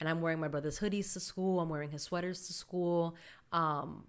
And 0.00 0.08
I'm 0.08 0.20
wearing 0.20 0.40
my 0.40 0.48
brother's 0.48 0.80
hoodies 0.80 1.12
to 1.12 1.20
school. 1.20 1.60
I'm 1.60 1.68
wearing 1.68 1.90
his 1.90 2.02
sweaters 2.02 2.46
to 2.48 2.52
school. 2.52 3.14
Um, 3.52 4.04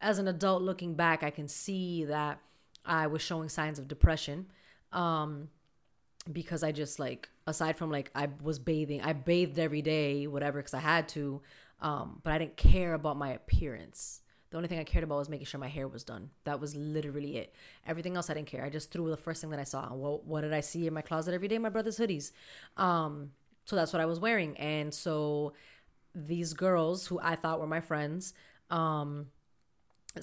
as 0.00 0.18
an 0.18 0.28
adult 0.28 0.62
looking 0.62 0.94
back, 0.94 1.22
I 1.22 1.30
can 1.30 1.48
see 1.48 2.04
that 2.04 2.40
I 2.86 3.06
was 3.06 3.22
showing 3.22 3.48
signs 3.48 3.78
of 3.78 3.88
depression. 3.88 4.46
Um, 4.92 5.48
because 6.32 6.62
I 6.62 6.72
just 6.72 6.98
like 6.98 7.28
aside 7.46 7.76
from 7.76 7.90
like 7.90 8.10
I 8.14 8.28
was 8.42 8.58
bathing, 8.58 9.00
I 9.00 9.12
bathed 9.12 9.58
every 9.58 9.82
day, 9.82 10.26
whatever, 10.26 10.58
because 10.58 10.74
I 10.74 10.80
had 10.80 11.08
to. 11.10 11.42
Um, 11.80 12.20
but 12.22 12.32
I 12.32 12.38
didn't 12.38 12.56
care 12.56 12.94
about 12.94 13.16
my 13.16 13.30
appearance. 13.30 14.22
The 14.50 14.56
only 14.56 14.68
thing 14.68 14.78
I 14.78 14.84
cared 14.84 15.04
about 15.04 15.18
was 15.18 15.28
making 15.28 15.46
sure 15.46 15.60
my 15.60 15.68
hair 15.68 15.88
was 15.88 16.04
done. 16.04 16.30
That 16.44 16.60
was 16.60 16.74
literally 16.74 17.36
it. 17.36 17.54
Everything 17.86 18.16
else 18.16 18.30
I 18.30 18.34
didn't 18.34 18.46
care. 18.46 18.64
I 18.64 18.70
just 18.70 18.90
threw 18.90 19.10
the 19.10 19.16
first 19.16 19.40
thing 19.40 19.50
that 19.50 19.58
I 19.58 19.64
saw. 19.64 19.92
What, 19.92 20.24
what 20.24 20.40
did 20.42 20.54
I 20.54 20.60
see 20.60 20.86
in 20.86 20.94
my 20.94 21.02
closet 21.02 21.34
every 21.34 21.48
day? 21.48 21.58
My 21.58 21.68
brother's 21.68 21.98
hoodies. 21.98 22.32
Um, 22.76 23.32
so 23.64 23.76
that's 23.76 23.92
what 23.92 24.00
I 24.00 24.06
was 24.06 24.20
wearing. 24.20 24.56
And 24.56 24.94
so 24.94 25.52
these 26.14 26.54
girls 26.54 27.08
who 27.08 27.18
I 27.20 27.34
thought 27.34 27.60
were 27.60 27.66
my 27.66 27.80
friends, 27.80 28.32
um, 28.70 29.26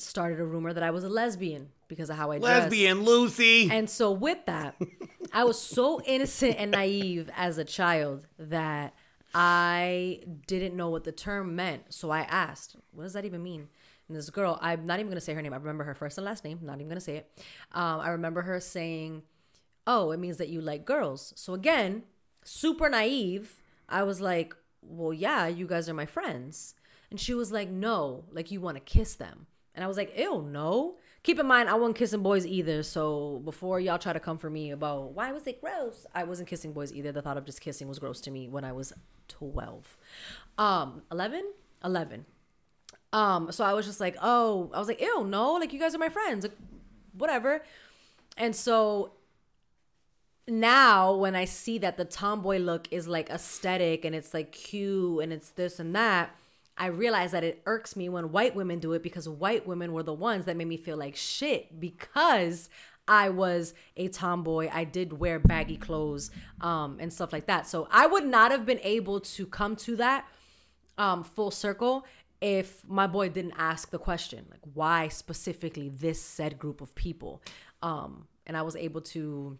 started 0.01 0.39
a 0.39 0.45
rumor 0.45 0.73
that 0.73 0.83
I 0.83 0.91
was 0.91 1.03
a 1.03 1.09
lesbian 1.09 1.69
because 1.87 2.09
of 2.09 2.15
how 2.17 2.31
I 2.31 2.39
dressed. 2.39 2.63
Lesbian 2.63 3.03
Lucy. 3.03 3.69
And 3.71 3.89
so 3.89 4.11
with 4.11 4.45
that, 4.45 4.75
I 5.33 5.43
was 5.43 5.59
so 5.59 6.01
innocent 6.03 6.55
and 6.57 6.71
naive 6.71 7.29
as 7.35 7.57
a 7.57 7.63
child 7.63 8.27
that 8.37 8.93
I 9.33 10.21
didn't 10.47 10.75
know 10.75 10.89
what 10.89 11.03
the 11.03 11.11
term 11.11 11.55
meant. 11.55 11.93
So 11.93 12.11
I 12.11 12.21
asked, 12.21 12.75
what 12.91 13.03
does 13.03 13.13
that 13.13 13.25
even 13.25 13.43
mean? 13.43 13.67
And 14.07 14.17
this 14.17 14.29
girl, 14.29 14.59
I'm 14.61 14.85
not 14.85 14.99
even 14.99 15.09
gonna 15.09 15.21
say 15.21 15.33
her 15.33 15.41
name. 15.41 15.53
I 15.53 15.57
remember 15.57 15.83
her 15.85 15.95
first 15.95 16.17
and 16.17 16.25
last 16.25 16.43
name. 16.43 16.59
Not 16.61 16.75
even 16.75 16.89
gonna 16.89 16.99
say 17.01 17.17
it. 17.17 17.43
Um, 17.71 17.99
I 18.01 18.09
remember 18.09 18.41
her 18.41 18.59
saying, 18.59 19.23
"Oh, 19.87 20.11
it 20.11 20.19
means 20.19 20.37
that 20.37 20.49
you 20.49 20.61
like 20.61 20.85
girls." 20.85 21.33
So 21.35 21.53
again, 21.53 22.03
super 22.43 22.89
naive. 22.89 23.61
I 23.87 24.03
was 24.03 24.19
like, 24.19 24.55
"Well, 24.81 25.13
yeah, 25.13 25.47
you 25.47 25.65
guys 25.67 25.87
are 25.87 25.93
my 25.93 26.05
friends." 26.05 26.75
And 27.09 27.19
she 27.19 27.33
was 27.33 27.51
like, 27.51 27.69
"No, 27.69 28.25
like 28.29 28.51
you 28.51 28.59
want 28.59 28.75
to 28.75 28.81
kiss 28.81 29.15
them." 29.15 29.47
And 29.75 29.83
I 29.83 29.87
was 29.87 29.97
like, 29.97 30.17
"Ew, 30.17 30.41
no." 30.41 30.95
Keep 31.23 31.39
in 31.39 31.47
mind, 31.47 31.69
I 31.69 31.75
wasn't 31.75 31.95
kissing 31.95 32.21
boys 32.21 32.45
either. 32.45 32.83
So 32.83 33.41
before 33.45 33.79
y'all 33.79 33.97
try 33.97 34.11
to 34.11 34.19
come 34.19 34.37
for 34.37 34.49
me 34.49 34.71
about 34.71 35.13
why 35.13 35.31
was 35.31 35.47
it 35.47 35.61
gross, 35.61 36.05
I 36.13 36.25
wasn't 36.25 36.49
kissing 36.49 36.73
boys 36.73 36.91
either. 36.91 37.13
The 37.13 37.21
thought 37.21 37.37
of 37.37 37.45
just 37.45 37.61
kissing 37.61 37.87
was 37.87 37.97
gross 37.97 38.19
to 38.21 38.31
me 38.31 38.49
when 38.49 38.65
I 38.65 38.73
was 38.73 38.91
12. 39.29 39.97
Um, 40.57 41.03
11? 41.11 41.45
11. 41.81 42.25
Um, 43.13 43.51
so 43.51 43.63
I 43.63 43.73
was 43.73 43.85
just 43.85 44.01
like, 44.01 44.17
oh, 44.21 44.69
I 44.73 44.79
was 44.79 44.89
like, 44.89 44.99
ew, 44.99 45.23
no, 45.23 45.53
like 45.53 45.71
you 45.71 45.79
guys 45.79 45.95
are 45.95 45.99
my 45.99 46.09
friends, 46.09 46.43
like, 46.43 46.57
whatever. 47.13 47.63
And 48.37 48.55
so 48.55 49.13
now 50.47 51.15
when 51.15 51.35
I 51.35 51.45
see 51.45 51.77
that 51.77 51.95
the 51.95 52.05
tomboy 52.05 52.57
look 52.57 52.87
is 52.91 53.07
like 53.07 53.29
aesthetic 53.29 54.03
and 54.03 54.13
it's 54.13 54.33
like 54.33 54.51
cute 54.51 55.23
and 55.23 55.31
it's 55.31 55.51
this 55.51 55.79
and 55.79 55.95
that, 55.95 56.35
I 56.77 56.87
realize 56.87 57.31
that 57.31 57.43
it 57.43 57.61
irks 57.65 57.95
me 57.95 58.09
when 58.09 58.31
white 58.31 58.55
women 58.55 58.79
do 58.79 58.93
it 58.93 59.03
because 59.03 59.29
white 59.29 59.67
women 59.67 59.93
were 59.93 60.03
the 60.03 60.13
ones 60.13 60.45
that 60.45 60.57
made 60.57 60.67
me 60.67 60.77
feel 60.77 60.97
like 60.97 61.15
shit 61.15 61.79
because 61.79 62.69
I 63.07 63.29
was 63.29 63.73
a 63.97 64.07
tomboy. 64.07 64.69
I 64.71 64.83
did 64.83 65.13
wear 65.13 65.39
baggy 65.39 65.77
clothes 65.77 66.31
um, 66.61 66.97
and 66.99 67.11
stuff 67.11 67.33
like 67.33 67.47
that. 67.47 67.67
So 67.67 67.87
I 67.91 68.07
would 68.07 68.25
not 68.25 68.51
have 68.51 68.65
been 68.65 68.79
able 68.83 69.19
to 69.19 69.45
come 69.45 69.75
to 69.77 69.95
that 69.97 70.25
um, 70.97 71.23
full 71.23 71.51
circle 71.51 72.05
if 72.41 72.87
my 72.87 73.07
boy 73.07 73.29
didn't 73.29 73.53
ask 73.57 73.89
the 73.91 73.99
question, 73.99 74.45
like 74.49 74.59
why 74.73 75.07
specifically 75.07 75.89
this 75.89 76.21
said 76.21 76.59
group 76.59 76.81
of 76.81 76.93
people. 76.95 77.41
Um, 77.81 78.27
and 78.45 78.57
I 78.57 78.61
was 78.63 78.75
able 78.75 79.01
to 79.01 79.57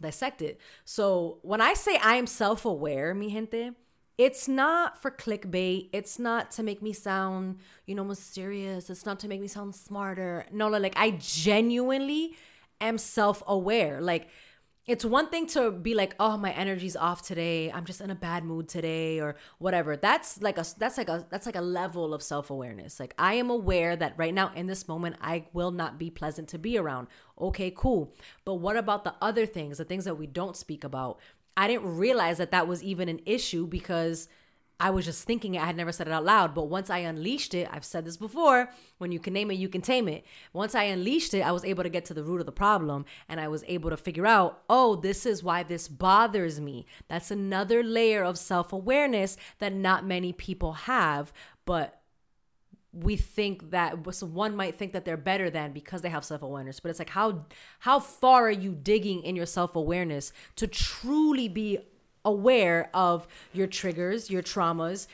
dissect 0.00 0.42
it. 0.42 0.60
So 0.84 1.38
when 1.42 1.60
I 1.60 1.74
say 1.74 1.96
I 1.96 2.16
am 2.16 2.26
self 2.26 2.64
aware, 2.64 3.14
mi 3.14 3.30
gente, 3.30 3.72
it's 4.18 4.46
not 4.46 5.00
for 5.00 5.10
clickbait. 5.10 5.88
It's 5.92 6.18
not 6.18 6.50
to 6.52 6.62
make 6.62 6.82
me 6.82 6.92
sound, 6.92 7.58
you 7.86 7.94
know, 7.94 8.04
mysterious. 8.04 8.90
It's 8.90 9.06
not 9.06 9.18
to 9.20 9.28
make 9.28 9.40
me 9.40 9.48
sound 9.48 9.74
smarter. 9.74 10.46
No, 10.52 10.68
like 10.68 10.94
I 10.96 11.12
genuinely 11.18 12.36
am 12.80 12.98
self 12.98 13.42
aware. 13.46 14.00
Like, 14.00 14.28
it's 14.84 15.04
one 15.04 15.28
thing 15.28 15.46
to 15.46 15.70
be 15.70 15.94
like 15.94 16.14
oh 16.18 16.36
my 16.36 16.50
energy's 16.52 16.96
off 16.96 17.22
today 17.22 17.70
i'm 17.70 17.84
just 17.84 18.00
in 18.00 18.10
a 18.10 18.14
bad 18.16 18.44
mood 18.44 18.68
today 18.68 19.20
or 19.20 19.36
whatever 19.58 19.96
that's 19.96 20.42
like 20.42 20.58
a 20.58 20.64
that's 20.76 20.98
like 20.98 21.08
a 21.08 21.24
that's 21.30 21.46
like 21.46 21.54
a 21.54 21.60
level 21.60 22.12
of 22.12 22.20
self-awareness 22.22 22.98
like 22.98 23.14
i 23.16 23.34
am 23.34 23.48
aware 23.48 23.94
that 23.94 24.12
right 24.16 24.34
now 24.34 24.50
in 24.56 24.66
this 24.66 24.88
moment 24.88 25.14
i 25.20 25.44
will 25.52 25.70
not 25.70 25.98
be 25.98 26.10
pleasant 26.10 26.48
to 26.48 26.58
be 26.58 26.76
around 26.76 27.06
okay 27.40 27.72
cool 27.74 28.12
but 28.44 28.54
what 28.54 28.76
about 28.76 29.04
the 29.04 29.14
other 29.22 29.46
things 29.46 29.78
the 29.78 29.84
things 29.84 30.04
that 30.04 30.16
we 30.16 30.26
don't 30.26 30.56
speak 30.56 30.82
about 30.82 31.20
i 31.56 31.66
didn't 31.66 31.96
realize 31.96 32.38
that 32.38 32.50
that 32.50 32.66
was 32.66 32.82
even 32.82 33.08
an 33.08 33.20
issue 33.26 33.66
because 33.66 34.28
I 34.82 34.90
was 34.90 35.04
just 35.04 35.24
thinking 35.24 35.54
it. 35.54 35.62
I 35.62 35.66
had 35.66 35.76
never 35.76 35.92
said 35.92 36.08
it 36.08 36.12
out 36.12 36.24
loud. 36.24 36.56
But 36.56 36.64
once 36.64 36.90
I 36.90 36.98
unleashed 36.98 37.54
it, 37.54 37.68
I've 37.70 37.84
said 37.84 38.04
this 38.04 38.16
before 38.16 38.68
when 38.98 39.12
you 39.12 39.20
can 39.20 39.32
name 39.32 39.52
it, 39.52 39.54
you 39.54 39.68
can 39.68 39.80
tame 39.80 40.08
it. 40.08 40.24
Once 40.52 40.74
I 40.74 40.84
unleashed 40.84 41.34
it, 41.34 41.42
I 41.42 41.52
was 41.52 41.64
able 41.64 41.84
to 41.84 41.88
get 41.88 42.04
to 42.06 42.14
the 42.14 42.24
root 42.24 42.40
of 42.40 42.46
the 42.46 42.52
problem 42.52 43.04
and 43.28 43.38
I 43.40 43.46
was 43.46 43.62
able 43.68 43.90
to 43.90 43.96
figure 43.96 44.26
out, 44.26 44.64
oh, 44.68 44.96
this 44.96 45.24
is 45.24 45.44
why 45.44 45.62
this 45.62 45.86
bothers 45.86 46.60
me. 46.60 46.84
That's 47.06 47.30
another 47.30 47.84
layer 47.84 48.24
of 48.24 48.36
self 48.36 48.72
awareness 48.72 49.36
that 49.60 49.72
not 49.72 50.04
many 50.04 50.32
people 50.32 50.72
have. 50.72 51.32
But 51.64 52.01
we 52.92 53.16
think 53.16 53.70
that 53.70 53.96
so 54.14 54.26
one 54.26 54.54
might 54.54 54.74
think 54.74 54.92
that 54.92 55.04
they're 55.04 55.16
better 55.16 55.48
than 55.48 55.72
because 55.72 56.02
they 56.02 56.10
have 56.10 56.24
self-awareness 56.24 56.78
but 56.78 56.90
it's 56.90 56.98
like 56.98 57.10
how 57.10 57.46
how 57.80 57.98
far 57.98 58.46
are 58.46 58.50
you 58.50 58.72
digging 58.72 59.22
in 59.22 59.34
your 59.34 59.46
self-awareness 59.46 60.30
to 60.56 60.66
truly 60.66 61.48
be 61.48 61.78
aware 62.24 62.90
of 62.94 63.26
your 63.52 63.66
triggers, 63.66 64.30
your 64.30 64.42
traumas, 64.42 65.06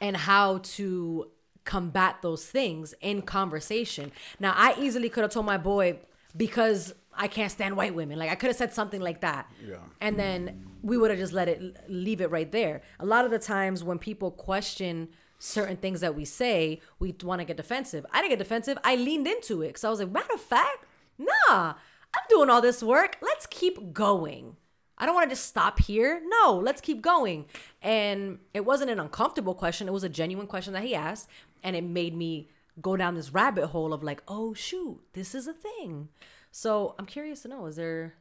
and 0.00 0.16
how 0.16 0.58
to 0.58 1.30
combat 1.64 2.16
those 2.22 2.46
things 2.46 2.94
in 3.00 3.22
conversation. 3.22 4.10
Now, 4.38 4.54
I 4.56 4.74
easily 4.78 5.08
could 5.08 5.22
have 5.22 5.30
told 5.30 5.46
my 5.46 5.58
boy 5.58 5.98
because 6.36 6.94
I 7.14 7.28
can't 7.28 7.52
stand 7.52 7.76
white 7.76 7.94
women. 7.94 8.18
Like 8.18 8.30
I 8.30 8.34
could 8.34 8.48
have 8.48 8.56
said 8.56 8.72
something 8.72 9.00
like 9.00 9.20
that. 9.20 9.50
Yeah. 9.66 9.76
And 10.00 10.18
then 10.18 10.66
we 10.82 10.96
would 10.96 11.10
have 11.10 11.18
just 11.18 11.32
let 11.32 11.48
it 11.48 11.76
leave 11.88 12.20
it 12.20 12.30
right 12.30 12.50
there. 12.50 12.82
A 12.98 13.04
lot 13.04 13.24
of 13.24 13.30
the 13.30 13.38
times 13.38 13.84
when 13.84 13.98
people 13.98 14.30
question 14.30 15.08
certain 15.40 15.76
things 15.76 16.00
that 16.00 16.14
we 16.14 16.24
say, 16.24 16.80
we 17.00 17.12
want 17.24 17.40
to 17.40 17.44
get 17.44 17.56
defensive. 17.56 18.06
I 18.12 18.20
didn't 18.20 18.30
get 18.30 18.38
defensive. 18.38 18.78
I 18.84 18.94
leaned 18.94 19.26
into 19.26 19.62
it 19.62 19.74
cuz 19.74 19.82
I 19.82 19.90
was 19.90 19.98
like, 19.98 20.12
"Matter 20.12 20.34
of 20.34 20.40
fact, 20.40 20.84
nah. 21.18 21.74
I'm 22.12 22.26
doing 22.28 22.50
all 22.50 22.60
this 22.60 22.82
work. 22.82 23.16
Let's 23.20 23.46
keep 23.46 23.92
going." 23.92 24.56
I 25.00 25.06
don't 25.06 25.14
want 25.14 25.30
to 25.30 25.34
just 25.34 25.48
stop 25.48 25.78
here. 25.78 26.20
No, 26.26 26.60
let's 26.62 26.82
keep 26.82 27.00
going. 27.00 27.46
And 27.80 28.38
it 28.52 28.66
wasn't 28.66 28.90
an 28.90 29.00
uncomfortable 29.00 29.54
question, 29.54 29.88
it 29.88 29.92
was 29.92 30.04
a 30.04 30.10
genuine 30.10 30.46
question 30.46 30.74
that 30.74 30.84
he 30.84 30.94
asked. 30.94 31.28
And 31.62 31.74
it 31.74 31.84
made 31.84 32.14
me 32.14 32.50
go 32.80 32.96
down 32.96 33.14
this 33.14 33.32
rabbit 33.32 33.68
hole 33.68 33.92
of 33.94 34.02
like, 34.02 34.22
oh, 34.28 34.52
shoot, 34.52 35.00
this 35.14 35.34
is 35.34 35.46
a 35.46 35.54
thing. 35.54 36.08
So 36.50 36.94
I'm 36.98 37.06
curious 37.06 37.42
to 37.42 37.48
know 37.48 37.66
is 37.66 37.76
there 37.76 38.14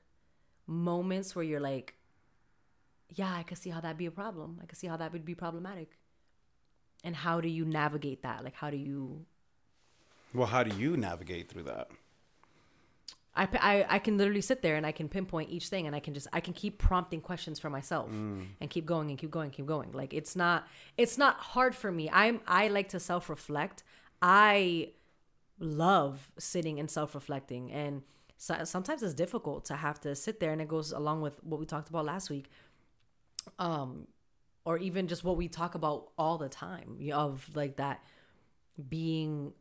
moments 0.68 1.36
where 1.36 1.44
you're 1.44 1.60
like, 1.60 1.96
yeah, 3.10 3.34
I 3.36 3.44
could 3.44 3.58
see 3.58 3.72
how 3.72 3.82
that'd 3.82 3.98
be 3.98 4.06
a 4.06 4.12
problem. 4.12 4.60
I 4.62 4.66
could 4.66 4.78
see 4.78 4.88
how 4.88 4.98
that 4.98 5.12
would 5.12 5.26
be 5.26 5.36
problematic. 5.36 5.98
And 7.04 7.16
how 7.16 7.40
do 7.42 7.48
you 7.48 7.66
navigate 7.66 8.24
that? 8.24 8.44
Like, 8.44 8.56
how 8.56 8.70
do 8.70 8.78
you? 8.78 9.26
Well, 10.34 10.48
how 10.48 10.64
do 10.64 10.76
you 10.76 10.98
navigate 10.98 11.50
through 11.50 11.64
that? 11.64 11.90
I, 13.36 13.48
I, 13.54 13.86
I 13.96 14.00
can 14.00 14.18
literally 14.18 14.42
sit 14.42 14.62
there 14.62 14.76
and 14.76 14.86
I 14.86 14.92
can 14.92 15.08
pinpoint 15.08 15.50
each 15.50 15.70
thing 15.70 15.88
and 15.88 15.96
I 15.96 16.00
can 16.00 16.14
just 16.14 16.28
I 16.34 16.42
can 16.42 16.54
keep 16.54 16.78
prompting 16.78 17.22
questions 17.22 17.58
for 17.60 17.70
myself 17.70 18.10
and 18.60 18.70
keep 18.70 18.86
going 18.86 19.10
and 19.10 19.18
keep 19.18 19.32
going 19.32 19.50
keep 19.52 19.66
going 19.66 19.92
like 19.94 20.14
it's 20.14 20.36
not 20.36 20.68
it's 20.98 21.18
not 21.18 21.38
hard 21.38 21.74
for 21.76 21.92
me 21.92 22.10
I'm 22.12 22.42
I 22.48 22.68
like 22.68 22.90
to 22.90 23.00
self 23.00 23.30
reflect 23.30 23.84
I 24.22 24.90
love 25.60 26.32
sitting 26.38 26.80
and 26.80 26.90
self 26.92 27.16
reflecting 27.16 27.72
and 27.72 28.02
so, 28.38 28.64
sometimes 28.64 29.04
it's 29.04 29.14
difficult 29.14 29.66
to 29.66 29.76
have 29.76 30.00
to 30.02 30.16
sit 30.16 30.40
there 30.40 30.52
and 30.52 30.62
it 30.62 30.68
goes 30.68 30.92
along 30.92 31.22
with 31.22 31.42
what 31.44 31.60
we 31.60 31.66
talked 31.66 31.90
about 31.90 32.06
last 32.06 32.30
week 32.30 32.50
um 33.58 34.08
or 34.70 34.78
even 34.78 35.08
just 35.08 35.24
what 35.24 35.36
we 35.36 35.48
talk 35.48 35.74
about 35.74 36.10
all 36.16 36.38
the 36.38 36.48
time 36.48 36.96
you 37.00 37.10
know, 37.10 37.18
of 37.18 37.50
like 37.56 37.78
that 37.78 38.04
being 38.88 39.52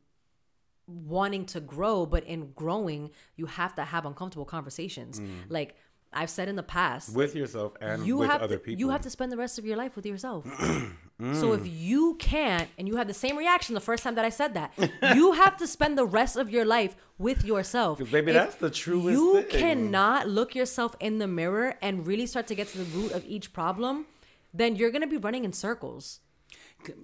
wanting 0.86 1.46
to 1.46 1.60
grow 1.60 2.04
but 2.04 2.22
in 2.24 2.52
growing 2.52 3.10
you 3.34 3.46
have 3.46 3.74
to 3.74 3.84
have 3.84 4.04
uncomfortable 4.04 4.44
conversations 4.44 5.18
mm. 5.18 5.28
like 5.48 5.76
i've 6.12 6.28
said 6.28 6.46
in 6.46 6.56
the 6.56 6.62
past 6.62 7.14
With 7.14 7.34
yourself 7.34 7.72
and 7.80 8.06
you 8.06 8.18
with 8.18 8.28
have 8.28 8.42
other 8.42 8.56
to, 8.56 8.60
people. 8.60 8.80
you 8.80 8.90
have 8.90 9.00
to 9.00 9.10
spend 9.10 9.32
the 9.32 9.38
rest 9.38 9.58
of 9.58 9.64
your 9.64 9.78
life 9.78 9.96
with 9.96 10.04
yourself 10.04 10.44
so 11.40 11.54
if 11.54 11.62
mm. 11.62 11.70
you 11.72 12.16
can't 12.16 12.68
and 12.76 12.86
you 12.86 12.96
had 12.96 13.08
the 13.08 13.14
same 13.14 13.38
reaction 13.38 13.74
the 13.74 13.80
first 13.80 14.02
time 14.02 14.14
that 14.14 14.26
i 14.26 14.30
said 14.30 14.52
that 14.52 14.74
you 15.14 15.32
have 15.32 15.56
to 15.56 15.66
spend 15.66 15.96
the 15.96 16.06
rest 16.06 16.36
of 16.36 16.50
your 16.50 16.66
life 16.66 16.96
with 17.18 17.44
yourself. 17.44 17.98
baby, 18.12 18.30
If 18.30 18.36
that's 18.36 18.54
the 18.56 18.70
truest 18.70 19.18
you 19.18 19.42
thing. 19.42 19.60
cannot 19.60 20.28
look 20.28 20.54
yourself 20.54 20.94
in 21.00 21.18
the 21.18 21.26
mirror 21.26 21.74
and 21.82 22.06
really 22.06 22.26
start 22.26 22.46
to 22.46 22.54
get 22.54 22.68
to 22.68 22.78
the 22.78 22.84
root 22.96 23.10
of 23.10 23.24
each 23.26 23.52
problem 23.52 24.06
then 24.58 24.76
you're 24.76 24.90
gonna 24.90 25.06
be 25.06 25.16
running 25.16 25.44
in 25.44 25.52
circles 25.52 26.20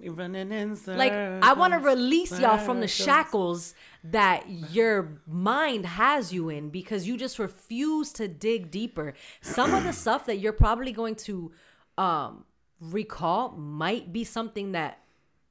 running 0.05 0.51
in 0.51 0.77
like 0.87 1.11
I 1.11 1.53
want 1.53 1.73
to 1.73 1.79
circles, 1.79 1.95
release 1.95 2.39
y'all 2.39 2.57
from 2.57 2.79
the 2.79 2.87
shackles 2.87 3.73
that 4.05 4.49
your 4.49 5.21
mind 5.27 5.85
has 5.85 6.31
you 6.31 6.49
in 6.49 6.69
because 6.69 7.07
you 7.07 7.17
just 7.17 7.39
refuse 7.39 8.13
to 8.13 8.27
dig 8.27 8.71
deeper. 8.71 9.13
Some 9.41 9.73
of 9.73 9.83
the 9.83 9.91
stuff 9.91 10.25
that 10.27 10.37
you're 10.39 10.53
probably 10.53 10.91
going 10.91 11.15
to 11.15 11.51
um 11.97 12.45
recall 12.79 13.51
might 13.51 14.11
be 14.13 14.23
something 14.23 14.71
that 14.73 14.99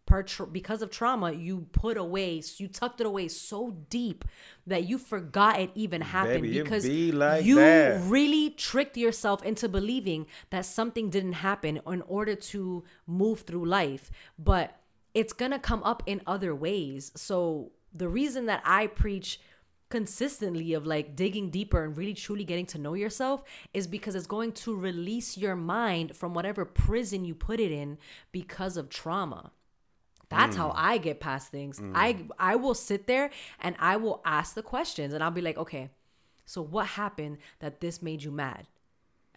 per 0.06 0.22
tra- 0.22 0.46
because 0.46 0.82
of 0.82 0.90
trauma 0.90 1.32
you 1.32 1.66
put 1.72 1.96
away 1.96 2.42
you 2.58 2.68
tucked 2.68 3.00
it 3.00 3.06
away 3.06 3.26
so 3.28 3.70
deep 3.88 4.24
that 4.66 4.84
you 4.84 4.98
forgot 4.98 5.58
it 5.58 5.70
even 5.74 6.00
happened 6.00 6.42
Baby, 6.42 6.62
because 6.62 6.84
be 6.84 7.12
like 7.12 7.44
you 7.44 7.56
that. 7.56 8.02
really 8.04 8.50
tricked 8.50 8.96
yourself 8.96 9.42
into 9.42 9.68
believing 9.68 10.26
that 10.50 10.66
something 10.66 11.10
didn't 11.10 11.34
happen 11.34 11.80
in 11.86 12.02
order 12.02 12.34
to 12.34 12.84
move 13.06 13.40
through 13.42 13.64
life. 13.64 14.10
But 14.38 14.80
it's 15.14 15.32
gonna 15.32 15.58
come 15.58 15.82
up 15.82 16.02
in 16.06 16.20
other 16.26 16.54
ways. 16.54 17.12
So 17.14 17.72
the 17.96 18.08
reason 18.08 18.46
that 18.46 18.60
i 18.64 18.88
preach 18.88 19.40
consistently 19.88 20.72
of 20.72 20.84
like 20.84 21.14
digging 21.14 21.50
deeper 21.50 21.84
and 21.84 21.96
really 21.96 22.14
truly 22.14 22.42
getting 22.42 22.66
to 22.66 22.78
know 22.78 22.94
yourself 22.94 23.44
is 23.72 23.86
because 23.86 24.16
it's 24.16 24.26
going 24.26 24.50
to 24.50 24.74
release 24.74 25.38
your 25.38 25.54
mind 25.54 26.16
from 26.16 26.34
whatever 26.34 26.64
prison 26.64 27.24
you 27.24 27.32
put 27.34 27.60
it 27.60 27.70
in 27.70 27.96
because 28.32 28.76
of 28.76 28.88
trauma 28.88 29.52
that's 30.28 30.56
how 30.56 30.68
mm. 30.68 30.74
I 30.76 30.98
get 30.98 31.20
past 31.20 31.50
things. 31.50 31.80
I 31.94 32.14
mm. 32.14 32.30
I 32.38 32.56
will 32.56 32.74
sit 32.74 33.06
there 33.06 33.30
and 33.60 33.76
I 33.78 33.96
will 33.96 34.20
ask 34.24 34.54
the 34.54 34.62
questions 34.62 35.14
and 35.14 35.22
I'll 35.22 35.30
be 35.30 35.40
like, 35.40 35.58
okay, 35.58 35.90
so 36.44 36.62
what 36.62 36.86
happened 36.86 37.38
that 37.60 37.80
this 37.80 38.02
made 38.02 38.22
you 38.22 38.30
mad? 38.30 38.66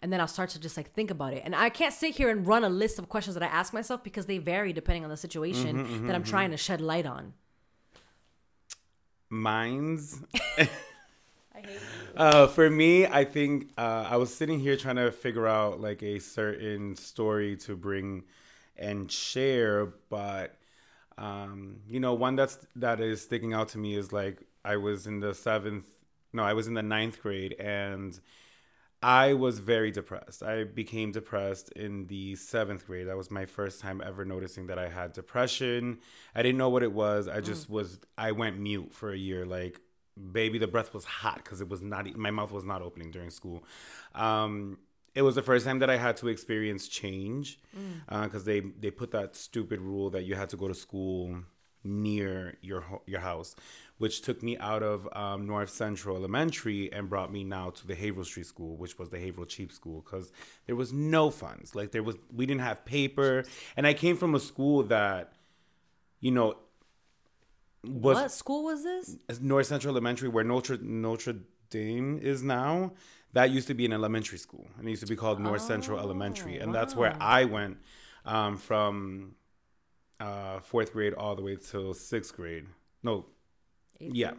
And 0.00 0.12
then 0.12 0.20
I'll 0.20 0.28
start 0.28 0.50
to 0.50 0.60
just 0.60 0.76
like 0.76 0.90
think 0.90 1.10
about 1.10 1.32
it. 1.32 1.42
And 1.44 1.56
I 1.56 1.70
can't 1.70 1.92
sit 1.92 2.14
here 2.14 2.30
and 2.30 2.46
run 2.46 2.62
a 2.62 2.68
list 2.68 2.98
of 2.98 3.08
questions 3.08 3.34
that 3.34 3.42
I 3.42 3.46
ask 3.46 3.72
myself 3.72 4.04
because 4.04 4.26
they 4.26 4.38
vary 4.38 4.72
depending 4.72 5.04
on 5.04 5.10
the 5.10 5.16
situation 5.16 5.76
mm-hmm, 5.76 5.94
mm-hmm, 5.94 6.06
that 6.06 6.14
I'm 6.14 6.22
mm-hmm. 6.22 6.30
trying 6.30 6.50
to 6.52 6.56
shed 6.56 6.80
light 6.80 7.06
on. 7.06 7.34
Mine's. 9.28 10.22
Uh, 12.16 12.48
for 12.48 12.68
me, 12.68 13.06
I 13.06 13.24
think 13.24 13.70
uh, 13.78 14.06
I 14.08 14.16
was 14.16 14.34
sitting 14.34 14.58
here 14.58 14.76
trying 14.76 14.96
to 14.96 15.12
figure 15.12 15.46
out 15.46 15.80
like 15.80 16.02
a 16.02 16.18
certain 16.18 16.96
story 16.96 17.56
to 17.58 17.76
bring 17.76 18.24
and 18.76 19.10
share, 19.10 19.86
but 20.08 20.57
um, 21.18 21.80
you 21.88 22.00
know, 22.00 22.14
one 22.14 22.36
that's 22.36 22.58
that 22.76 23.00
is 23.00 23.20
sticking 23.20 23.52
out 23.52 23.68
to 23.70 23.78
me 23.78 23.94
is 23.96 24.12
like 24.12 24.42
I 24.64 24.76
was 24.76 25.06
in 25.06 25.20
the 25.20 25.34
seventh, 25.34 25.86
no, 26.32 26.44
I 26.44 26.52
was 26.52 26.68
in 26.68 26.74
the 26.74 26.82
ninth 26.82 27.20
grade, 27.20 27.54
and 27.58 28.18
I 29.02 29.34
was 29.34 29.58
very 29.58 29.90
depressed. 29.90 30.42
I 30.42 30.64
became 30.64 31.10
depressed 31.12 31.72
in 31.72 32.06
the 32.06 32.36
seventh 32.36 32.86
grade. 32.86 33.08
That 33.08 33.16
was 33.16 33.30
my 33.30 33.46
first 33.46 33.80
time 33.80 34.00
ever 34.04 34.24
noticing 34.24 34.68
that 34.68 34.78
I 34.78 34.88
had 34.88 35.12
depression. 35.12 35.98
I 36.34 36.42
didn't 36.42 36.58
know 36.58 36.68
what 36.68 36.82
it 36.84 36.92
was. 36.92 37.26
I 37.28 37.40
just 37.40 37.68
was. 37.68 37.98
I 38.16 38.32
went 38.32 38.58
mute 38.58 38.94
for 38.94 39.12
a 39.12 39.16
year. 39.16 39.44
Like, 39.44 39.80
baby, 40.32 40.58
the 40.58 40.68
breath 40.68 40.94
was 40.94 41.04
hot 41.04 41.36
because 41.36 41.60
it 41.60 41.68
was 41.68 41.82
not. 41.82 42.14
My 42.16 42.30
mouth 42.30 42.52
was 42.52 42.64
not 42.64 42.80
opening 42.80 43.10
during 43.10 43.30
school. 43.30 43.64
Um, 44.14 44.78
it 45.18 45.22
was 45.22 45.34
the 45.34 45.42
first 45.50 45.66
time 45.66 45.78
that 45.80 45.90
I 45.90 45.98
had 46.06 46.16
to 46.18 46.28
experience 46.28 46.82
change 47.02 47.44
because 48.24 48.44
they 48.44 48.60
they 48.82 48.90
put 49.02 49.10
that 49.18 49.36
stupid 49.36 49.80
rule 49.80 50.08
that 50.14 50.22
you 50.28 50.34
had 50.42 50.48
to 50.50 50.56
go 50.62 50.68
to 50.68 50.74
school 50.74 51.22
near 51.84 52.56
your 52.68 52.82
your 53.06 53.20
house, 53.20 53.50
which 54.02 54.16
took 54.22 54.42
me 54.48 54.56
out 54.58 54.82
of 54.92 55.08
um, 55.24 55.46
North 55.46 55.70
Central 55.70 56.16
Elementary 56.16 56.92
and 56.92 57.08
brought 57.08 57.30
me 57.32 57.42
now 57.44 57.70
to 57.70 57.86
the 57.86 57.96
Haverhill 58.02 58.24
Street 58.24 58.46
School, 58.46 58.76
which 58.76 58.98
was 58.98 59.08
the 59.10 59.18
Haverhill 59.18 59.46
Cheap 59.46 59.72
School, 59.72 60.02
because 60.04 60.30
there 60.66 60.76
was 60.76 60.92
no 60.92 61.30
funds. 61.30 61.74
Like 61.74 61.90
there 61.90 62.02
was, 62.02 62.16
we 62.32 62.46
didn't 62.46 62.62
have 62.62 62.84
paper, 62.84 63.44
and 63.76 63.86
I 63.86 63.94
came 63.94 64.16
from 64.16 64.34
a 64.34 64.40
school 64.40 64.84
that, 64.84 65.32
you 66.20 66.30
know, 66.30 66.48
was 67.84 68.16
what 68.16 68.32
school 68.32 68.64
was 68.64 68.80
this? 68.84 69.16
North 69.40 69.66
Central 69.66 69.92
Elementary, 69.94 70.28
where 70.28 70.44
Notre 70.44 70.78
Notre 70.78 71.36
Dame 71.70 72.18
is 72.22 72.42
now, 72.42 72.92
that 73.32 73.50
used 73.50 73.68
to 73.68 73.74
be 73.74 73.84
an 73.84 73.92
elementary 73.92 74.38
school, 74.38 74.66
and 74.78 74.86
it 74.86 74.90
used 74.90 75.02
to 75.02 75.08
be 75.08 75.16
called 75.16 75.40
North 75.40 75.62
Central 75.62 75.98
Elementary, 75.98 76.58
and 76.58 76.74
that's 76.74 76.94
where 76.94 77.16
I 77.20 77.44
went 77.44 77.78
um, 78.24 78.56
from 78.56 79.34
uh, 80.20 80.60
fourth 80.60 80.92
grade 80.92 81.14
all 81.14 81.36
the 81.36 81.42
way 81.42 81.56
till 81.56 81.94
sixth 81.94 82.34
grade. 82.34 82.66
No, 83.02 83.26
yeah. 84.00 84.32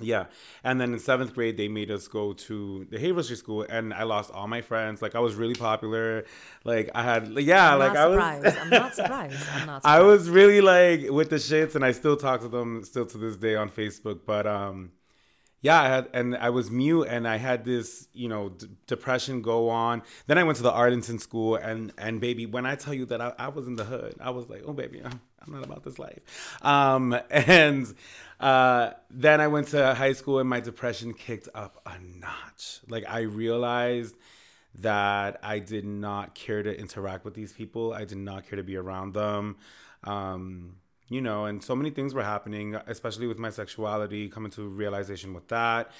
Yeah. 0.00 0.26
And 0.64 0.80
then 0.80 0.92
in 0.92 0.98
seventh 0.98 1.34
grade, 1.34 1.56
they 1.56 1.68
made 1.68 1.88
us 1.90 2.08
go 2.08 2.32
to 2.32 2.84
the 2.90 2.98
Haverhill 2.98 3.36
School, 3.36 3.66
and 3.68 3.94
I 3.94 4.02
lost 4.02 4.32
all 4.32 4.48
my 4.48 4.60
friends. 4.60 5.00
Like, 5.00 5.14
I 5.14 5.20
was 5.20 5.36
really 5.36 5.54
popular. 5.54 6.24
Like, 6.64 6.90
I 6.96 7.04
had, 7.04 7.28
yeah, 7.38 7.74
I'm 7.74 7.78
like, 7.78 7.96
I 7.96 8.06
was. 8.06 8.16
surprised. 8.16 8.58
I'm 8.58 8.70
not 8.70 8.94
surprised. 9.00 9.48
I'm 9.52 9.66
not 9.66 9.86
I 9.86 10.00
was 10.00 10.28
really 10.28 10.60
like 10.60 11.10
with 11.10 11.30
the 11.30 11.36
shits, 11.36 11.76
and 11.76 11.84
I 11.84 11.92
still 11.92 12.16
talk 12.16 12.40
to 12.40 12.48
them 12.48 12.82
still 12.82 13.06
to 13.06 13.18
this 13.18 13.36
day 13.36 13.54
on 13.54 13.70
Facebook. 13.70 14.20
But 14.26 14.48
um, 14.48 14.90
yeah, 15.64 15.80
I 15.80 15.88
had 15.88 16.08
and 16.12 16.36
I 16.36 16.50
was 16.50 16.70
mute, 16.70 17.04
and 17.04 17.26
I 17.26 17.38
had 17.38 17.64
this 17.64 18.06
you 18.12 18.28
know 18.28 18.50
d- 18.50 18.68
depression 18.86 19.40
go 19.40 19.70
on. 19.70 20.02
Then 20.26 20.36
I 20.36 20.44
went 20.44 20.58
to 20.58 20.62
the 20.62 20.70
Arlington 20.70 21.18
school, 21.18 21.56
and 21.56 21.90
and 21.96 22.20
baby, 22.20 22.44
when 22.44 22.66
I 22.66 22.74
tell 22.74 22.92
you 22.92 23.06
that 23.06 23.22
I, 23.22 23.32
I 23.38 23.48
was 23.48 23.66
in 23.66 23.76
the 23.76 23.84
hood, 23.84 24.14
I 24.20 24.28
was 24.28 24.50
like, 24.50 24.62
oh 24.66 24.74
baby, 24.74 25.00
I'm, 25.02 25.18
I'm 25.40 25.54
not 25.54 25.64
about 25.64 25.82
this 25.82 25.98
life. 25.98 26.20
Um, 26.60 27.18
and 27.30 27.94
uh, 28.40 28.90
then 29.08 29.40
I 29.40 29.46
went 29.46 29.68
to 29.68 29.94
high 29.94 30.12
school, 30.12 30.38
and 30.38 30.50
my 30.50 30.60
depression 30.60 31.14
kicked 31.14 31.48
up 31.54 31.80
a 31.86 31.98
notch. 31.98 32.80
Like 32.86 33.04
I 33.08 33.20
realized 33.20 34.16
that 34.80 35.40
I 35.42 35.60
did 35.60 35.86
not 35.86 36.34
care 36.34 36.62
to 36.62 36.78
interact 36.78 37.24
with 37.24 37.32
these 37.32 37.54
people. 37.54 37.94
I 37.94 38.04
did 38.04 38.18
not 38.18 38.46
care 38.46 38.58
to 38.58 38.62
be 38.62 38.76
around 38.76 39.14
them. 39.14 39.56
Um, 40.02 40.76
you 41.08 41.20
know, 41.20 41.44
and 41.44 41.62
so 41.62 41.76
many 41.76 41.90
things 41.90 42.14
were 42.14 42.24
happening, 42.24 42.74
especially 42.86 43.26
with 43.26 43.38
my 43.38 43.50
sexuality, 43.50 44.28
coming 44.28 44.50
to 44.52 44.66
realization 44.66 45.34
with 45.34 45.48
that. 45.48 45.90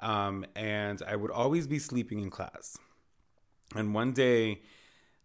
Um, 0.00 0.46
and 0.56 1.02
I 1.06 1.16
would 1.16 1.30
always 1.30 1.66
be 1.66 1.78
sleeping 1.78 2.20
in 2.20 2.30
class. 2.30 2.78
And 3.74 3.94
one 3.94 4.12
day, 4.12 4.62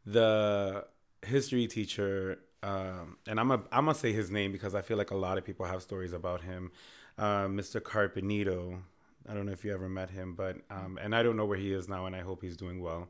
the 0.05 0.85
history 1.25 1.67
teacher, 1.67 2.39
um, 2.63 3.17
and 3.27 3.39
I'm 3.39 3.51
a, 3.51 3.61
I'm 3.71 3.85
gonna 3.85 3.95
say 3.95 4.11
his 4.11 4.29
name 4.29 4.51
because 4.51 4.75
I 4.75 4.81
feel 4.81 4.97
like 4.97 5.11
a 5.11 5.15
lot 5.17 5.37
of 5.37 5.45
people 5.45 5.65
have 5.65 5.81
stories 5.81 6.13
about 6.13 6.41
him, 6.41 6.71
uh, 7.17 7.45
Mr. 7.45 7.79
Carpenito. 7.81 8.79
I 9.27 9.33
don't 9.33 9.45
know 9.45 9.51
if 9.51 9.63
you 9.63 9.73
ever 9.73 9.89
met 9.89 10.09
him, 10.09 10.33
but 10.33 10.57
um, 10.69 10.97
and 11.01 11.15
I 11.15 11.23
don't 11.23 11.37
know 11.37 11.45
where 11.45 11.57
he 11.57 11.71
is 11.73 11.87
now, 11.87 12.05
and 12.05 12.15
I 12.15 12.21
hope 12.21 12.41
he's 12.41 12.57
doing 12.57 12.81
well. 12.81 13.09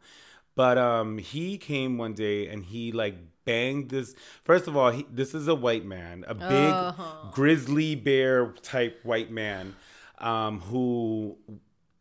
But 0.59 0.77
um, 0.77 1.19
he 1.19 1.57
came 1.57 1.97
one 1.97 2.15
day 2.15 2.49
and 2.49 2.65
he 2.65 2.91
like 2.91 3.15
banged 3.45 3.91
this. 3.91 4.13
First 4.43 4.67
of 4.67 4.75
all, 4.75 4.91
he, 4.91 5.05
this 5.09 5.33
is 5.33 5.47
a 5.47 5.55
white 5.55 5.85
man, 5.85 6.25
a 6.27 6.35
big 6.35 7.31
grizzly 7.31 7.95
bear 7.95 8.47
type 8.61 8.99
white 9.03 9.31
man, 9.31 9.73
um, 10.17 10.59
who 10.59 11.37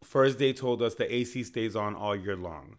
first 0.03 0.41
day 0.41 0.53
told 0.53 0.83
us 0.83 0.97
the 0.97 1.15
AC 1.15 1.45
stays 1.45 1.77
on 1.77 1.95
all 1.95 2.17
year 2.17 2.35
long, 2.35 2.79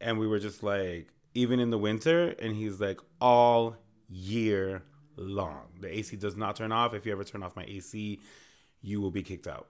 and 0.00 0.18
we 0.18 0.26
were 0.26 0.40
just 0.40 0.64
like, 0.64 1.06
even 1.34 1.60
in 1.60 1.70
the 1.70 1.78
winter, 1.78 2.34
and 2.40 2.56
he's 2.56 2.80
like, 2.80 2.98
all 3.20 3.76
year 4.08 4.82
long. 5.14 5.68
The 5.78 5.98
AC 5.98 6.16
does 6.16 6.36
not 6.36 6.56
turn 6.56 6.72
off. 6.72 6.94
If 6.94 7.06
you 7.06 7.12
ever 7.12 7.22
turn 7.22 7.44
off 7.44 7.54
my 7.54 7.62
AC, 7.62 8.18
you 8.82 9.00
will 9.00 9.12
be 9.12 9.22
kicked 9.22 9.46
out. 9.46 9.68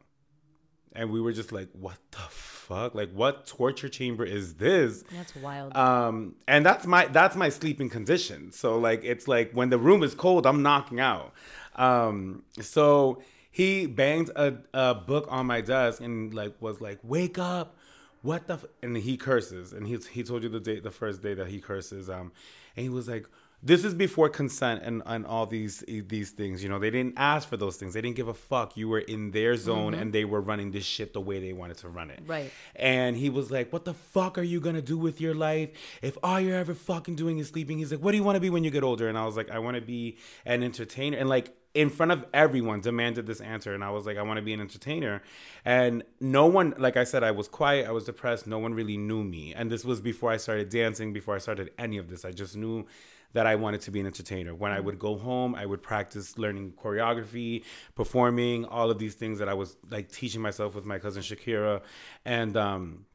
And 0.93 1.11
we 1.11 1.21
were 1.21 1.33
just 1.33 1.53
like, 1.53 1.69
"What 1.73 1.99
the 2.11 2.19
fuck? 2.29 2.95
Like, 2.95 3.13
what 3.13 3.47
torture 3.47 3.89
chamber 3.89 4.25
is 4.25 4.55
this?" 4.55 5.05
That's 5.13 5.35
wild. 5.37 5.77
Um, 5.77 6.35
and 6.49 6.65
that's 6.65 6.87
my 6.87 7.07
that's 7.07 7.37
my 7.37 7.49
sleeping 7.49 7.89
condition. 7.89 8.53
So 8.53 8.79
like, 8.79 9.03
it's 9.05 9.29
like 9.29 9.53
when 9.53 9.71
the 9.71 9.79
room 9.79 10.03
is 10.03 10.15
cold, 10.15 10.47
I'm 10.47 10.63
knocking 10.63 11.01
out. 11.01 11.33
Um, 11.77 12.43
so 12.61 13.23
he 13.51 13.87
banged 13.87 14.31
a, 14.37 14.59
a 14.75 14.95
book 14.95 15.27
on 15.31 15.47
my 15.47 15.61
desk 15.61 16.03
and 16.03 16.33
like 16.35 16.61
was 16.61 16.81
like, 16.81 16.99
"Wake 17.03 17.39
up." 17.39 17.77
What 18.23 18.49
the 18.49 18.55
f-? 18.55 18.67
and 18.83 18.95
he 18.99 19.17
curses 19.17 19.73
and 19.73 19.87
he's 19.87 20.07
he 20.09 20.23
told 20.23 20.43
you 20.43 20.51
the 20.51 20.61
day 20.61 20.79
the 20.79 20.91
first 20.91 21.23
day 21.23 21.33
that 21.33 21.47
he 21.49 21.59
curses 21.59 22.11
um 22.11 22.33
and 22.77 22.83
he 22.83 22.91
was 22.91 23.09
like 23.09 23.27
this 23.63 23.85
is 23.85 23.95
before 23.95 24.29
consent 24.29 24.83
and, 24.83 25.03
and 25.05 25.27
all 25.27 25.47
these 25.47 25.85
these 25.87 26.31
things 26.31 26.63
you 26.63 26.69
know 26.69 26.79
they 26.79 26.91
didn't 26.91 27.15
ask 27.17 27.49
for 27.49 27.57
those 27.57 27.77
things. 27.77 27.95
They 27.95 28.01
didn't 28.01 28.17
give 28.17 28.29
a 28.29 28.35
fuck. 28.35 28.77
You 28.77 28.89
were 28.89 29.01
in 29.01 29.31
their 29.33 29.57
zone 29.57 29.93
mm-hmm. 29.93 30.03
and 30.03 30.13
they 30.13 30.25
were 30.25 30.41
running 30.41 30.71
this 30.71 30.85
shit 30.85 31.13
the 31.13 31.21
way 31.21 31.41
they 31.41 31.53
wanted 31.53 31.79
to 31.79 31.89
run 31.89 32.11
it. 32.11 32.21
Right. 32.27 32.51
and 32.77 33.17
he 33.17 33.31
was 33.31 33.51
like 33.51 33.73
what 33.73 33.85
the 33.85 33.95
fuck 33.95 34.39
are 34.39 34.43
you 34.43 34.61
gonna 34.61 34.83
do 34.83 34.97
with 34.97 35.21
your 35.21 35.35
life? 35.35 35.71
If 36.03 36.17
all 36.23 36.41
you're 36.41 36.57
ever 36.57 36.75
fucking 36.75 37.17
doing 37.17 37.39
is 37.39 37.49
sleeping 37.49 37.79
he's 37.79 37.93
like 37.93 38.01
what 38.01 38.13
do 38.13 38.17
you 38.17 38.25
want 38.25 38.37
to 38.37 38.41
be 38.41 38.51
when 38.51 38.65
you 38.65 38.71
get 38.71 38.83
older? 38.83 39.09
And 39.09 39.19
i 39.19 39.25
was 39.25 39.37
like 39.37 39.51
i 39.51 39.59
want 39.59 39.77
to 39.77 39.81
be 39.81 40.19
an 40.45 40.63
entertainer 40.63 41.17
and 41.19 41.29
like 41.29 41.55
in 41.73 41.89
front 41.89 42.11
of 42.11 42.25
everyone 42.35 42.81
demanded 42.81 43.27
this 43.27 43.41
answer 43.41 43.75
and 43.75 43.85
i 43.85 43.91
was 43.91 44.05
like 44.05 44.17
i 44.17 44.23
want 44.23 44.37
to 44.39 44.43
be 44.43 44.53
an 44.53 44.61
entertainer 44.61 45.23
and 45.65 46.03
no 46.21 46.47
one 46.47 46.75
like 46.79 46.97
i 46.97 47.05
said 47.05 47.23
i 47.23 47.31
was 47.31 47.47
quiet 47.47 47.87
i 47.87 47.93
was 47.93 48.05
depressed 48.05 48.45
no 48.49 48.59
one 48.59 48.75
really 48.75 48.97
knew 48.97 49.23
me 49.23 49.55
and 49.55 49.71
this 49.71 49.85
was 49.85 50.01
before 50.01 50.33
i 50.33 50.37
started 50.37 50.69
dancing 50.69 51.13
before 51.13 51.37
i 51.37 51.39
started 51.39 51.71
any 51.79 51.99
of 51.99 52.09
this. 52.09 52.25
I 52.25 52.33
just 52.33 52.57
knew 52.57 52.87
that 53.33 53.47
I 53.47 53.55
wanted 53.57 53.81
to 53.83 53.91
be 53.91 54.01
an 54.01 54.07
entertainer. 54.07 54.55
When 54.55 54.73
I 54.73 54.81
would 54.81 54.99
go 54.99 55.17
home, 55.17 55.55
I 55.55 55.67
would 55.67 55.83
practice 55.83 56.37
learning 56.39 56.75
choreography, 56.83 57.65
performing, 57.95 58.65
all 58.65 58.91
of 58.91 58.99
these 58.99 59.15
things 59.15 59.39
that 59.39 59.49
I 59.49 59.55
was 59.55 59.77
like 59.89 60.11
teaching 60.11 60.41
myself 60.41 60.75
with 60.75 60.85
my 60.85 60.99
cousin 60.99 61.23
Shakira. 61.23 61.83
And 62.25 62.57
um 62.57 63.07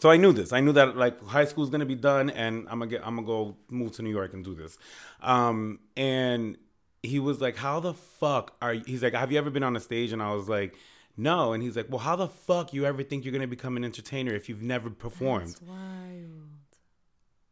so 0.00 0.10
I 0.10 0.16
knew 0.16 0.32
this. 0.32 0.52
I 0.52 0.60
knew 0.60 0.72
that 0.72 0.96
like 0.96 1.24
high 1.24 1.44
school 1.44 1.64
is 1.64 1.70
gonna 1.70 1.86
be 1.86 1.94
done, 1.94 2.30
and 2.30 2.66
I'm 2.68 2.78
gonna 2.78 2.88
get. 2.90 3.06
I'm 3.06 3.14
gonna 3.16 3.26
go 3.26 3.56
move 3.68 3.92
to 3.92 4.02
New 4.02 4.10
York 4.10 4.32
and 4.32 4.44
do 4.44 4.54
this. 4.54 4.76
Um, 5.20 5.78
and 5.96 6.58
he 7.02 7.20
was 7.20 7.40
like, 7.40 7.56
"How 7.56 7.80
the 7.80 7.94
fuck 7.94 8.56
are?" 8.60 8.74
You? 8.74 8.82
He's 8.86 9.02
like, 9.02 9.14
"Have 9.14 9.30
you 9.30 9.38
ever 9.38 9.50
been 9.50 9.62
on 9.62 9.76
a 9.76 9.80
stage?" 9.80 10.12
And 10.12 10.20
I 10.20 10.34
was 10.34 10.48
like, 10.48 10.74
"No." 11.16 11.52
And 11.52 11.62
he's 11.62 11.76
like, 11.76 11.86
"Well, 11.88 12.00
how 12.00 12.16
the 12.16 12.28
fuck 12.28 12.72
you 12.72 12.84
ever 12.86 13.02
think 13.04 13.24
you're 13.24 13.32
gonna 13.32 13.46
become 13.46 13.76
an 13.76 13.84
entertainer 13.84 14.32
if 14.34 14.48
you've 14.48 14.62
never 14.62 14.90
performed?" 14.90 15.48
That's 15.48 15.62
wild. 15.62 16.53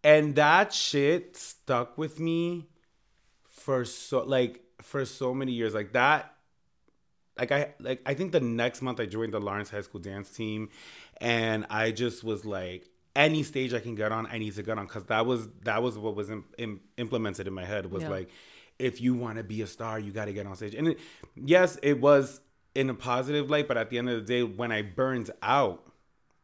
And 0.05 0.34
that 0.36 0.72
shit 0.72 1.36
stuck 1.36 1.96
with 1.98 2.18
me 2.18 2.66
for 3.48 3.84
so 3.84 4.22
like 4.24 4.62
for 4.80 5.05
so 5.05 5.32
many 5.32 5.53
years 5.53 5.74
like 5.74 5.92
that 5.92 6.34
like 7.38 7.53
i 7.53 7.72
like 7.78 8.00
i 8.07 8.14
think 8.14 8.32
the 8.32 8.40
next 8.40 8.82
month 8.82 8.98
i 9.00 9.07
joined 9.07 9.32
the 9.32 9.38
lawrence 9.40 9.70
high 9.70 9.80
school 9.80 10.00
dance 10.00 10.28
team 10.30 10.68
and 11.20 11.64
i 11.70 11.90
just 11.92 12.24
was 12.24 12.44
like 12.44 12.88
any 13.14 13.42
stage 13.42 13.72
i 13.72 13.78
can 13.80 13.94
get 13.94 14.11
on 14.11 14.26
i 14.26 14.38
need 14.38 14.55
to 14.55 14.62
get 14.62 14.76
on 14.78 14.86
because 14.86 15.05
that 15.05 15.24
was 15.24 15.48
that 15.62 15.82
was 15.82 15.96
what 15.96 16.14
was 16.16 16.30
im- 16.30 16.44
im- 16.59 16.80
implemented 16.96 17.46
in 17.46 17.53
my 17.55 17.64
head 17.64 17.90
was 17.90 18.03
Yeah. 18.03 18.09
like 18.11 18.28
if 18.78 19.00
you 19.00 19.14
want 19.14 19.36
to 19.36 19.44
be 19.44 19.62
a 19.62 19.66
star 19.66 19.98
you 20.00 20.11
got 20.11 20.24
to 20.24 20.32
get 20.32 20.46
on 20.46 20.57
stage 20.57 20.74
and 20.74 20.88
it, 20.88 20.98
yes 21.36 21.78
it 21.82 22.00
was 22.00 22.40
in 22.74 22.90
a 22.90 22.94
positive 22.94 23.48
light 23.50 23.68
but 23.68 23.76
at 23.76 23.90
the 23.90 23.98
end 23.98 24.09
of 24.11 24.16
the 24.16 24.22
day 24.34 24.42
when 24.42 24.72
i 24.72 24.82
burned 24.82 25.30
out 25.42 25.91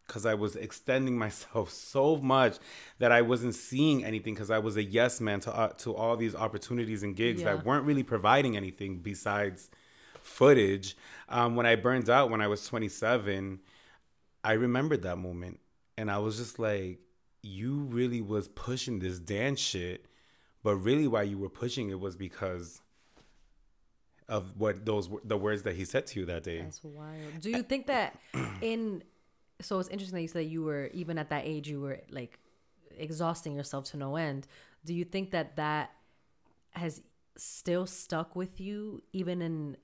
because 0.08 0.26
I 0.26 0.34
was 0.34 0.56
extending 0.56 1.16
myself 1.16 1.70
so 1.92 2.16
much 2.16 2.56
that 2.98 3.12
I 3.12 3.22
wasn't 3.22 3.54
seeing 3.54 4.04
anything 4.04 4.34
because 4.34 4.50
I 4.50 4.58
was 4.58 4.76
a 4.76 4.82
yes 4.82 5.20
man 5.20 5.38
to 5.40 5.54
uh, 5.56 5.68
to 5.84 5.94
all 5.94 6.16
these 6.16 6.34
opportunities 6.34 7.02
and 7.04 7.14
gigs 7.14 7.42
Yeah. 7.42 7.54
that 7.54 7.64
weren't 7.64 7.84
really 7.84 8.02
providing 8.02 8.56
anything 8.56 8.98
besides 8.98 9.70
footage. 10.22 10.96
Um, 11.28 11.54
when 11.56 11.66
I 11.66 11.76
burned 11.76 12.10
out 12.10 12.30
when 12.30 12.40
I 12.40 12.48
was 12.48 12.66
27, 12.66 13.60
I 14.42 14.52
remembered 14.54 15.02
that 15.02 15.16
moment 15.16 15.60
and 15.96 16.10
I 16.10 16.18
was 16.18 16.36
just 16.38 16.58
like, 16.58 16.98
you 17.42 17.80
really 17.90 18.20
was 18.20 18.48
pushing 18.48 18.98
this 18.98 19.18
dance 19.18 19.60
shit, 19.60 20.06
but 20.62 20.76
really 20.76 21.06
why 21.06 21.22
you 21.22 21.38
were 21.38 21.48
pushing 21.48 21.90
it 21.90 22.00
was 22.00 22.16
because 22.16 22.80
of 24.28 24.58
what 24.58 24.84
those 24.84 25.08
the 25.24 25.36
words 25.38 25.62
that 25.62 25.74
he 25.76 25.84
said 25.84 26.06
to 26.08 26.20
you 26.20 26.26
that 26.26 26.42
day. 26.42 26.60
That's 26.62 26.82
wild. 26.84 27.40
Do 27.40 27.50
you 27.50 27.62
think 27.62 27.86
that 27.86 28.18
in 28.60 29.02
so 29.60 29.78
it's 29.78 29.88
interesting 29.88 30.16
that 30.16 30.22
you 30.22 30.28
said 30.28 30.46
you 30.46 30.62
were 30.62 30.86
even 30.92 31.18
at 31.18 31.30
that 31.30 31.44
age 31.44 31.68
you 31.68 31.80
were 31.80 32.00
like 32.10 32.38
exhausting 32.96 33.54
yourself 33.54 33.84
to 33.90 33.96
no 33.96 34.16
end. 34.16 34.46
Do 34.84 34.94
you 34.94 35.04
think 35.04 35.30
that 35.32 35.56
that 35.56 35.92
has 36.70 37.02
still 37.36 37.86
stuck 37.86 38.34
with 38.34 38.60
you 38.60 39.02
even 39.12 39.42
in 39.42 39.76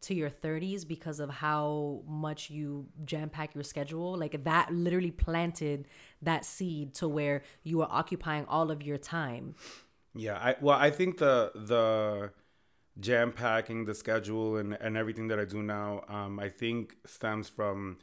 to 0.00 0.14
your 0.14 0.30
30s 0.30 0.86
because 0.86 1.20
of 1.20 1.30
how 1.30 2.02
much 2.08 2.50
you 2.50 2.86
jam 3.04 3.28
pack 3.28 3.54
your 3.54 3.62
schedule 3.62 4.16
like 4.16 4.42
that 4.42 4.72
literally 4.72 5.12
planted 5.12 5.86
that 6.20 6.44
seed 6.44 6.92
to 6.92 7.06
where 7.06 7.42
you 7.62 7.80
are 7.82 7.88
occupying 7.88 8.44
all 8.46 8.72
of 8.72 8.82
your 8.82 8.98
time 8.98 9.54
Yeah, 10.14 10.36
I 10.36 10.56
well, 10.60 10.78
I 10.78 10.90
think 10.90 11.18
the 11.18 11.52
the 11.54 12.30
jam 13.00 13.32
packing, 13.32 13.84
the 13.86 13.94
schedule, 13.94 14.56
and 14.56 14.74
and 14.74 14.96
everything 14.96 15.28
that 15.28 15.38
I 15.38 15.44
do 15.44 15.62
now, 15.62 16.04
um, 16.08 16.38
I 16.38 16.48
think 16.48 16.96
stems 17.06 17.48
from 17.48 17.98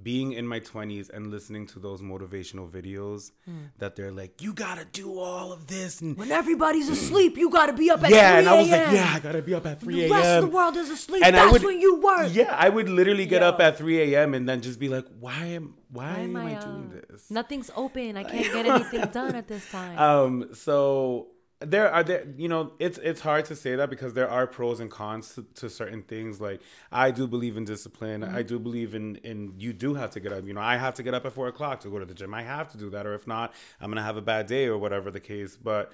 being 0.00 0.32
in 0.32 0.46
my 0.46 0.58
twenties 0.58 1.08
and 1.08 1.28
listening 1.30 1.66
to 1.68 1.78
those 1.78 2.02
motivational 2.02 2.68
videos 2.70 3.30
that 3.78 3.96
they're 3.96 4.12
like, 4.12 4.40
you 4.42 4.52
gotta 4.52 4.84
do 4.84 5.18
all 5.18 5.52
of 5.52 5.66
this, 5.66 6.00
and 6.00 6.16
when 6.16 6.30
everybody's 6.32 6.88
asleep 6.88 7.36
you 7.36 7.50
got 7.50 7.66
to 7.66 7.72
be 7.72 7.90
up 7.90 8.02
at 8.02 8.10
yeah, 8.10 8.30
3 8.32 8.38
and 8.40 8.48
I 8.48 8.54
was 8.60 8.70
like, 8.70 8.80
a.m.. 8.80 8.94
yeah, 8.94 9.12
I 9.14 9.20
gotta 9.20 9.42
be 9.42 9.54
up 9.54 9.66
at 9.66 9.80
three 9.80 10.02
the 10.02 10.10
rest 10.10 10.28
of 10.38 10.42
the 10.44 10.50
world 10.56 10.76
is 10.76 10.90
asleep 10.90 11.22
And 11.24 11.36
I 11.36 11.40
that's 11.40 11.52
would- 11.52 11.64
when 11.64 11.80
you 11.80 12.00
work 12.00 12.28
Yeah, 12.32 12.54
I 12.56 12.68
would 12.68 12.88
literally 12.88 13.26
get 13.26 13.42
up 13.42 13.60
at 13.60 13.78
three 13.78 14.14
a.m. 14.14 14.34
and 14.34 14.48
then 14.48 14.60
just 14.60 14.78
be 14.80 14.88
like, 14.88 15.06
why 15.20 15.44
am 15.46 15.74
why, 15.90 16.04
Why 16.14 16.18
am, 16.20 16.36
I, 16.36 16.54
uh, 16.56 16.64
doing 16.64 16.88
this? 17.10 17.30
Nothing's 17.30 17.70
open. 17.76 18.16
I 18.16 18.24
can't 18.24 18.50
get 18.52 18.64
anything 18.66 19.04
done 19.12 19.34
at 19.34 19.46
this 19.46 19.70
time. 19.70 19.98
Um, 19.98 20.48
so 20.54 21.28
there 21.64 21.92
are 21.92 22.02
there 22.02 22.26
you 22.36 22.48
know 22.48 22.72
it's 22.78 22.98
it's 22.98 23.20
hard 23.20 23.44
to 23.46 23.56
say 23.56 23.76
that 23.76 23.90
because 23.90 24.14
there 24.14 24.28
are 24.28 24.46
pros 24.46 24.80
and 24.80 24.90
cons 24.90 25.34
to, 25.34 25.46
to 25.54 25.70
certain 25.70 26.02
things. 26.02 26.40
Like 26.40 26.60
i 26.90 27.10
do 27.10 27.26
believe 27.26 27.56
in 27.56 27.64
discipline. 27.64 28.22
Mm-hmm. 28.22 28.36
I 28.36 28.42
do 28.42 28.58
believe 28.58 28.94
in 28.94 29.16
in 29.16 29.54
you 29.58 29.72
do 29.72 29.94
have 29.94 30.10
to 30.10 30.20
get 30.20 30.32
up. 30.32 30.46
You 30.46 30.54
know 30.54 30.60
i 30.60 30.76
have 30.76 30.94
to 30.94 31.02
get 31.02 31.14
up 31.14 31.26
at 31.26 31.32
four 31.32 31.48
o'clock 31.48 31.80
to 31.80 31.88
go 31.88 31.98
to 31.98 32.04
the 32.04 32.14
gym. 32.14 32.34
I 32.34 32.42
have 32.42 32.68
to 32.72 32.78
do 32.78 32.90
that 32.90 33.06
or 33.06 33.14
if 33.14 33.26
not 33.26 33.52
i'm 33.80 33.90
gonna 33.90 34.02
have 34.02 34.16
a 34.16 34.22
bad 34.22 34.46
day 34.46 34.66
or 34.66 34.78
whatever 34.78 35.10
the 35.10 35.20
case. 35.20 35.56
But 35.56 35.92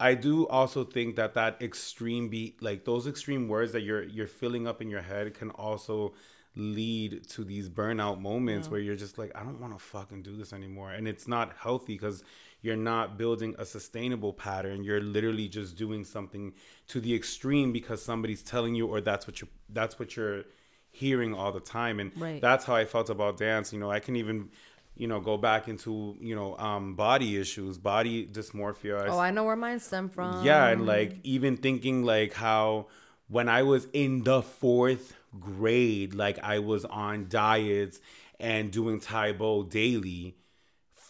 i 0.00 0.14
do 0.14 0.46
also 0.48 0.84
think 0.84 1.16
that 1.16 1.34
that 1.34 1.60
extreme 1.62 2.28
beat 2.28 2.60
like 2.62 2.84
those 2.84 3.06
extreme 3.06 3.48
words 3.48 3.72
that 3.72 3.82
you're 3.82 4.02
you're 4.02 4.26
filling 4.26 4.66
up 4.66 4.82
in 4.82 4.88
your 4.90 5.02
head 5.02 5.32
can 5.34 5.50
also 5.50 6.12
lead 6.56 7.26
to 7.28 7.42
these 7.42 7.68
burnout 7.68 8.20
moments 8.20 8.68
where 8.68 8.80
you're 8.80 8.96
just 8.96 9.18
like 9.18 9.32
i 9.34 9.42
don't 9.42 9.60
want 9.60 9.72
to 9.72 9.78
fucking 9.78 10.22
do 10.22 10.36
this 10.36 10.52
anymore. 10.52 10.92
And 10.92 11.08
it's 11.08 11.26
not 11.26 11.52
healthy 11.58 11.94
because 11.94 12.22
you're 12.64 12.82
not 12.92 13.18
building 13.22 13.54
a 13.58 13.64
sustainable 13.64 14.32
pattern 14.32 14.82
you're 14.82 15.00
literally 15.16 15.46
just 15.58 15.76
doing 15.76 16.02
something 16.04 16.52
to 16.88 17.00
the 17.00 17.12
extreme 17.14 17.72
because 17.78 18.02
somebody's 18.10 18.42
telling 18.42 18.74
you 18.74 18.86
or 18.86 19.00
that's 19.00 19.26
what 19.28 19.40
you 19.40 19.46
that's 19.78 19.98
what 19.98 20.16
you're 20.16 20.42
hearing 20.90 21.34
all 21.34 21.52
the 21.52 21.60
time 21.60 22.00
and 22.00 22.10
Right. 22.16 22.40
that's 22.40 22.64
how 22.64 22.74
i 22.82 22.84
felt 22.94 23.08
about 23.10 23.36
dance 23.36 23.72
you 23.72 23.78
know 23.82 23.90
i 23.90 24.00
can 24.00 24.16
even 24.16 24.48
you 24.96 25.08
know 25.08 25.20
go 25.20 25.36
back 25.36 25.62
into 25.68 26.16
you 26.20 26.34
know 26.38 26.56
um 26.58 26.94
body 26.94 27.36
issues 27.36 27.78
body 27.78 28.26
dysmorphia 28.26 29.06
oh, 29.08 29.18
I 29.18 29.30
know 29.32 29.44
where 29.44 29.56
mine 29.56 29.80
stem 29.80 30.08
from. 30.08 30.44
yeah, 30.44 30.68
and 30.68 30.86
like 30.86 31.18
even 31.24 31.56
thinking 31.56 32.04
like 32.04 32.32
how 32.32 32.86
when 33.28 33.48
I 33.48 33.62
was 33.62 33.88
in 33.92 34.22
the 34.22 34.40
fourth 34.42 35.16
grade, 35.40 36.14
like 36.14 36.38
I 36.54 36.58
was 36.60 36.84
on 36.84 37.26
diets 37.28 38.00
and 38.38 38.70
doing 38.70 39.00
Tae 39.00 39.32
Bo 39.32 39.62
daily. 39.64 40.36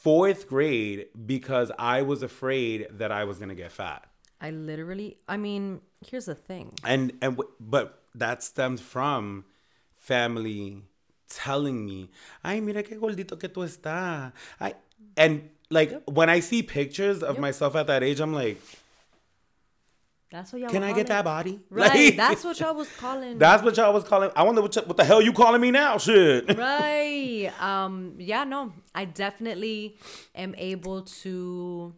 Fourth 0.05 0.47
grade 0.47 1.07
because 1.27 1.73
I 1.79 2.03
was 2.03 2.23
afraid 2.23 2.89
that 2.99 3.11
I 3.11 3.25
was 3.25 3.39
gonna 3.39 3.55
get 3.55 3.73
fat. 3.73 4.07
I 4.39 4.51
literally. 4.51 5.17
I 5.27 5.39
mean, 5.39 5.81
here's 6.07 6.27
the 6.27 6.35
thing. 6.35 6.75
And 6.85 7.13
and 7.23 7.41
but 7.59 8.03
that 8.15 8.43
stems 8.43 8.83
from 8.83 9.47
family 9.97 10.83
telling 11.31 11.87
me, 11.87 12.11
"Ay, 12.45 12.61
mira 12.61 12.83
qué 12.83 13.01
gordito 13.01 13.41
que 13.41 13.49
tú 13.49 13.65
estás." 13.65 14.33
I 14.61 14.75
and 15.17 15.49
like 15.71 16.03
when 16.05 16.29
I 16.29 16.41
see 16.41 16.63
pictures 16.63 17.23
of 17.23 17.39
myself 17.39 17.75
at 17.75 17.87
that 17.87 18.03
age, 18.03 18.21
I'm 18.21 18.35
like, 18.35 18.61
That's 20.35 20.53
what 20.53 20.61
y'all. 20.63 20.71
"Can 20.71 20.83
I 20.83 20.93
get 20.93 21.07
that 21.15 21.25
body?" 21.25 21.61
Right. 21.71 21.95
Like- 21.95 22.17
that's 22.17 22.43
what 22.45 22.59
y'all 22.59 22.75
was 22.75 22.91
calling. 22.97 23.39
That's 23.39 23.63
what 23.63 23.77
y'all 23.77 23.93
was 23.95 24.03
calling. 24.03 24.31
I 24.35 24.43
wonder 24.43 24.63
what, 24.63 24.75
what 24.89 24.97
the 24.97 25.05
hell 25.05 25.23
you 25.23 25.33
calling 25.33 25.61
me 25.61 25.71
now? 25.71 25.97
Shit. 25.99 26.57
right. 26.69 27.53
Um. 27.61 28.17
Yeah. 28.19 28.43
No. 28.45 28.73
I 28.95 29.05
definitely 29.05 29.97
am 30.35 30.53
able 30.59 31.03
to 31.23 31.95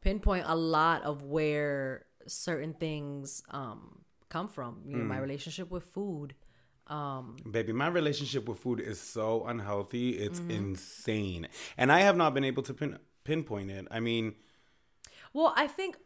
pinpoint 0.00 0.44
a 0.46 0.54
lot 0.54 1.02
of 1.04 1.22
where 1.22 2.04
certain 2.26 2.74
things 2.74 3.42
um 3.50 4.00
come 4.28 4.48
from. 4.48 4.82
You 4.86 4.96
know, 4.98 5.04
Mm. 5.04 5.08
my 5.08 5.18
relationship 5.18 5.70
with 5.70 5.84
food. 5.84 6.34
Um. 6.86 7.36
Baby, 7.50 7.72
my 7.72 7.86
relationship 7.88 8.48
with 8.48 8.58
food 8.58 8.80
is 8.80 9.00
so 9.00 9.44
unhealthy. 9.46 10.18
It's 10.18 10.40
Mm-hmm. 10.40 10.50
insane. 10.50 11.48
And 11.78 11.90
I 11.92 12.00
have 12.00 12.16
not 12.16 12.34
been 12.34 12.44
able 12.44 12.62
to 12.64 12.74
pin, 12.74 12.98
pinpoint 13.24 13.70
it. 13.70 13.86
I 13.90 14.00
mean, 14.00 14.34
Well, 15.32 15.52
I 15.56 15.66
think 15.68 15.96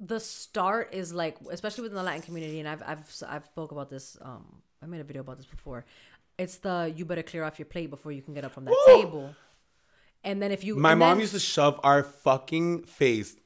the 0.00 0.18
start 0.20 0.94
is 0.94 1.12
like, 1.12 1.36
especially 1.50 1.82
within 1.82 1.96
the 1.96 2.02
Latin 2.02 2.22
community, 2.22 2.58
and 2.60 2.68
I've 2.68 2.82
I've 2.86 3.22
I've 3.28 3.44
spoke 3.44 3.70
about 3.72 3.90
this. 3.90 4.16
Um, 4.22 4.44
I 4.82 4.86
made 4.86 5.00
a 5.00 5.04
video 5.04 5.20
about 5.20 5.36
this 5.36 5.46
before. 5.46 5.84
It's 6.38 6.56
the 6.58 6.92
you 6.96 7.04
better 7.04 7.22
clear 7.22 7.44
off 7.44 7.58
your 7.58 7.66
plate 7.66 7.90
before 7.90 8.12
you 8.12 8.22
can 8.22 8.32
get 8.34 8.44
up 8.44 8.52
from 8.52 8.64
that 8.64 8.74
table. 8.86 9.34
And 10.24 10.40
then 10.42 10.52
if 10.52 10.64
you 10.64 10.76
My 10.76 10.94
mom 10.94 11.12
then- 11.16 11.20
used 11.20 11.32
to 11.34 11.40
shove 11.40 11.78
our 11.82 12.02
fucking 12.02 12.84
face. 12.84 13.36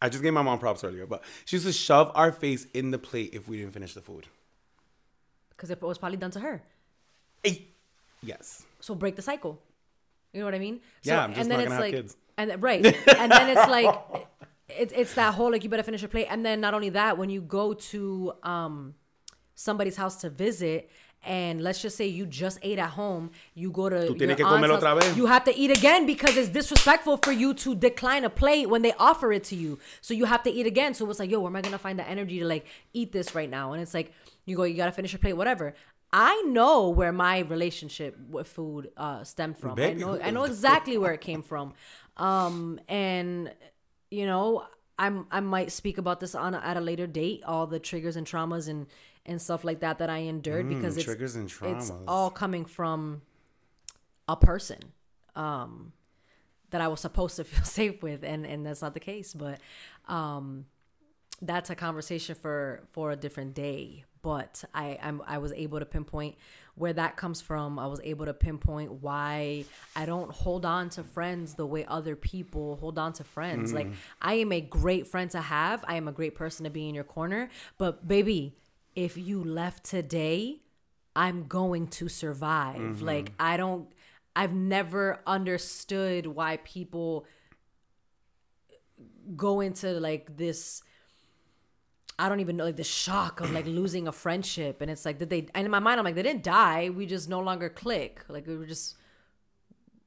I 0.00 0.10
just 0.10 0.22
gave 0.22 0.34
my 0.34 0.42
mom 0.42 0.58
props 0.58 0.84
earlier, 0.84 1.06
but 1.06 1.22
she 1.46 1.56
used 1.56 1.66
to 1.66 1.72
shove 1.72 2.12
our 2.14 2.30
face 2.30 2.66
in 2.74 2.90
the 2.90 2.98
plate 2.98 3.30
if 3.32 3.48
we 3.48 3.56
didn't 3.58 3.72
finish 3.72 3.94
the 3.94 4.02
food. 4.02 4.26
because 5.50 5.70
it 5.70 5.80
was 5.80 5.96
probably 5.96 6.18
done 6.18 6.30
to 6.32 6.40
her. 6.40 6.62
Hey. 7.42 7.68
Yes. 8.22 8.66
So 8.80 8.94
break 8.94 9.16
the 9.16 9.22
cycle. 9.22 9.58
You 10.34 10.40
know 10.40 10.46
what 10.46 10.54
I 10.54 10.58
mean? 10.58 10.80
So, 11.02 11.12
Yeah, 11.12 11.24
I'm 11.24 11.30
just 11.30 11.40
and 11.40 11.50
then 11.50 11.58
not 11.58 11.64
it's 11.64 11.72
have 11.72 11.80
like, 11.80 11.94
kids. 11.94 12.16
and 12.36 12.62
right, 12.62 12.84
and 12.84 13.32
then 13.32 13.48
it's 13.56 13.70
like, 13.70 13.88
it's 14.68 14.92
it's 14.92 15.14
that 15.14 15.34
whole 15.34 15.50
like 15.52 15.62
you 15.64 15.70
better 15.70 15.82
finish 15.82 16.02
your 16.02 16.08
plate, 16.08 16.26
and 16.30 16.44
then 16.44 16.60
not 16.60 16.74
only 16.74 16.90
that, 16.90 17.18
when 17.18 17.30
you 17.30 17.40
go 17.40 17.74
to 17.74 18.32
um 18.42 18.94
somebody's 19.54 19.96
house 19.96 20.16
to 20.18 20.30
visit. 20.30 20.90
And 21.28 21.60
let's 21.60 21.82
just 21.82 21.96
say 21.96 22.06
you 22.06 22.24
just 22.24 22.56
ate 22.62 22.78
at 22.78 22.90
home, 22.90 23.32
you 23.54 23.72
go 23.72 23.88
to 23.88 23.96
Tú 23.96 24.08
your 24.10 24.14
tienes 24.16 24.36
que 24.36 24.44
aunt's 24.44 24.60
comer 24.62 24.68
otra 24.68 24.94
vez. 25.00 25.16
you 25.16 25.26
have 25.26 25.42
to 25.44 25.56
eat 25.58 25.72
again 25.76 26.06
because 26.06 26.36
it's 26.36 26.50
disrespectful 26.50 27.16
for 27.16 27.32
you 27.32 27.52
to 27.54 27.74
decline 27.74 28.22
a 28.24 28.30
plate 28.30 28.68
when 28.68 28.82
they 28.82 28.92
offer 28.92 29.32
it 29.32 29.42
to 29.44 29.56
you. 29.56 29.80
So 30.02 30.14
you 30.14 30.26
have 30.26 30.44
to 30.44 30.50
eat 30.50 30.66
again. 30.66 30.94
So 30.94 31.08
it's 31.10 31.18
like, 31.18 31.28
yo, 31.30 31.40
where 31.40 31.48
am 31.50 31.56
I 31.56 31.62
gonna 31.62 31.78
find 31.78 31.98
the 31.98 32.06
energy 32.08 32.38
to 32.38 32.44
like 32.46 32.66
eat 32.92 33.10
this 33.10 33.34
right 33.34 33.50
now? 33.50 33.72
And 33.72 33.82
it's 33.82 33.92
like, 33.94 34.12
you 34.44 34.56
go, 34.56 34.62
you 34.62 34.74
gotta 34.76 34.92
finish 34.92 35.12
your 35.12 35.18
plate, 35.18 35.32
whatever. 35.32 35.74
I 36.12 36.42
know 36.46 36.90
where 36.90 37.12
my 37.12 37.40
relationship 37.40 38.16
with 38.30 38.46
food 38.46 38.90
uh, 38.96 39.24
stemmed 39.24 39.58
from. 39.58 39.74
Baby, 39.74 40.04
I 40.04 40.06
know, 40.06 40.20
I 40.22 40.30
know 40.30 40.44
exactly 40.44 40.96
where 40.96 41.12
it 41.12 41.22
came 41.22 41.42
from. 41.42 41.72
Um, 42.18 42.78
and 42.88 43.52
you 44.10 44.26
know, 44.26 44.64
I'm 44.98 45.26
I 45.30 45.40
might 45.40 45.72
speak 45.72 45.98
about 45.98 46.20
this 46.20 46.34
on 46.34 46.54
a, 46.54 46.58
at 46.58 46.76
a 46.76 46.80
later 46.80 47.06
date, 47.06 47.42
all 47.46 47.66
the 47.66 47.78
triggers 47.78 48.16
and 48.16 48.26
traumas 48.26 48.68
and 48.68 48.86
and 49.26 49.40
stuff 49.42 49.64
like 49.64 49.80
that 49.80 49.98
that 49.98 50.10
I 50.10 50.18
endured 50.18 50.68
because 50.68 50.96
it's 50.96 51.04
Mm, 51.06 51.06
triggers 51.06 51.36
and 51.36 51.46
it's 51.62 51.92
all 52.06 52.30
coming 52.30 52.64
from 52.64 53.22
a 54.28 54.36
person 54.36 54.78
um 55.34 55.92
that 56.70 56.80
I 56.80 56.88
was 56.88 57.00
supposed 57.00 57.36
to 57.36 57.44
feel 57.44 57.64
safe 57.64 58.02
with 58.02 58.24
and 58.24 58.46
and 58.46 58.66
that's 58.66 58.82
not 58.82 58.94
the 58.94 59.00
case 59.00 59.34
but 59.34 59.60
um 60.08 60.66
that's 61.42 61.70
a 61.70 61.74
conversation 61.74 62.34
for 62.34 62.84
for 62.92 63.10
a 63.12 63.16
different 63.16 63.54
day. 63.54 64.04
But 64.22 64.64
I 64.74 64.98
I'm, 65.02 65.22
I 65.26 65.38
was 65.38 65.52
able 65.52 65.78
to 65.80 65.86
pinpoint 65.86 66.36
where 66.76 66.92
that 66.92 67.16
comes 67.16 67.40
from. 67.40 67.78
I 67.78 67.86
was 67.86 68.00
able 68.04 68.26
to 68.26 68.34
pinpoint 68.34 68.92
why 69.02 69.64
I 69.96 70.06
don't 70.06 70.30
hold 70.30 70.64
on 70.64 70.90
to 70.90 71.02
friends 71.02 71.54
the 71.54 71.66
way 71.66 71.84
other 71.86 72.14
people 72.14 72.76
hold 72.76 72.98
on 72.98 73.14
to 73.14 73.24
friends. 73.24 73.72
Like 73.72 73.86
mm-hmm. 73.86 73.96
I 74.22 74.34
am 74.34 74.52
a 74.52 74.60
great 74.60 75.06
friend 75.06 75.30
to 75.32 75.40
have. 75.40 75.84
I 75.88 75.96
am 75.96 76.06
a 76.06 76.12
great 76.12 76.34
person 76.34 76.64
to 76.64 76.70
be 76.70 76.88
in 76.88 76.94
your 76.94 77.04
corner. 77.04 77.48
But 77.78 78.06
baby 78.06 78.54
if 78.94 79.16
you 79.16 79.42
left 79.42 79.84
today 79.84 80.60
I'm 81.14 81.46
going 81.46 81.88
to 81.88 82.08
survive. 82.08 82.76
Mm-hmm. 82.76 83.04
Like 83.04 83.32
I 83.40 83.56
don't 83.56 83.88
I've 84.36 84.52
never 84.52 85.20
understood 85.26 86.26
why 86.26 86.58
people 86.58 87.24
go 89.34 89.60
into 89.60 89.92
like 89.98 90.36
this 90.36 90.82
I 92.18 92.28
don't 92.28 92.40
even 92.40 92.56
know 92.56 92.64
like 92.64 92.76
the 92.76 92.84
shock 92.84 93.40
of 93.40 93.50
like 93.50 93.66
losing 93.66 94.08
a 94.08 94.12
friendship 94.12 94.80
and 94.80 94.90
it's 94.90 95.04
like 95.04 95.18
did 95.18 95.28
they 95.28 95.48
and 95.54 95.64
in 95.66 95.70
my 95.70 95.78
mind 95.78 95.98
I'm 95.98 96.04
like 96.04 96.14
they 96.14 96.22
didn't 96.22 96.42
die, 96.42 96.90
we 96.90 97.06
just 97.06 97.28
no 97.28 97.40
longer 97.40 97.68
click. 97.68 98.24
Like 98.28 98.46
we 98.46 98.56
were 98.56 98.66
just 98.66 98.96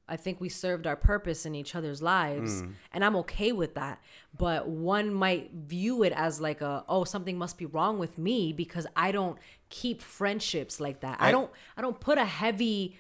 I 0.07 0.17
think 0.17 0.41
we 0.41 0.49
served 0.49 0.87
our 0.87 0.95
purpose 0.95 1.45
in 1.45 1.53
each 1.53 1.75
other's 1.75 2.01
lives 2.01 2.63
mm. 2.63 2.73
and 2.91 3.05
I'm 3.05 3.15
okay 3.17 3.51
with 3.51 3.75
that. 3.75 4.01
But 4.35 4.67
one 4.67 5.13
might 5.13 5.51
view 5.53 6.01
it 6.01 6.13
as 6.13 6.41
like 6.41 6.61
a 6.61 6.83
oh 6.89 7.03
something 7.03 7.37
must 7.37 7.59
be 7.59 7.67
wrong 7.67 7.99
with 7.99 8.17
me 8.17 8.53
because 8.53 8.87
I 8.95 9.11
don't 9.11 9.37
keep 9.69 10.01
friendships 10.01 10.79
like 10.79 11.01
that. 11.01 11.17
I, 11.21 11.29
I- 11.29 11.31
don't 11.31 11.51
I 11.77 11.81
don't 11.81 11.99
put 11.99 12.17
a 12.17 12.25
heavy 12.25 12.97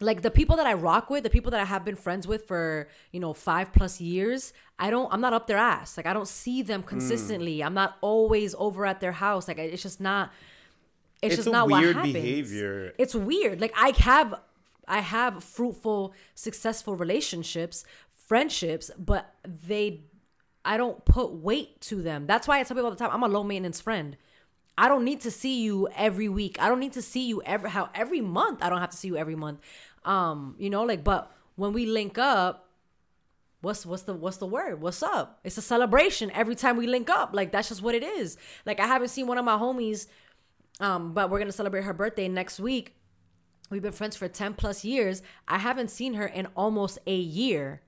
like 0.00 0.22
the 0.22 0.30
people 0.30 0.56
that 0.56 0.66
I 0.66 0.74
rock 0.74 1.08
with, 1.08 1.24
the 1.24 1.30
people 1.30 1.50
that 1.52 1.60
I 1.60 1.64
have 1.64 1.84
been 1.84 1.96
friends 1.96 2.26
with 2.26 2.46
for, 2.46 2.88
you 3.12 3.20
know, 3.20 3.32
5 3.32 3.72
plus 3.72 4.00
years, 4.00 4.52
I 4.78 4.90
don't 4.90 5.12
I'm 5.12 5.20
not 5.20 5.32
up 5.32 5.46
their 5.46 5.56
ass. 5.56 5.96
Like 5.96 6.06
I 6.06 6.12
don't 6.12 6.28
see 6.28 6.62
them 6.62 6.82
hmm. 6.82 6.88
consistently. 6.88 7.62
I'm 7.62 7.74
not 7.74 7.96
always 8.00 8.54
over 8.58 8.84
at 8.84 9.00
their 9.00 9.12
house. 9.12 9.48
Like 9.48 9.58
it's 9.58 9.82
just 9.82 10.00
not 10.00 10.32
it's, 11.22 11.34
It's 11.34 11.44
just 11.44 11.52
not 11.52 11.68
weird 11.68 11.96
what 11.96 12.06
happens. 12.06 12.12
behavior. 12.14 12.92
It's 12.98 13.14
weird. 13.14 13.60
Like 13.60 13.72
I 13.76 13.92
have 13.98 14.34
I 14.86 15.00
have 15.00 15.42
fruitful, 15.42 16.14
successful 16.34 16.94
relationships, 16.94 17.84
friendships, 18.26 18.90
but 18.98 19.34
they 19.44 20.02
I 20.64 20.76
don't 20.76 21.04
put 21.04 21.32
weight 21.32 21.80
to 21.82 22.02
them. 22.02 22.26
That's 22.26 22.46
why 22.46 22.60
I 22.60 22.64
tell 22.64 22.76
people 22.76 22.86
all 22.86 22.90
the 22.90 22.96
time, 22.96 23.10
I'm 23.12 23.22
a 23.22 23.28
low 23.28 23.44
maintenance 23.44 23.80
friend. 23.80 24.16
I 24.78 24.88
don't 24.88 25.04
need 25.04 25.20
to 25.22 25.30
see 25.30 25.62
you 25.62 25.88
every 25.96 26.28
week. 26.28 26.60
I 26.60 26.68
don't 26.68 26.80
need 26.80 26.92
to 26.94 27.02
see 27.02 27.26
you 27.26 27.42
every 27.42 27.70
how 27.70 27.88
every 27.94 28.20
month. 28.20 28.62
I 28.62 28.68
don't 28.68 28.80
have 28.80 28.90
to 28.90 28.96
see 28.96 29.08
you 29.08 29.16
every 29.16 29.36
month. 29.36 29.60
Um, 30.04 30.54
you 30.58 30.70
know, 30.70 30.84
like 30.84 31.02
but 31.02 31.32
when 31.56 31.72
we 31.72 31.86
link 31.86 32.18
up, 32.18 32.68
what's 33.62 33.86
what's 33.86 34.02
the 34.02 34.14
what's 34.14 34.36
the 34.36 34.46
word? 34.46 34.80
What's 34.82 35.02
up? 35.02 35.40
It's 35.44 35.56
a 35.56 35.62
celebration 35.62 36.30
every 36.32 36.54
time 36.54 36.76
we 36.76 36.86
link 36.86 37.08
up. 37.08 37.30
Like 37.32 37.52
that's 37.52 37.68
just 37.68 37.82
what 37.82 37.94
it 37.94 38.02
is. 38.02 38.36
Like 38.66 38.80
I 38.80 38.86
haven't 38.86 39.08
seen 39.08 39.26
one 39.26 39.38
of 39.38 39.44
my 39.44 39.56
homies 39.56 40.06
um, 40.80 41.14
but 41.14 41.30
we're 41.30 41.38
gonna 41.38 41.52
celebrate 41.52 41.82
her 41.82 41.92
birthday 41.92 42.28
next 42.28 42.60
week. 42.60 42.94
We've 43.70 43.82
been 43.82 43.92
friends 43.92 44.16
for 44.16 44.28
10 44.28 44.54
plus 44.54 44.84
years. 44.84 45.22
I 45.48 45.58
haven't 45.58 45.90
seen 45.90 46.14
her 46.14 46.26
in 46.26 46.46
almost 46.54 46.98
a 47.06 47.16
year. 47.16 47.82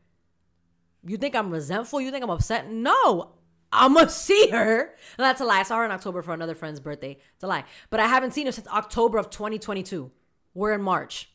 You 1.04 1.16
think 1.16 1.36
I'm 1.36 1.50
resentful? 1.50 2.00
You 2.00 2.10
think 2.10 2.24
I'm 2.24 2.30
upset? 2.30 2.70
No. 2.70 3.32
I'ma 3.72 4.06
see 4.06 4.48
her. 4.50 4.94
No, 5.18 5.24
that's 5.24 5.40
a 5.40 5.44
lie. 5.44 5.60
I 5.60 5.62
saw 5.62 5.78
her 5.78 5.84
in 5.84 5.90
October 5.90 6.22
for 6.22 6.32
another 6.32 6.54
friend's 6.54 6.80
birthday. 6.80 7.18
It's 7.34 7.44
a 7.44 7.46
lie. 7.46 7.64
But 7.90 8.00
I 8.00 8.06
haven't 8.06 8.32
seen 8.32 8.46
her 8.46 8.52
since 8.52 8.68
October 8.68 9.18
of 9.18 9.30
2022. 9.30 10.10
We're 10.54 10.72
in 10.72 10.82
March. 10.82 11.30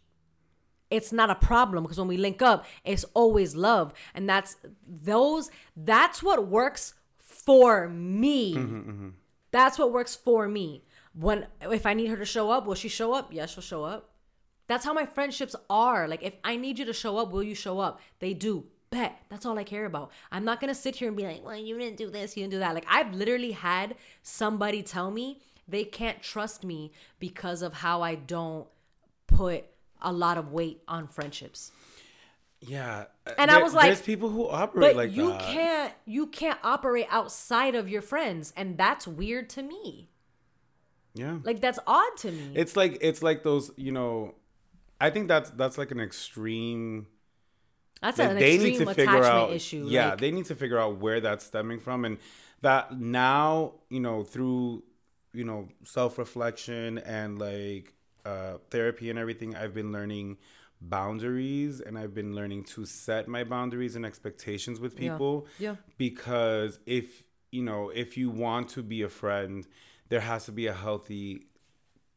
It's 0.90 1.12
not 1.12 1.30
a 1.30 1.36
problem 1.36 1.84
because 1.84 1.98
when 1.98 2.08
we 2.08 2.18
link 2.18 2.42
up, 2.42 2.66
it's 2.84 3.04
always 3.14 3.56
love. 3.56 3.94
And 4.14 4.30
that's 4.30 4.58
those, 4.88 5.50
that's 5.76 6.22
what 6.22 6.48
works 6.48 6.94
for 7.18 7.90
me. 7.90 8.56
Mm-hmm, 8.56 8.90
mm-hmm. 8.90 9.10
That's 9.52 9.80
what 9.80 9.92
works 9.92 10.16
for 10.16 10.48
me. 10.48 10.84
When 11.14 11.48
if 11.62 11.86
I 11.86 11.94
need 11.94 12.08
her 12.08 12.18
to 12.18 12.26
show 12.26 12.50
up, 12.50 12.66
will 12.66 12.76
she 12.76 12.90
show 12.90 13.14
up? 13.14 13.32
Yes, 13.32 13.54
she'll 13.54 13.62
show 13.62 13.84
up. 13.84 14.12
That's 14.68 14.86
how 14.86 14.94
my 14.94 15.06
friendships 15.06 15.56
are. 15.70 16.08
Like 16.08 16.24
if 16.24 16.38
I 16.44 16.56
need 16.56 16.80
you 16.80 16.86
to 16.86 16.94
show 16.94 17.18
up, 17.18 17.32
will 17.32 17.44
you 17.44 17.56
show 17.56 17.80
up? 17.80 18.00
They 18.20 18.34
do. 18.34 18.66
Bet. 18.94 19.20
That's 19.30 19.46
all 19.46 19.58
I 19.58 19.64
care 19.64 19.86
about. 19.86 20.12
I'm 20.32 20.46
not 20.46 20.62
gonna 20.62 20.76
sit 20.76 20.98
here 20.98 21.08
and 21.08 21.18
be 21.18 21.24
like, 21.24 21.44
well, 21.44 21.58
you 21.58 21.78
didn't 21.78 21.98
do 21.98 22.10
this, 22.10 22.38
you 22.38 22.44
didn't 22.44 22.52
do 22.54 22.60
that. 22.60 22.74
Like 22.76 22.86
I've 22.89 23.14
literally 23.14 23.52
had 23.52 23.96
somebody 24.22 24.84
tell 24.84 25.10
me 25.12 25.41
they 25.68 25.84
can't 25.84 26.22
trust 26.22 26.64
me 26.64 26.91
because 27.20 27.62
of 27.62 27.74
how 27.74 28.02
I 28.02 28.16
don't 28.16 28.68
put 29.28 29.66
a 30.02 30.12
lot 30.12 30.38
of 30.38 30.52
weight 30.52 30.82
on 30.88 31.08
friendships. 31.08 31.72
Yeah. 32.60 33.06
Uh, 33.26 33.32
and 33.38 33.52
I 33.52 33.62
was 33.62 33.74
like, 33.74 33.88
there's 33.88 34.02
people 34.02 34.30
who 34.30 34.48
operate 34.48 34.96
But 34.96 34.96
like 34.96 35.12
you 35.12 35.30
that. 35.30 35.41
can't 35.41 35.94
you 36.06 36.28
can't 36.28 36.60
operate 36.64 37.08
outside 37.10 37.76
of 37.76 37.89
your 37.89 38.02
friends, 38.02 38.54
and 38.56 38.78
that's 38.78 39.08
weird 39.08 39.50
to 39.52 39.64
me. 39.64 40.10
Yeah. 41.14 41.39
Like 41.44 41.62
that's 41.62 41.80
odd 41.86 42.18
to 42.18 42.32
me. 42.32 42.52
It's 42.56 42.76
like 42.76 42.98
it's 43.02 43.22
like 43.22 43.44
those, 43.44 43.72
you 43.76 43.91
know, 43.91 44.36
I 45.02 45.10
think 45.10 45.28
that's 45.28 45.50
that's 45.52 45.78
like 45.78 45.91
an 45.91 46.00
extreme 46.00 47.08
that's 48.04 48.20
like 48.20 48.30
an 48.32 48.36
they 48.38 48.54
extreme 48.56 48.72
need 48.72 48.78
to 48.78 48.89
attachment 48.89 49.10
figure 49.10 49.24
out 49.26 49.51
issue. 49.51 49.86
yeah 49.89 50.10
like, 50.12 50.20
they 50.22 50.32
need 50.32 50.45
to 50.45 50.56
figure 50.56 50.78
out 50.78 50.97
where 50.99 51.20
that's 51.22 51.45
stemming 51.45 51.80
from 51.80 52.06
and 52.06 52.18
that 52.62 52.97
now 52.99 53.74
you 53.89 53.99
know 53.99 54.24
through 54.24 54.84
you 55.34 55.43
know 55.43 55.68
self-reflection 55.84 56.99
and 56.99 57.39
like 57.39 57.93
uh 58.26 58.58
therapy 58.70 59.10
and 59.10 59.18
everything 59.18 59.56
i've 59.56 59.74
been 59.74 59.91
learning 59.91 60.38
boundaries 60.97 61.82
and 61.82 61.97
i've 61.97 62.14
been 62.14 62.36
learning 62.36 62.64
to 62.64 62.86
set 62.86 63.28
my 63.28 63.43
boundaries 63.43 63.95
and 63.95 64.06
expectations 64.06 64.80
with 64.80 64.93
Yeah. 64.99 65.14
people 65.14 65.47
Yeah. 65.60 65.76
because 65.97 66.80
if 66.86 67.24
you 67.51 67.64
know 67.64 67.89
if 67.89 68.18
you 68.18 68.30
want 68.30 68.70
to 68.76 68.84
be 68.84 69.01
a 69.01 69.10
friend 69.10 69.66
there 70.10 70.20
has 70.22 70.45
to 70.45 70.51
be 70.51 70.68
a 70.68 70.74
healthy 70.74 71.47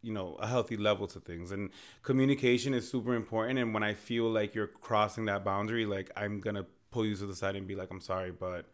you 0.03 0.13
know 0.13 0.35
a 0.37 0.47
healthy 0.47 0.77
level 0.77 1.07
to 1.09 1.21
things. 1.21 1.51
And 1.53 1.71
communication 2.03 2.75
is 2.75 2.89
super 2.89 3.15
important. 3.15 3.59
And 3.59 3.75
when 3.75 3.83
i 3.83 3.95
feel 3.95 4.31
like 4.31 4.55
you're 4.55 4.67
crossing 4.69 5.27
that 5.27 5.45
boundary 5.45 5.87
like 5.87 6.11
i'm 6.17 6.41
gonna 6.41 6.67
pull 6.91 7.05
you 7.07 7.17
to 7.17 7.27
the 7.27 7.35
side 7.35 7.57
and 7.57 7.67
be 7.67 7.75
like 7.75 7.91
i'm 7.91 8.01
sorry 8.01 8.31
but 8.31 8.67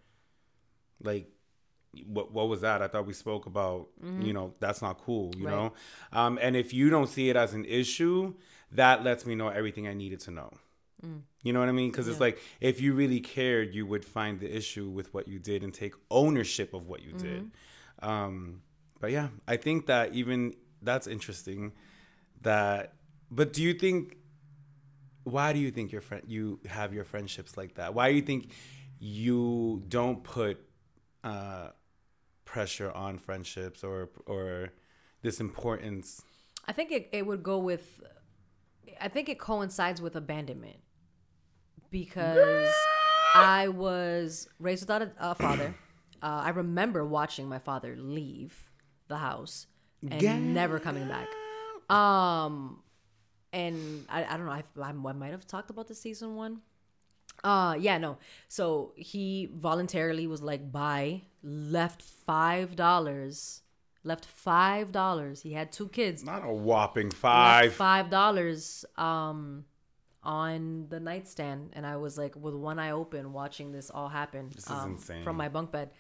like 1.03 1.29
what 2.07 2.33
what 2.33 2.49
was 2.49 2.63
that? 2.63 2.81
I 2.83 2.89
thought 2.89 3.07
we 3.07 3.13
spoke 3.13 3.47
about 3.47 3.89
you 4.17 4.33
know 4.33 4.55
that's 4.61 4.83
not 4.83 4.99
cool 4.99 5.33
you 5.37 5.47
Right. 5.47 5.53
know? 5.53 5.73
Um 6.13 6.39
and 6.41 6.57
if 6.57 6.73
you 6.73 6.91
don't 6.91 7.09
see 7.09 7.29
it 7.31 7.37
as 7.37 7.55
an 7.55 7.65
issue 7.65 8.35
that 8.73 9.05
lets 9.05 9.27
me 9.27 9.35
know 9.35 9.49
everything 9.49 9.87
i 9.87 9.95
needed 9.95 10.21
to 10.21 10.31
know. 10.31 10.51
You 11.43 11.53
know 11.53 11.61
what 11.61 11.69
i 11.69 11.73
mean? 11.73 11.91
Because 11.91 12.09
it's 12.09 12.21
like 12.21 12.39
if 12.61 12.81
you 12.81 12.95
really 12.95 13.21
cared 13.21 13.75
you 13.75 13.87
would 13.87 14.05
find 14.05 14.41
the 14.41 14.55
issue 14.55 14.89
with 14.89 15.13
what 15.13 15.29
you 15.29 15.39
did 15.39 15.63
and 15.65 15.75
take 15.75 15.95
ownership 16.11 16.73
of 16.75 16.87
what 16.89 17.03
you 17.03 17.13
did. 17.13 17.51
Um 18.01 18.63
but 19.01 19.11
yeah 19.11 19.29
i 19.49 19.57
think 19.57 19.87
that 19.87 20.15
even 20.15 20.55
that's 20.83 21.07
interesting 21.07 21.73
that 22.43 22.95
but 23.31 23.53
do 23.53 23.63
you 23.63 23.73
think 23.75 24.17
why 25.25 25.53
do 25.53 25.59
you 25.59 25.71
think 25.71 25.93
your 25.93 26.01
friend 26.01 26.23
you 26.27 26.61
have 26.67 26.93
your 26.93 27.05
friendships 27.05 27.57
like 27.57 27.75
that? 27.75 27.95
Why 27.95 28.11
do 28.11 28.17
you 28.17 28.23
think 28.23 28.51
you 28.99 29.83
don't 29.89 30.23
put 30.23 30.59
uh 31.25 31.69
pressure 32.45 32.91
on 32.91 33.19
friendships 33.19 33.85
or 33.85 34.11
or 34.27 34.71
this 35.23 35.41
importance? 35.41 36.23
I 36.67 36.73
think 36.73 36.93
it, 36.93 37.09
it 37.13 37.27
would 37.27 37.43
go 37.43 37.59
with 37.59 38.01
I 39.01 39.09
think 39.09 39.29
it 39.29 39.39
coincides 39.39 40.01
with 40.03 40.17
abandonment 40.17 40.79
because 41.91 42.73
I 43.35 43.69
was 43.69 44.49
raised 44.59 44.83
without 44.83 45.03
a, 45.03 45.13
a 45.19 45.35
father. 45.35 45.75
Uh, 46.23 46.43
I 46.45 46.51
remember 46.51 47.05
watching 47.05 47.49
my 47.49 47.59
father 47.59 47.97
leave 47.97 48.71
the 49.09 49.19
house 49.19 49.67
and 50.11 50.55
never 50.55 50.79
coming 50.79 51.07
back. 51.09 51.29
Um, 51.95 52.83
and 53.53 54.05
I, 54.09 54.25
I 54.25 54.37
don't 54.37 54.47
know. 54.47 54.53
I, 54.53 54.63
I 54.83 54.93
might 54.93 55.31
have 55.33 55.47
talked 55.47 55.71
about 55.71 55.89
the 55.89 55.95
season 55.95 56.37
one. 56.37 56.61
Uh, 57.45 57.77
yeah, 57.79 57.99
no. 57.99 58.19
So 58.49 58.93
he 58.97 59.51
voluntarily 59.55 60.27
was 60.27 60.43
like, 60.43 60.71
bye, 60.71 61.23
left 61.43 62.03
five 62.03 62.77
dollars, 62.77 63.63
left 64.05 64.25
five 64.27 64.93
dollars. 64.93 65.43
He 65.43 65.53
had 65.53 65.73
two 65.73 65.89
kids. 65.89 66.25
Not 66.25 66.45
a 66.45 66.53
whopping 66.53 67.09
left 67.09 67.17
five. 67.19 67.73
five 67.75 68.11
dollars 68.11 68.85
um 68.97 69.65
on 70.25 70.87
the 70.89 71.01
nightstand 71.01 71.71
and 71.73 71.85
i 71.85 71.97
was 71.97 72.17
like 72.17 72.37
with 72.37 72.55
one 72.55 72.79
eye 72.79 72.93
open 72.93 73.33
watching 73.33 73.73
this 73.73 73.91
all 73.91 74.09
happen 74.09 74.51
This 74.55 74.67
is 74.67 74.71
um, 74.71 74.93
insane. 74.93 75.25
from 75.25 75.37
my 75.37 75.49
bunk 75.49 75.73
bed 75.73 75.91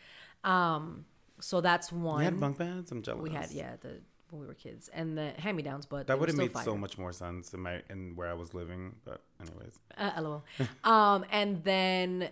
um 0.45 1.07
so 1.43 1.61
that's 1.61 1.91
one 1.93 2.19
We 2.19 2.25
had 2.25 2.39
bunk 2.41 2.57
beds. 2.59 2.91
I'm 2.93 3.03
jealous. 3.03 3.23
we 3.23 3.31
had 3.31 3.51
yeah 3.51 3.73
the 3.81 4.01
when 4.31 4.41
we 4.41 4.47
were 4.47 4.55
kids 4.55 4.89
and 4.95 5.19
the 5.19 5.29
hand 5.45 5.57
me 5.59 5.63
downs 5.63 5.85
but 5.85 6.07
That 6.07 6.19
would 6.19 6.29
have 6.31 6.39
made 6.39 6.53
fire. 6.53 6.65
so 6.65 6.75
much 6.77 6.97
more 6.97 7.13
sense 7.13 7.53
in 7.53 7.61
my 7.61 7.83
in 7.91 8.17
where 8.17 8.29
I 8.31 8.35
was 8.43 8.55
living. 8.55 8.95
But 9.05 9.21
anyways, 9.43 9.79
uh, 9.99 10.13
lol 10.25 10.45
um 10.85 11.25
and 11.31 11.63
then 11.65 12.31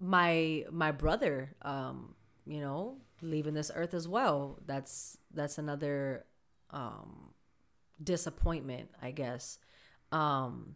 my 0.00 0.64
my 0.70 0.90
brother 0.90 1.54
um 1.62 2.14
you 2.46 2.60
know 2.60 2.96
leaving 3.20 3.54
this 3.54 3.70
earth 3.80 3.94
as 3.94 4.08
well 4.08 4.58
that's 4.66 5.16
that's 5.32 5.58
another 5.58 6.24
um 6.70 7.30
disappointment 8.02 8.88
i 9.00 9.12
guess 9.12 9.58
um 10.10 10.74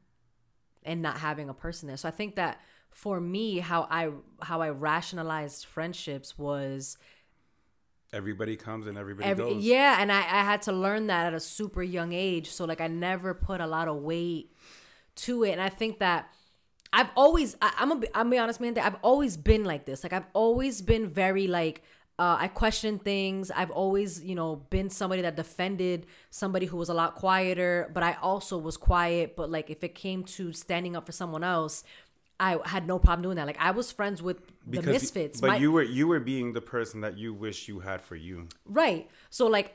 and 0.85 1.03
not 1.03 1.19
having 1.19 1.49
a 1.49 1.55
person 1.55 1.89
there 1.89 1.97
so 1.97 2.07
i 2.09 2.13
think 2.13 2.37
that 2.37 2.61
for 2.91 3.21
me 3.21 3.59
how 3.59 3.83
i 3.91 4.11
how 4.43 4.61
i 4.61 4.69
rationalized 4.69 5.65
friendships 5.67 6.39
was 6.39 6.97
everybody 8.13 8.57
comes 8.57 8.87
and 8.87 8.97
everybody 8.97 9.29
Every, 9.29 9.55
goes. 9.55 9.65
yeah, 9.65 10.01
and 10.01 10.11
I, 10.13 10.19
I 10.21 10.45
had 10.45 10.63
to 10.63 10.73
learn 10.73 11.09
that 11.09 11.27
at 11.27 11.35
a 11.35 11.41
super 11.41 11.83
young 11.83 12.13
age. 12.13 12.51
So 12.51 12.65
like 12.65 12.81
I 12.81 12.89
never 12.89 13.35
put 13.35 13.61
a 13.61 13.67
lot 13.67 13.89
of 13.89 13.97
weight 13.97 14.53
to 15.17 15.45
it, 15.45 15.53
and 15.53 15.61
I 15.61 15.69
think 15.69 15.99
that 15.99 16.29
I've 16.93 17.11
always 17.17 17.57
I, 17.61 17.73
I'm 17.79 17.93
a 17.93 18.03
I'm 18.15 18.31
be 18.31 18.39
honest, 18.39 18.61
man. 18.61 18.79
I've 18.79 18.97
always 19.03 19.37
been 19.37 19.65
like 19.65 19.85
this. 19.87 20.03
Like 20.03 20.13
I've 20.13 20.27
always 20.33 20.83
been 20.83 21.09
very 21.09 21.47
like. 21.47 21.83
Uh, 22.19 22.35
I 22.41 22.49
question 22.49 22.99
things. 22.99 23.51
I've 23.51 23.71
always, 23.71 24.23
you 24.25 24.35
know, 24.35 24.57
been 24.71 24.89
somebody 24.89 25.21
that 25.21 25.37
defended 25.37 26.07
somebody 26.31 26.65
who 26.65 26.79
was 26.79 26.89
a 26.89 26.95
lot 26.95 27.15
quieter, 27.15 27.91
but 27.93 28.03
I 28.03 28.17
also 28.23 28.57
was 28.57 28.79
quiet. 28.79 29.37
But 29.37 29.51
like, 29.51 29.69
if 29.69 29.85
it 29.85 29.95
came 29.95 30.25
to 30.25 30.51
standing 30.55 30.97
up 30.97 31.05
for 31.05 31.13
someone 31.13 31.45
else, 31.45 31.85
I 32.39 32.59
had 32.65 32.87
no 32.87 32.99
problem 32.99 33.23
doing 33.23 33.37
that. 33.37 33.47
Like, 33.47 33.61
I 33.61 33.71
was 33.71 33.91
friends 33.91 34.23
with 34.23 34.39
the 34.67 34.83
misfits. 34.83 35.41
But 35.41 35.47
My- 35.49 35.57
you 35.57 35.73
were 35.73 35.83
you 35.83 36.07
were 36.07 36.21
being 36.21 36.53
the 36.53 36.61
person 36.61 37.01
that 37.01 37.17
you 37.17 37.33
wish 37.33 37.69
you 37.69 37.81
had 37.81 38.03
for 38.03 38.17
you. 38.17 38.49
Right. 38.65 39.09
So 39.31 39.47
like 39.47 39.75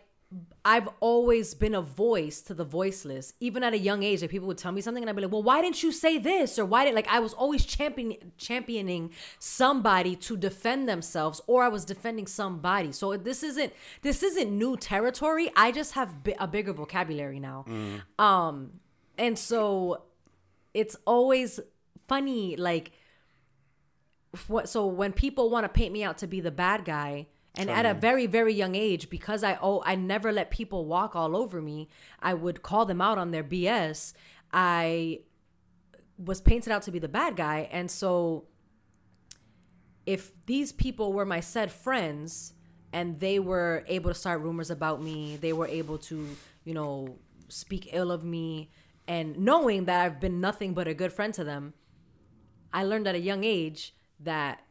I've 0.64 0.88
always 1.02 1.54
been 1.54 1.76
a 1.76 1.82
voice 1.82 2.42
to 2.44 2.54
the 2.54 2.64
voiceless. 2.64 3.34
Even 3.42 3.64
at 3.64 3.74
a 3.74 3.78
young 3.78 4.02
age, 4.02 4.22
like 4.22 4.32
people 4.32 4.48
would 4.48 4.58
tell 4.58 4.72
me 4.72 4.80
something 4.80 5.04
and 5.04 5.10
I'd 5.10 5.16
be 5.16 5.24
like, 5.24 5.32
"Well, 5.32 5.44
why 5.44 5.62
didn't 5.62 5.84
you 5.84 5.92
say 5.92 6.18
this?" 6.18 6.58
or 6.58 6.64
"Why 6.66 6.86
did 6.86 6.96
like 6.96 7.08
I 7.10 7.20
was 7.20 7.34
always 7.34 7.66
champion 7.66 8.32
championing 8.38 9.12
somebody 9.40 10.16
to 10.18 10.38
defend 10.38 10.88
themselves 10.88 11.42
or 11.48 11.64
I 11.64 11.68
was 11.68 11.84
defending 11.84 12.28
somebody. 12.28 12.92
So 12.94 13.18
this 13.18 13.44
isn't 13.44 13.74
this 14.04 14.24
isn't 14.24 14.50
new 14.52 14.78
territory. 14.78 15.52
I 15.56 15.72
just 15.72 15.94
have 15.94 16.24
bi- 16.24 16.36
a 16.40 16.48
bigger 16.48 16.74
vocabulary 16.74 17.40
now. 17.40 17.66
Um 18.20 18.80
and 19.18 19.38
so 19.38 20.04
it's 20.74 20.96
always 21.06 21.60
funny 22.12 22.58
like 22.58 22.92
what 24.48 24.68
so 24.68 24.86
when 24.86 25.14
people 25.14 25.50
want 25.50 25.64
to 25.64 25.70
paint 25.70 25.94
me 25.94 26.04
out 26.04 26.18
to 26.18 26.28
be 26.28 26.42
the 26.42 26.52
bad 26.52 26.84
guy 26.84 27.26
and 27.56 27.70
at 27.70 27.86
a 27.86 27.94
very 27.94 28.26
very 28.26 28.54
young 28.54 28.76
age 28.76 29.10
because 29.10 29.46
i 29.46 29.58
oh 29.62 29.82
i 29.86 29.96
never 29.96 30.30
let 30.30 30.52
people 30.52 30.86
walk 30.86 31.16
all 31.16 31.38
over 31.38 31.62
me 31.62 31.88
i 32.22 32.34
would 32.34 32.62
call 32.62 32.86
them 32.86 33.00
out 33.00 33.18
on 33.18 33.32
their 33.32 33.46
bs 33.46 34.12
i 34.52 35.20
was 36.18 36.42
painted 36.42 36.70
out 36.74 36.82
to 36.82 36.92
be 36.92 37.00
the 37.00 37.08
bad 37.08 37.38
guy 37.38 37.70
and 37.72 37.90
so 37.90 38.44
if 40.06 40.32
these 40.48 40.74
people 40.74 41.14
were 41.14 41.26
my 41.26 41.40
said 41.40 41.72
friends 41.72 42.52
and 42.92 43.22
they 43.22 43.40
were 43.40 43.86
able 43.88 44.10
to 44.12 44.16
start 44.16 44.42
rumors 44.42 44.70
about 44.70 45.02
me 45.02 45.38
they 45.38 45.54
were 45.54 45.68
able 45.68 45.98
to 45.98 46.28
you 46.66 46.74
know 46.74 47.16
speak 47.48 47.88
ill 47.94 48.12
of 48.12 48.22
me 48.22 48.70
and 49.08 49.38
knowing 49.38 49.86
that 49.86 50.04
i've 50.04 50.20
been 50.20 50.42
nothing 50.42 50.74
but 50.74 50.90
a 50.90 50.94
good 50.94 51.14
friend 51.14 51.34
to 51.34 51.46
them 51.46 51.74
I 52.74 52.84
learned 52.84 53.08
at 53.08 53.16
a 53.16 53.20
young 53.20 53.44
age 53.44 53.94
that 54.20 54.62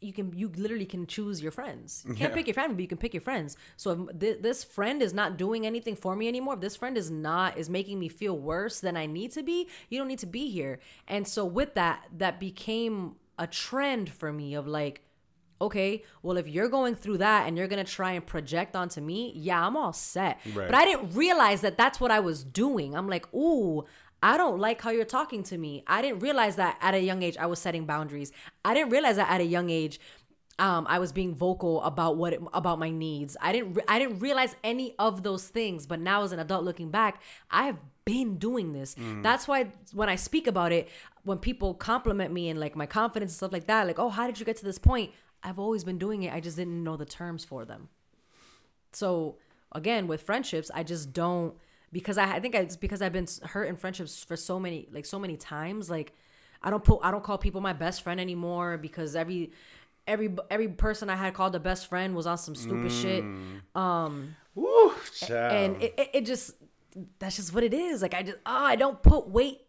you 0.00 0.14
can 0.14 0.32
you 0.34 0.50
literally 0.56 0.86
can 0.86 1.06
choose 1.06 1.42
your 1.42 1.52
friends. 1.52 2.04
You 2.08 2.14
can't 2.14 2.30
Yeah. 2.30 2.34
pick 2.34 2.46
your 2.46 2.54
family, 2.54 2.74
but 2.74 2.80
you 2.82 2.88
can 2.88 2.96
pick 2.96 3.12
your 3.12 3.20
friends. 3.20 3.56
So 3.76 3.90
if 4.08 4.18
th- 4.18 4.38
this 4.40 4.64
friend 4.64 5.02
is 5.02 5.12
not 5.12 5.36
doing 5.36 5.66
anything 5.66 5.94
for 5.94 6.16
me 6.16 6.26
anymore, 6.26 6.54
if 6.54 6.60
this 6.60 6.74
friend 6.76 6.96
is 6.96 7.10
not 7.10 7.58
is 7.58 7.68
making 7.68 7.98
me 7.98 8.08
feel 8.08 8.36
worse 8.38 8.80
than 8.80 8.96
I 8.96 9.04
need 9.04 9.30
to 9.32 9.42
be, 9.42 9.68
you 9.90 9.98
don't 9.98 10.08
need 10.08 10.18
to 10.20 10.26
be 10.26 10.48
here. 10.50 10.78
And 11.06 11.28
so 11.28 11.44
with 11.44 11.74
that, 11.74 12.06
that 12.16 12.40
became 12.40 13.16
a 13.38 13.46
trend 13.46 14.08
for 14.08 14.32
me 14.32 14.54
of 14.54 14.66
like 14.66 15.02
okay, 15.62 16.02
well, 16.22 16.38
if 16.38 16.48
you're 16.48 16.70
going 16.70 16.94
through 16.94 17.18
that 17.18 17.46
and 17.46 17.58
you're 17.58 17.68
gonna 17.68 17.84
try 17.84 18.12
and 18.12 18.24
project 18.26 18.74
onto 18.74 18.98
me, 18.98 19.30
yeah, 19.36 19.66
I'm 19.66 19.76
all 19.76 19.92
set. 19.92 20.40
Right. 20.54 20.66
But 20.66 20.74
I 20.74 20.86
didn't 20.86 21.10
realize 21.14 21.60
that 21.60 21.76
that's 21.76 22.00
what 22.00 22.10
I 22.10 22.18
was 22.18 22.42
doing. 22.44 22.94
I'm 22.96 23.06
like, 23.10 23.26
ooh, 23.34 23.84
I 24.22 24.36
don't 24.36 24.58
like 24.58 24.80
how 24.82 24.90
you're 24.90 25.04
talking 25.04 25.42
to 25.44 25.58
me. 25.58 25.82
I 25.86 26.02
didn't 26.02 26.20
realize 26.20 26.56
that 26.56 26.78
at 26.80 26.94
a 26.94 27.00
young 27.00 27.22
age 27.22 27.36
I 27.38 27.46
was 27.46 27.58
setting 27.58 27.86
boundaries. 27.86 28.32
I 28.64 28.74
didn't 28.74 28.90
realize 28.90 29.16
that 29.16 29.30
at 29.30 29.40
a 29.40 29.44
young 29.44 29.70
age. 29.70 29.98
Um, 30.58 30.86
I 30.90 30.98
was 30.98 31.10
being 31.10 31.34
vocal 31.34 31.82
about 31.82 32.18
what 32.18 32.34
it, 32.34 32.42
about 32.52 32.78
my 32.78 32.90
needs. 32.90 33.34
I 33.40 33.50
didn't 33.52 33.74
re- 33.74 33.82
I 33.88 33.98
didn't 33.98 34.18
realize 34.18 34.56
any 34.62 34.94
of 34.98 35.22
those 35.22 35.48
things. 35.48 35.86
But 35.86 36.00
now 36.00 36.22
as 36.22 36.32
an 36.32 36.38
adult 36.38 36.64
looking 36.64 36.90
back, 36.90 37.22
I 37.50 37.64
have 37.64 37.78
been 38.04 38.36
doing 38.36 38.74
this. 38.74 38.94
That's 39.22 39.48
why 39.48 39.72
when 39.94 40.10
I 40.10 40.16
speak 40.16 40.46
about 40.46 40.70
it, 40.72 40.90
when 41.22 41.38
people 41.38 41.72
compliment 41.72 42.32
me 42.34 42.50
and 42.50 42.60
like 42.60 42.76
my 42.76 42.84
confidence 42.86 43.32
and 43.32 43.36
stuff 43.36 43.52
like 43.52 43.68
that, 43.68 43.86
like, 43.86 43.98
oh, 43.98 44.10
how 44.10 44.26
did 44.26 44.38
you 44.38 44.44
get 44.44 44.56
to 44.58 44.64
this 44.64 44.78
point? 44.78 45.12
I've 45.42 45.58
always 45.58 45.82
been 45.84 45.96
doing 45.96 46.24
it. 46.24 46.34
I 46.34 46.40
just 46.40 46.58
didn't 46.58 46.84
know 46.84 46.98
the 46.98 47.06
terms 47.06 47.42
for 47.42 47.64
them. 47.64 47.88
So 48.92 49.36
again, 49.72 50.06
with 50.06 50.20
friendships, 50.22 50.70
I 50.74 50.82
just 50.82 51.14
don't 51.14 51.54
because 51.92 52.18
I, 52.18 52.36
I 52.36 52.40
think 52.40 52.54
it's 52.54 52.76
because 52.76 53.02
I've 53.02 53.12
been 53.12 53.26
hurt 53.44 53.64
in 53.64 53.76
friendships 53.76 54.22
for 54.22 54.36
so 54.36 54.58
many 54.58 54.88
like 54.92 55.06
so 55.06 55.18
many 55.18 55.36
times. 55.36 55.90
Like 55.90 56.12
I 56.62 56.70
don't 56.70 56.84
put 56.84 57.00
I 57.02 57.10
don't 57.10 57.24
call 57.24 57.38
people 57.38 57.60
my 57.60 57.72
best 57.72 58.02
friend 58.02 58.20
anymore 58.20 58.78
because 58.78 59.16
every 59.16 59.52
every 60.06 60.34
every 60.50 60.68
person 60.68 61.10
I 61.10 61.16
had 61.16 61.34
called 61.34 61.54
a 61.54 61.60
best 61.60 61.88
friend 61.88 62.14
was 62.14 62.26
on 62.26 62.38
some 62.38 62.54
stupid 62.54 62.92
shit. 62.92 63.24
Mm. 63.24 63.76
Um, 63.80 64.36
Woo. 64.54 64.92
And 65.30 65.82
it, 65.82 65.94
it, 65.96 66.10
it 66.14 66.26
just 66.26 66.54
that's 67.18 67.36
just 67.36 67.54
what 67.54 67.64
it 67.64 67.74
is. 67.74 68.02
Like 68.02 68.14
I 68.14 68.22
just 68.22 68.38
oh 68.46 68.64
I 68.64 68.76
don't 68.76 69.02
put 69.02 69.28
weight 69.28 69.60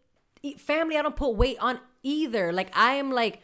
family 0.57 0.97
I 0.97 1.01
don't 1.01 1.15
put 1.15 1.35
weight 1.35 1.57
on 1.59 1.79
either. 2.03 2.51
Like 2.51 2.75
I 2.75 2.93
am 2.93 3.11
like 3.11 3.41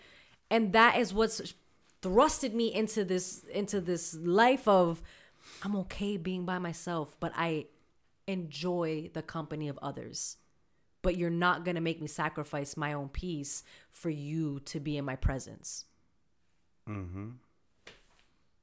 and 0.49 0.73
that 0.73 0.97
is 0.97 1.13
what's 1.13 1.53
thrusted 2.01 2.53
me 2.53 2.73
into 2.73 3.03
this 3.03 3.43
into 3.51 3.81
this 3.81 4.15
life 4.15 4.67
of 4.67 5.01
I'm 5.63 5.75
okay 5.77 6.17
being 6.17 6.45
by 6.45 6.59
myself, 6.59 7.15
but 7.19 7.31
I 7.35 7.65
enjoy 8.27 9.09
the 9.13 9.21
company 9.21 9.67
of 9.67 9.79
others. 9.81 10.37
But 11.01 11.15
you're 11.17 11.29
not 11.29 11.63
going 11.63 11.75
to 11.75 11.81
make 11.81 12.01
me 12.01 12.07
sacrifice 12.07 12.75
my 12.75 12.93
own 12.93 13.09
peace 13.09 13.63
for 13.91 14.09
you 14.09 14.59
to 14.65 14.79
be 14.79 14.97
in 14.97 15.05
my 15.05 15.15
presence. 15.15 15.85
mm-hmm. 16.87 17.29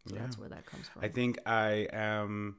So 0.09 0.17
that's 0.17 0.39
where 0.39 0.51
that 0.51 0.67
comes 0.67 0.89
from. 0.89 1.03
I 1.03 1.09
think 1.09 1.39
I 1.47 1.89
am 1.93 2.57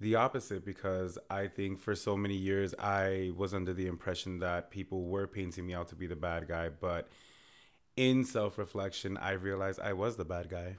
the 0.00 0.14
opposite 0.16 0.64
because 0.64 1.18
I 1.28 1.46
think 1.46 1.78
for 1.78 1.94
so 1.94 2.16
many 2.16 2.36
years 2.36 2.74
I 2.78 3.32
was 3.36 3.52
under 3.52 3.74
the 3.74 3.86
impression 3.86 4.38
that 4.38 4.70
people 4.70 5.04
were 5.04 5.26
painting 5.26 5.66
me 5.66 5.74
out 5.74 5.88
to 5.88 5.94
be 5.94 6.06
the 6.06 6.16
bad 6.16 6.48
guy, 6.48 6.70
but 6.70 7.08
in 7.96 8.24
self 8.24 8.58
reflection, 8.58 9.16
I 9.18 9.32
realized 9.32 9.78
I 9.80 9.92
was 9.92 10.16
the 10.16 10.24
bad 10.24 10.48
guy. 10.48 10.76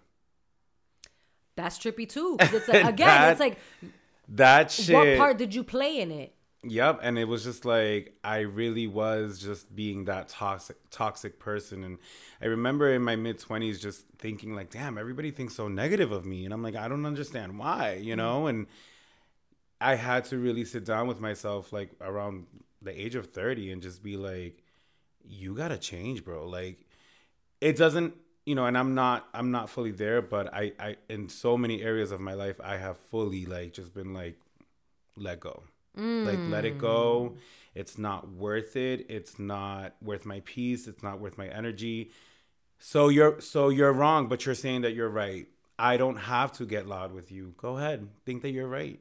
that's 1.55 1.77
trippy 1.79 2.07
too. 2.07 2.37
It's 2.39 2.67
like, 2.67 2.83
again, 2.83 3.07
That 3.07 3.31
it's 3.31 3.39
like, 3.39 3.57
That 4.29 4.71
shit. 4.71 4.95
what 4.95 5.17
part 5.17 5.37
did 5.37 5.53
you 5.53 5.63
play 5.63 5.99
in 5.99 6.11
it? 6.11 6.35
Yep, 6.67 7.01
and 7.03 7.19
it 7.19 7.25
was 7.25 7.43
just 7.43 7.63
like 7.63 8.15
I 8.23 8.39
really 8.39 8.87
was 8.87 9.39
just 9.39 9.75
being 9.75 10.05
that 10.05 10.29
toxic 10.29 10.77
toxic 10.89 11.39
person 11.39 11.83
and 11.83 11.99
I 12.41 12.47
remember 12.47 12.91
in 12.91 13.03
my 13.03 13.15
mid 13.15 13.39
20s 13.39 13.79
just 13.79 14.05
thinking 14.17 14.55
like 14.55 14.71
damn 14.71 14.97
everybody 14.97 15.29
thinks 15.29 15.55
so 15.55 15.67
negative 15.67 16.11
of 16.11 16.25
me 16.25 16.43
and 16.43 16.53
I'm 16.53 16.63
like 16.63 16.75
I 16.75 16.87
don't 16.87 17.05
understand 17.05 17.59
why, 17.59 17.93
you 18.01 18.13
mm-hmm. 18.13 18.17
know? 18.17 18.47
And 18.47 18.65
I 19.79 19.93
had 19.95 20.25
to 20.25 20.37
really 20.37 20.65
sit 20.65 20.85
down 20.85 21.07
with 21.07 21.19
myself 21.19 21.71
like 21.71 21.91
around 22.01 22.47
the 22.81 22.99
age 22.99 23.13
of 23.13 23.27
30 23.27 23.71
and 23.71 23.81
just 23.81 24.01
be 24.01 24.17
like 24.17 24.63
you 25.27 25.55
got 25.55 25.67
to 25.67 25.77
change, 25.77 26.23
bro. 26.25 26.47
Like 26.47 26.79
it 27.61 27.77
doesn't 27.77 28.15
you 28.45 28.55
know, 28.55 28.65
and 28.65 28.77
I'm 28.77 28.93
not 28.93 29.27
I'm 29.33 29.51
not 29.51 29.69
fully 29.69 29.91
there, 29.91 30.21
but 30.21 30.53
I 30.53 30.73
I 30.79 30.95
in 31.09 31.29
so 31.29 31.57
many 31.57 31.81
areas 31.81 32.11
of 32.11 32.19
my 32.19 32.33
life 32.33 32.59
I 32.63 32.77
have 32.77 32.97
fully 32.97 33.45
like 33.45 33.73
just 33.73 33.93
been 33.93 34.13
like 34.13 34.37
let 35.17 35.39
go. 35.39 35.63
Like 35.97 36.39
let 36.49 36.65
it 36.65 36.77
go. 36.77 37.33
Mm. 37.33 37.37
It's 37.73 37.97
not 37.97 38.29
worth 38.29 38.75
it. 38.75 39.05
It's 39.09 39.39
not 39.39 39.95
worth 40.01 40.25
my 40.25 40.41
peace. 40.45 40.87
It's 40.87 41.01
not 41.01 41.19
worth 41.19 41.37
my 41.37 41.47
energy. 41.47 42.11
So 42.79 43.07
you're 43.07 43.39
so 43.39 43.69
you're 43.69 43.93
wrong, 43.93 44.27
but 44.27 44.45
you're 44.45 44.55
saying 44.55 44.81
that 44.81 44.93
you're 44.93 45.09
right. 45.09 45.47
I 45.79 45.97
don't 45.97 46.17
have 46.17 46.51
to 46.53 46.65
get 46.65 46.87
loud 46.87 47.13
with 47.13 47.31
you. 47.31 47.53
Go 47.57 47.77
ahead. 47.77 48.09
Think 48.25 48.41
that 48.41 48.51
you're 48.51 48.67
right. 48.67 48.99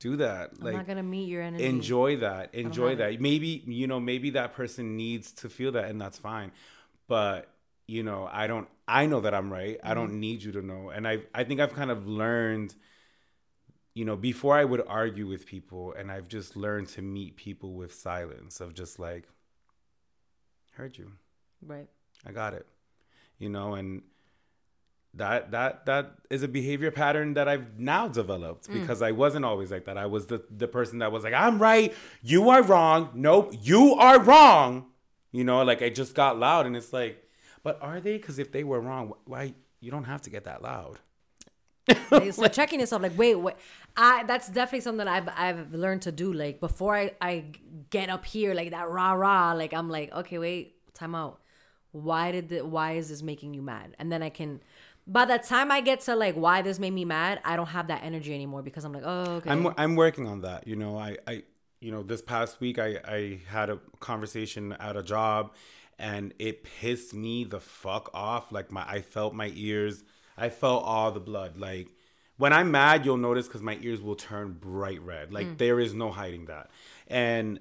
Do 0.00 0.16
that. 0.16 0.50
I'm 0.58 0.64
like 0.64 0.74
not 0.74 0.86
gonna 0.86 1.02
meet 1.02 1.28
your 1.28 1.42
energy. 1.42 1.64
enjoy 1.64 2.16
that 2.18 2.54
enjoy 2.54 2.96
that 2.96 3.20
maybe 3.20 3.62
you 3.66 3.86
know 3.86 4.00
maybe 4.00 4.30
that 4.30 4.52
person 4.52 4.96
needs 4.96 5.32
to 5.32 5.48
feel 5.48 5.72
that 5.72 5.84
and 5.84 6.00
that's 6.00 6.18
fine 6.18 6.50
but 7.06 7.51
you 7.86 8.02
know 8.02 8.28
i 8.32 8.46
don't 8.46 8.68
i 8.86 9.06
know 9.06 9.20
that 9.20 9.34
i'm 9.34 9.52
right 9.52 9.78
i 9.82 9.88
Mm-hmm. 9.88 9.94
don't 9.94 10.20
need 10.20 10.42
you 10.42 10.52
to 10.52 10.62
know 10.62 10.88
and 10.90 11.06
i 11.06 11.18
i 11.34 11.44
think 11.44 11.60
i've 11.60 11.74
kind 11.74 11.90
of 11.90 12.06
learned 12.06 12.74
you 13.94 14.04
know 14.04 14.16
before 14.16 14.56
i 14.56 14.64
would 14.64 14.82
argue 14.86 15.26
with 15.26 15.46
people 15.46 15.92
and 15.98 16.10
i've 16.10 16.28
just 16.28 16.56
learned 16.56 16.88
to 16.88 17.02
meet 17.02 17.36
people 17.36 17.74
with 17.74 17.92
silence 17.94 18.60
of 18.60 18.72
just 18.74 18.98
like 18.98 19.28
heard 20.72 20.96
you 20.98 21.12
Right. 21.64 21.88
I 22.26 22.32
got 22.32 22.54
it. 22.54 22.66
You 23.38 23.48
know, 23.48 23.74
and 23.74 24.02
that 25.14 25.50
that 25.52 25.86
that 25.86 26.12
is 26.30 26.42
a 26.42 26.48
behavior 26.48 26.90
pattern 26.90 27.34
that 27.34 27.46
I've 27.48 27.78
now 27.78 28.08
developed 28.08 28.68
Mm. 28.68 28.80
because 28.80 29.00
I 29.02 29.12
wasn't 29.12 29.44
always 29.44 29.70
like 29.70 29.84
that. 29.84 29.96
I 29.98 30.06
was 30.06 30.26
the 30.26 30.42
the 30.50 30.66
person 30.66 30.98
that 30.98 31.12
was 31.12 31.22
like, 31.22 31.34
"I'm 31.34 31.60
right, 31.60 31.94
you 32.22 32.48
are 32.50 32.62
wrong. 32.62 33.10
Nope, 33.14 33.54
you 33.62 33.94
are 33.94 34.18
wrong." 34.20 34.86
You 35.30 35.44
know, 35.44 35.62
like 35.62 35.82
I 35.82 35.88
just 35.90 36.14
got 36.14 36.38
loud 36.38 36.66
and 36.66 36.76
it's 36.76 36.92
like, 36.92 37.22
"But 37.62 37.78
are 37.80 38.00
they? 38.00 38.18
Cuz 38.18 38.38
if 38.38 38.52
they 38.52 38.64
were 38.64 38.80
wrong, 38.80 39.14
why 39.24 39.54
you 39.80 39.90
don't 39.90 40.04
have 40.04 40.22
to 40.22 40.30
get 40.30 40.44
that 40.44 40.62
loud." 40.62 40.98
Like, 42.10 42.32
so 42.32 42.46
checking 42.60 42.80
yourself, 42.80 43.02
like, 43.02 43.16
wait, 43.18 43.34
wait. 43.34 43.54
I 43.96 44.24
that's 44.24 44.48
definitely 44.48 44.80
something 44.80 45.06
I've 45.06 45.28
I've 45.36 45.74
learned 45.74 46.02
to 46.02 46.12
do. 46.12 46.32
Like 46.32 46.60
before 46.60 46.96
I 46.96 47.12
I 47.20 47.44
get 47.90 48.08
up 48.08 48.24
here, 48.24 48.54
like 48.54 48.70
that 48.70 48.88
rah 48.88 49.12
rah. 49.12 49.52
Like 49.52 49.74
I'm 49.74 49.90
like, 49.90 50.12
okay, 50.12 50.38
wait, 50.38 50.94
time 50.94 51.14
out. 51.14 51.40
Why 51.92 52.32
did 52.32 52.48
the, 52.48 52.64
why 52.64 52.92
is 52.92 53.10
this 53.10 53.22
making 53.22 53.52
you 53.52 53.62
mad? 53.62 53.94
And 53.98 54.10
then 54.10 54.22
I 54.22 54.30
can. 54.30 54.60
By 55.06 55.24
the 55.24 55.38
time 55.38 55.70
I 55.70 55.80
get 55.80 56.00
to 56.02 56.14
like 56.14 56.36
why 56.36 56.62
this 56.62 56.78
made 56.78 56.92
me 56.92 57.04
mad, 57.04 57.40
I 57.44 57.56
don't 57.56 57.66
have 57.66 57.88
that 57.88 58.02
energy 58.02 58.32
anymore 58.32 58.62
because 58.62 58.84
I'm 58.84 58.92
like, 58.92 59.02
oh, 59.04 59.32
okay. 59.36 59.50
I'm 59.50 59.74
I'm 59.76 59.96
working 59.96 60.26
on 60.26 60.42
that. 60.42 60.66
You 60.66 60.76
know, 60.76 60.96
I 60.96 61.18
I 61.26 61.42
you 61.80 61.90
know 61.90 62.02
this 62.02 62.22
past 62.22 62.60
week 62.60 62.78
I 62.78 62.98
I 63.04 63.40
had 63.46 63.68
a 63.68 63.78
conversation 64.00 64.72
at 64.72 64.96
a 64.96 65.02
job, 65.02 65.52
and 65.98 66.34
it 66.38 66.64
pissed 66.64 67.14
me 67.14 67.44
the 67.44 67.60
fuck 67.60 68.10
off. 68.14 68.52
Like 68.52 68.70
my 68.70 68.84
I 68.86 69.00
felt 69.00 69.34
my 69.34 69.50
ears. 69.54 70.04
I 70.36 70.48
felt 70.48 70.84
all 70.84 71.12
the 71.12 71.20
blood. 71.20 71.56
Like 71.56 71.88
when 72.36 72.52
I'm 72.52 72.70
mad, 72.70 73.04
you'll 73.04 73.18
notice 73.18 73.46
because 73.46 73.62
my 73.62 73.78
ears 73.82 74.00
will 74.00 74.16
turn 74.16 74.52
bright 74.52 75.02
red. 75.02 75.32
Like 75.32 75.46
mm. 75.46 75.58
there 75.58 75.78
is 75.78 75.94
no 75.94 76.10
hiding 76.10 76.46
that. 76.46 76.70
And 77.06 77.60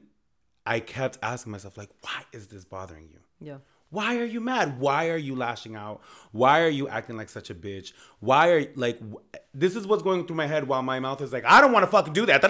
I 0.66 0.80
kept 0.80 1.18
asking 1.22 1.52
myself 1.52 1.78
like, 1.78 1.90
why 2.02 2.24
is 2.32 2.48
this 2.48 2.66
bothering 2.66 3.10
you? 3.12 3.20
yeah. 3.40 3.58
Why 3.92 4.20
are 4.20 4.26
you 4.26 4.40
mad? 4.40 4.80
Why 4.80 5.10
are 5.10 5.18
you 5.18 5.36
lashing 5.36 5.76
out? 5.76 6.02
Why 6.32 6.62
are 6.62 6.70
you 6.70 6.88
acting 6.88 7.18
like 7.18 7.28
such 7.28 7.50
a 7.50 7.54
bitch? 7.54 7.92
Why 8.22 8.48
are 8.48 8.66
like 8.76 8.98
wh- 9.02 9.38
this 9.54 9.76
is 9.76 9.86
what's 9.86 10.02
going 10.02 10.26
through 10.26 10.38
my 10.38 10.48
head 10.48 10.66
while 10.66 10.82
my 10.82 11.02
mouth 11.02 11.22
is 11.22 11.34
like 11.34 11.44
I 11.46 11.60
don't 11.60 11.74
want 11.74 11.84
to 11.84 11.92
fucking 11.92 12.14
do 12.14 12.26
that. 12.28 12.42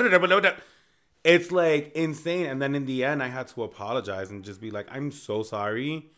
It's 1.24 1.52
like 1.52 1.92
insane. 1.94 2.48
And 2.48 2.62
then 2.62 2.76
in 2.76 2.86
the 2.86 3.04
end, 3.04 3.22
I 3.22 3.28
had 3.28 3.48
to 3.50 3.64
apologize 3.64 4.32
and 4.32 4.44
just 4.44 4.60
be 4.60 4.72
like, 4.72 4.88
I'm 4.92 5.12
so 5.12 5.44
sorry. 5.44 6.12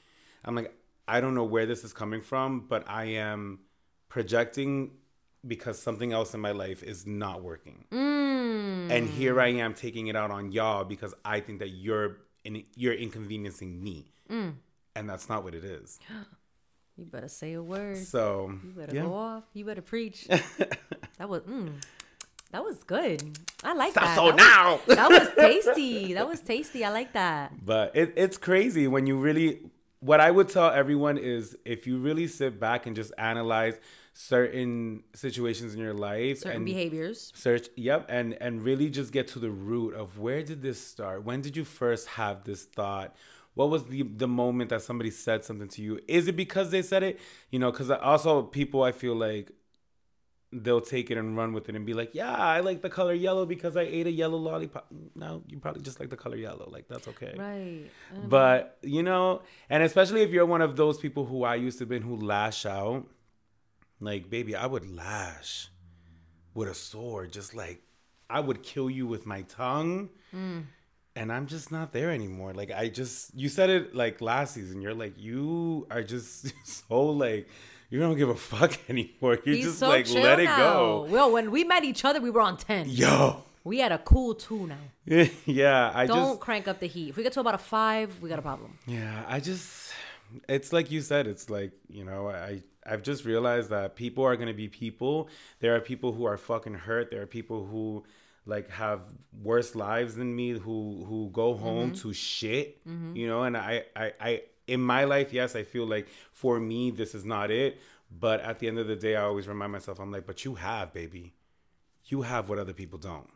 I'm 0.45 0.55
like, 0.55 0.73
I 1.07 1.19
don't 1.21 1.35
know 1.35 1.43
where 1.43 1.65
this 1.65 1.83
is 1.83 1.93
coming 1.93 2.21
from, 2.21 2.61
but 2.67 2.89
I 2.89 3.05
am 3.05 3.59
projecting 4.09 4.91
because 5.45 5.77
something 5.77 6.13
else 6.13 6.33
in 6.33 6.39
my 6.39 6.51
life 6.51 6.83
is 6.83 7.05
not 7.05 7.43
working. 7.43 7.85
And 7.91 9.09
here 9.09 9.39
I 9.41 9.47
am 9.47 9.73
taking 9.73 10.07
it 10.07 10.15
out 10.15 10.31
on 10.31 10.51
y'all 10.51 10.85
because 10.85 11.13
I 11.25 11.39
think 11.41 11.59
that 11.59 11.69
you're 11.69 12.17
in, 12.45 12.63
you're 12.75 12.93
inconveniencing 12.93 13.83
me. 13.83 14.11
And 14.29 15.09
that's 15.09 15.27
not 15.29 15.43
what 15.43 15.53
it 15.55 15.63
is. 15.63 15.99
You 16.95 17.05
better 17.05 17.27
say 17.27 17.53
a 17.53 17.63
word. 17.63 17.97
So, 17.97 18.53
You 18.63 18.69
better 18.69 18.95
yeah. 18.95 19.01
go 19.01 19.15
off. 19.15 19.45
You 19.55 19.65
better 19.65 19.81
preach. 19.81 20.27
that 20.27 21.27
was 21.27 21.41
mm, 21.41 21.71
that 22.53 22.63
was 22.63 22.83
good. 22.83 23.37
I 23.63 23.73
like 23.73 23.93
that. 23.95 24.15
so 24.15 24.27
that 24.27 24.35
now. 24.37 24.79
Was, 24.87 24.95
that 24.95 25.09
was 25.09 25.29
tasty. 25.37 26.13
That 26.13 26.27
was 26.27 26.39
tasty. 26.39 26.85
I 26.85 26.89
like 26.91 27.11
that. 27.13 27.51
But 27.65 27.95
it, 27.95 28.13
it's 28.15 28.37
crazy 28.37 28.87
when 28.87 29.05
you 29.07 29.17
really. 29.17 29.59
What 29.99 30.19
I 30.19 30.31
would 30.31 30.49
tell 30.49 30.69
everyone 30.69 31.17
is 31.17 31.55
if 31.63 31.87
you 31.87 31.97
really 31.97 32.27
sit 32.27 32.59
back 32.59 32.85
and 32.87 32.93
just 32.95 33.13
analyze 33.17 33.75
certain 34.13 35.03
situations 35.13 35.73
in 35.73 35.79
your 35.79 35.93
life 35.93 36.39
Certain 36.39 36.57
and 36.57 36.65
behaviors. 36.65 37.31
search, 37.35 37.67
yep, 37.75 38.05
and 38.09 38.33
and 38.41 38.61
really 38.63 38.89
just 38.89 39.11
get 39.11 39.27
to 39.29 39.39
the 39.39 39.49
root 39.49 39.93
of 39.95 40.19
where 40.19 40.43
did 40.43 40.61
this 40.61 40.79
start? 40.85 41.23
When 41.23 41.41
did 41.41 41.55
you 41.57 41.65
first 41.65 42.07
have 42.09 42.43
this 42.43 42.63
thought? 42.65 43.15
What 43.53 43.69
was 43.69 43.85
the 43.85 44.03
the 44.03 44.27
moment 44.27 44.69
that 44.71 44.81
somebody 44.81 45.09
said 45.09 45.43
something 45.45 45.67
to 45.69 45.81
you? 45.81 45.99
Is 46.07 46.27
it 46.27 46.35
because 46.35 46.69
they 46.71 46.81
said 46.81 47.03
it? 47.03 47.19
You 47.49 47.59
know, 47.59 47.71
because 47.71 47.89
also 47.91 48.43
people 48.43 48.83
I 48.83 48.91
feel 48.91 49.15
like 49.15 49.51
they'll 50.53 50.81
take 50.81 51.09
it 51.09 51.17
and 51.17 51.35
run 51.35 51.53
with 51.53 51.69
it 51.69 51.75
and 51.75 51.85
be 51.85 51.93
like, 51.93 52.13
yeah, 52.13 52.35
I 52.35 52.59
like 52.59 52.81
the 52.81 52.89
color 52.89 53.13
yellow 53.13 53.45
because 53.45 53.75
I 53.75 53.81
ate 53.81 54.07
a 54.07 54.11
yellow 54.11 54.37
lollipop. 54.37 54.87
No, 55.15 55.43
you 55.47 55.59
probably 55.59 55.81
just 55.81 55.99
like 55.99 56.09
the 56.09 56.17
color 56.17 56.35
yellow. 56.35 56.69
Like 56.71 56.87
that's 56.87 57.07
okay. 57.07 57.33
Right. 57.37 57.89
But 58.27 58.77
you 58.81 59.03
know, 59.03 59.41
and 59.69 59.83
especially 59.83 60.21
if 60.21 60.31
you're 60.31 60.45
one 60.45 60.61
of 60.61 60.75
those 60.75 60.97
people 60.99 61.25
who 61.25 61.43
I 61.43 61.55
used 61.55 61.79
to 61.79 61.85
be 61.85 61.99
who 61.99 62.15
lash 62.15 62.65
out, 62.65 63.05
like 63.99 64.29
baby, 64.29 64.55
I 64.55 64.65
would 64.65 64.89
lash 64.93 65.69
with 66.53 66.69
a 66.69 66.75
sword, 66.75 67.31
just 67.33 67.55
like 67.55 67.81
I 68.29 68.39
would 68.39 68.63
kill 68.63 68.89
you 68.89 69.07
with 69.07 69.25
my 69.25 69.41
tongue. 69.43 70.09
And 71.15 71.31
I'm 71.31 71.45
just 71.45 71.71
not 71.71 71.93
there 71.93 72.09
anymore. 72.09 72.53
Like 72.53 72.71
I 72.71 72.89
just 72.89 73.35
you 73.35 73.47
said 73.49 73.69
it 73.69 73.95
like 73.95 74.19
last 74.21 74.55
season. 74.55 74.81
You're 74.81 74.95
like 74.95 75.13
you 75.17 75.85
are 75.91 76.01
just 76.03 76.51
so 76.65 77.03
like 77.03 77.47
you 77.93 77.99
don't 77.99 78.17
give 78.17 78.29
a 78.29 78.35
fuck 78.35 78.73
anymore. 78.89 79.37
You 79.45 79.53
He's 79.53 79.65
just 79.65 79.79
so 79.79 79.87
like 79.87 80.09
let 80.09 80.39
it 80.39 80.45
now. 80.45 80.57
go. 80.57 81.07
Well, 81.09 81.31
when 81.31 81.51
we 81.51 81.63
met 81.63 81.83
each 81.83 82.03
other, 82.03 82.19
we 82.19 82.31
were 82.31 82.41
on 82.41 82.57
ten. 82.57 82.89
Yo. 82.89 83.43
We 83.63 83.79
had 83.79 83.91
a 83.93 83.99
cool 83.99 84.33
two 84.35 84.67
now. 84.67 84.83
yeah, 85.45 85.91
I 85.93 86.05
Don't 86.05 86.17
just 86.31 86.39
crank 86.41 86.67
up 86.67 86.79
the 86.79 86.87
heat. 86.87 87.09
If 87.09 87.17
we 87.17 87.23
get 87.23 87.33
to 87.33 87.39
about 87.39 87.53
a 87.55 87.59
five, 87.59 88.09
we 88.21 88.27
got 88.29 88.39
a 88.39 88.41
problem. 88.41 88.77
Yeah, 88.87 89.23
I 89.27 89.39
just 89.39 89.93
it's 90.49 90.73
like 90.73 90.89
you 90.91 91.01
said, 91.01 91.27
it's 91.27 91.49
like, 91.49 91.71
you 91.87 92.03
know, 92.03 92.29
I 92.29 92.63
I've 92.85 93.03
just 93.03 93.23
realized 93.25 93.69
that 93.69 93.95
people 93.95 94.23
are 94.25 94.35
going 94.35 94.49
to 94.49 94.53
be 94.65 94.67
people. 94.67 95.29
There 95.61 95.73
are 95.75 95.79
people 95.79 96.11
who 96.13 96.25
are 96.25 96.37
fucking 96.37 96.73
hurt. 96.73 97.11
There 97.11 97.21
are 97.21 97.27
people 97.39 97.63
who 97.65 98.03
like 98.45 98.69
have 98.71 99.01
worse 99.41 99.75
lives 99.75 100.15
than 100.15 100.35
me 100.35 100.49
who 100.65 101.05
who 101.07 101.29
go 101.31 101.53
home 101.53 101.91
Mm-hmm. 101.91 102.01
to 102.09 102.13
shit, 102.13 102.81
you 103.13 103.27
know, 103.27 103.43
and 103.43 103.55
I 103.55 103.85
I 103.95 104.11
I 104.19 104.41
in 104.67 104.81
my 104.81 105.03
life, 105.03 105.33
yes, 105.33 105.55
I 105.55 105.63
feel 105.63 105.85
like 105.85 106.07
for 106.31 106.59
me 106.59 106.91
this 106.91 107.13
is 107.15 107.25
not 107.25 107.51
it, 107.51 107.79
but 108.11 108.41
at 108.41 108.59
the 108.59 108.67
end 108.67 108.79
of 108.79 108.87
the 108.87 108.95
day 108.95 109.15
I 109.15 109.23
always 109.23 109.47
remind 109.47 109.71
myself 109.71 109.99
I'm 109.99 110.11
like, 110.11 110.25
but 110.25 110.45
you 110.45 110.55
have, 110.55 110.93
baby. 110.93 111.33
You 112.05 112.23
have 112.23 112.49
what 112.49 112.59
other 112.59 112.73
people 112.73 112.99
don't. 112.99 113.29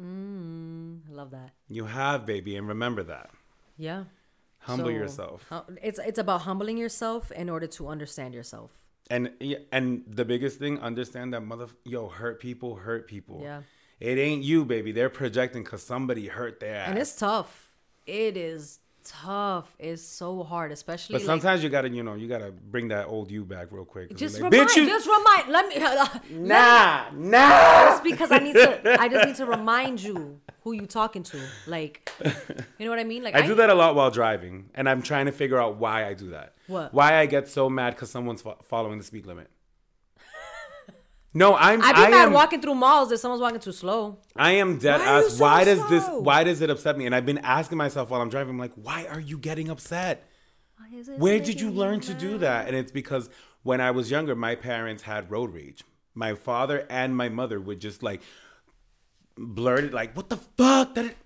Mm, 0.00 1.00
I 1.08 1.12
love 1.12 1.30
that. 1.30 1.50
You 1.68 1.84
have, 1.84 2.26
baby, 2.26 2.56
and 2.56 2.66
remember 2.66 3.02
that. 3.04 3.30
Yeah. 3.76 4.04
Humble 4.58 4.86
So, 4.86 4.90
yourself. 4.90 5.52
It's 5.82 5.98
it's 5.98 6.18
about 6.18 6.42
humbling 6.42 6.78
yourself 6.78 7.30
in 7.30 7.50
order 7.50 7.66
to 7.66 7.88
understand 7.88 8.34
yourself. 8.34 8.70
And 9.10 9.30
yeah, 9.40 9.58
and 9.70 10.02
the 10.08 10.24
biggest 10.24 10.58
thing, 10.58 10.80
understand 10.80 11.34
that 11.34 11.42
mother 11.42 11.66
yo 11.84 12.08
hurt 12.08 12.40
people 12.40 12.76
hurt 12.76 13.06
people. 13.06 13.40
Yeah. 13.42 13.60
It 14.00 14.18
ain't 14.18 14.42
you, 14.42 14.64
baby. 14.64 14.90
They're 14.92 15.10
projecting 15.10 15.62
because 15.62 15.82
somebody 15.82 16.28
hurt 16.28 16.60
their 16.60 16.74
ass. 16.76 16.88
And 16.88 16.98
it's 16.98 17.14
tough. 17.14 17.76
It 18.06 18.36
is 18.36 18.80
tough. 19.04 19.74
It's 19.78 20.02
so 20.02 20.42
hard, 20.42 20.72
especially 20.72 21.14
but 21.14 21.22
like, 21.22 21.26
sometimes 21.26 21.62
you 21.62 21.68
gotta, 21.68 21.88
you 21.88 22.02
know, 22.02 22.14
you 22.14 22.26
gotta 22.26 22.50
bring 22.50 22.88
that 22.88 23.06
old 23.06 23.30
you 23.30 23.44
back 23.44 23.68
real 23.70 23.84
quick. 23.84 24.16
just 24.16 24.38
you're 24.38 24.48
remind, 24.48 24.70
"Bitch, 24.70 24.76
you-" 24.76 24.86
just 24.86 25.06
remind. 25.06 25.48
Let 25.48 25.68
me. 25.68 26.38
nah, 26.48 27.04
nah. 27.12 27.84
Just 27.90 28.04
because 28.04 28.32
I 28.32 28.38
need 28.38 28.54
to, 28.54 29.00
I 29.00 29.08
just 29.08 29.26
need 29.26 29.36
to 29.36 29.46
remind 29.46 30.02
you 30.02 30.40
who 30.62 30.72
you 30.72 30.86
talking 30.86 31.22
to. 31.24 31.38
Like, 31.66 32.10
you 32.78 32.84
know 32.86 32.90
what 32.90 32.98
I 32.98 33.04
mean? 33.04 33.22
Like 33.22 33.34
I 33.34 33.46
do 33.46 33.54
that 33.56 33.70
a 33.70 33.74
lot 33.74 33.94
while 33.94 34.10
driving, 34.10 34.70
and 34.74 34.88
I'm 34.88 35.02
trying 35.02 35.26
to 35.26 35.32
figure 35.32 35.60
out 35.60 35.76
why 35.76 36.06
I 36.06 36.14
do 36.14 36.30
that. 36.30 36.54
What? 36.66 36.92
Why 36.94 37.18
I 37.18 37.26
get 37.26 37.48
so 37.48 37.68
mad 37.68 37.94
because 37.94 38.10
someone's 38.10 38.42
fo- 38.42 38.58
following 38.64 38.98
the 38.98 39.04
speed 39.04 39.26
limit. 39.26 39.50
No, 41.34 41.56
I'm. 41.56 41.82
I 41.82 41.92
be 41.92 41.98
I 41.98 42.10
mad 42.10 42.26
am, 42.28 42.32
walking 42.32 42.60
through 42.62 42.76
malls 42.76 43.10
if 43.12 43.20
someone's 43.20 43.42
walking 43.42 43.60
too 43.60 43.72
slow. 43.72 44.18
I 44.36 44.52
am 44.52 44.78
dead 44.78 45.00
Why 45.00 45.06
ass. 45.06 45.32
so 45.34 45.42
why 45.44 45.64
does 45.64 45.88
this? 45.90 46.04
Why 46.08 46.44
does 46.44 46.60
it 46.60 46.70
upset 46.70 46.96
me? 46.96 47.06
And 47.06 47.14
I've 47.14 47.26
been 47.26 47.38
asking 47.38 47.76
myself 47.76 48.10
while 48.10 48.22
I'm 48.22 48.28
driving. 48.30 48.50
I'm 48.50 48.58
like, 48.58 48.74
why 48.74 49.06
are 49.06 49.20
you 49.20 49.36
getting 49.36 49.68
upset? 49.68 50.28
Why 50.78 50.98
is 50.98 51.08
it 51.08 51.18
Where 51.18 51.38
did 51.40 51.60
you 51.60 51.70
learn 51.70 52.00
to 52.00 52.14
do 52.14 52.38
that? 52.38 52.68
And 52.68 52.76
it's 52.76 52.92
because 52.92 53.28
when 53.62 53.80
I 53.80 53.90
was 53.90 54.10
younger, 54.10 54.34
my 54.36 54.54
parents 54.54 55.02
had 55.02 55.30
road 55.30 55.52
rage. 55.52 55.82
My 56.14 56.34
father 56.34 56.86
and 56.88 57.16
my 57.16 57.28
mother 57.28 57.60
would 57.60 57.80
just 57.80 58.02
like 58.02 58.22
blurt 59.36 59.84
it, 59.84 59.92
like, 59.92 60.16
"What 60.16 60.28
the 60.28 60.36
fuck?" 60.36 60.94
That 60.94 61.06
it-" 61.06 61.16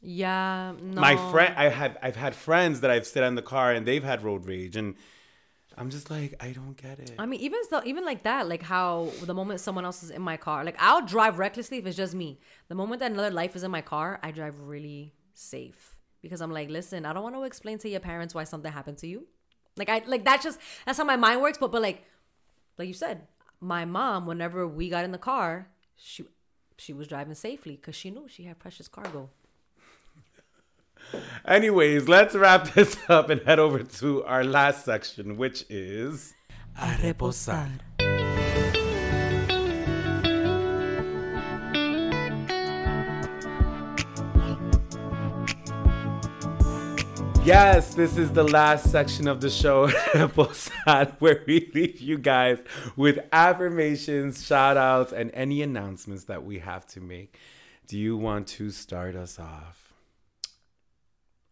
Yeah, 0.00 0.72
no. 0.82 1.00
my 1.00 1.16
friend, 1.30 1.54
I 1.56 1.68
have, 1.70 1.96
I've 2.02 2.16
had 2.16 2.34
friends 2.34 2.80
that 2.80 2.90
I've 2.90 3.06
sit 3.06 3.22
in 3.22 3.36
the 3.36 3.42
car 3.42 3.72
and 3.72 3.86
they've 3.86 4.04
had 4.04 4.22
road 4.22 4.46
rage, 4.46 4.76
and 4.76 4.96
I'm 5.76 5.90
just 5.90 6.10
like, 6.10 6.34
I 6.40 6.52
don't 6.52 6.76
get 6.76 6.98
it. 6.98 7.12
I 7.18 7.26
mean, 7.26 7.40
even 7.40 7.60
so, 7.68 7.82
even 7.84 8.04
like 8.04 8.22
that, 8.22 8.48
like 8.48 8.62
how 8.62 9.10
the 9.22 9.34
moment 9.34 9.60
someone 9.60 9.84
else 9.84 10.02
is 10.02 10.10
in 10.10 10.22
my 10.22 10.36
car, 10.36 10.64
like 10.64 10.76
I'll 10.78 11.04
drive 11.04 11.38
recklessly 11.38 11.78
if 11.78 11.86
it's 11.86 11.96
just 11.96 12.14
me. 12.14 12.38
The 12.68 12.74
moment 12.74 13.00
that 13.00 13.10
another 13.10 13.30
life 13.30 13.56
is 13.56 13.64
in 13.64 13.70
my 13.70 13.80
car, 13.80 14.20
I 14.22 14.30
drive 14.30 14.60
really 14.60 15.14
safe 15.34 15.96
because 16.22 16.40
I'm 16.40 16.52
like, 16.52 16.70
listen, 16.70 17.04
I 17.04 17.12
don't 17.12 17.22
want 17.22 17.34
to 17.34 17.42
explain 17.42 17.78
to 17.78 17.88
your 17.88 18.00
parents 18.00 18.34
why 18.34 18.44
something 18.44 18.72
happened 18.72 18.98
to 18.98 19.06
you. 19.06 19.26
Like 19.76 19.88
I 19.88 20.02
like 20.06 20.24
that's 20.24 20.44
just 20.44 20.60
that's 20.86 20.98
how 20.98 21.04
my 21.04 21.16
mind 21.16 21.42
works. 21.42 21.58
But 21.58 21.72
but 21.72 21.82
like 21.82 22.04
like 22.78 22.88
you 22.88 22.94
said, 22.94 23.26
my 23.60 23.84
mom, 23.84 24.26
whenever 24.26 24.66
we 24.66 24.88
got 24.88 25.04
in 25.04 25.12
the 25.12 25.18
car, 25.18 25.68
she 25.96 26.24
she 26.76 26.92
was 26.92 27.08
driving 27.08 27.34
safely 27.34 27.76
because 27.76 27.96
she 27.96 28.10
knew 28.10 28.26
she 28.28 28.44
had 28.44 28.58
precious 28.58 28.88
cargo. 28.88 29.30
Anyways, 31.46 32.08
let's 32.08 32.34
wrap 32.34 32.68
this 32.74 32.96
up 33.08 33.30
and 33.30 33.40
head 33.42 33.58
over 33.58 33.82
to 33.82 34.24
our 34.24 34.44
last 34.44 34.84
section, 34.84 35.36
which 35.36 35.64
is 35.68 36.34
A 36.80 36.86
reposar. 37.02 37.70
Yes, 47.44 47.94
this 47.94 48.16
is 48.16 48.32
the 48.32 48.42
last 48.42 48.90
section 48.90 49.28
of 49.28 49.42
the 49.42 49.50
show, 49.50 49.88
Reposar, 50.14 51.14
where 51.20 51.42
we 51.46 51.70
leave 51.74 52.00
you 52.00 52.16
guys 52.16 52.58
with 52.96 53.18
affirmations, 53.32 54.46
shout 54.46 54.78
outs, 54.78 55.12
and 55.12 55.30
any 55.34 55.60
announcements 55.60 56.24
that 56.24 56.42
we 56.42 56.60
have 56.60 56.86
to 56.86 57.02
make. 57.02 57.36
Do 57.86 57.98
you 57.98 58.16
want 58.16 58.46
to 58.46 58.70
start 58.70 59.14
us 59.14 59.38
off? 59.38 59.83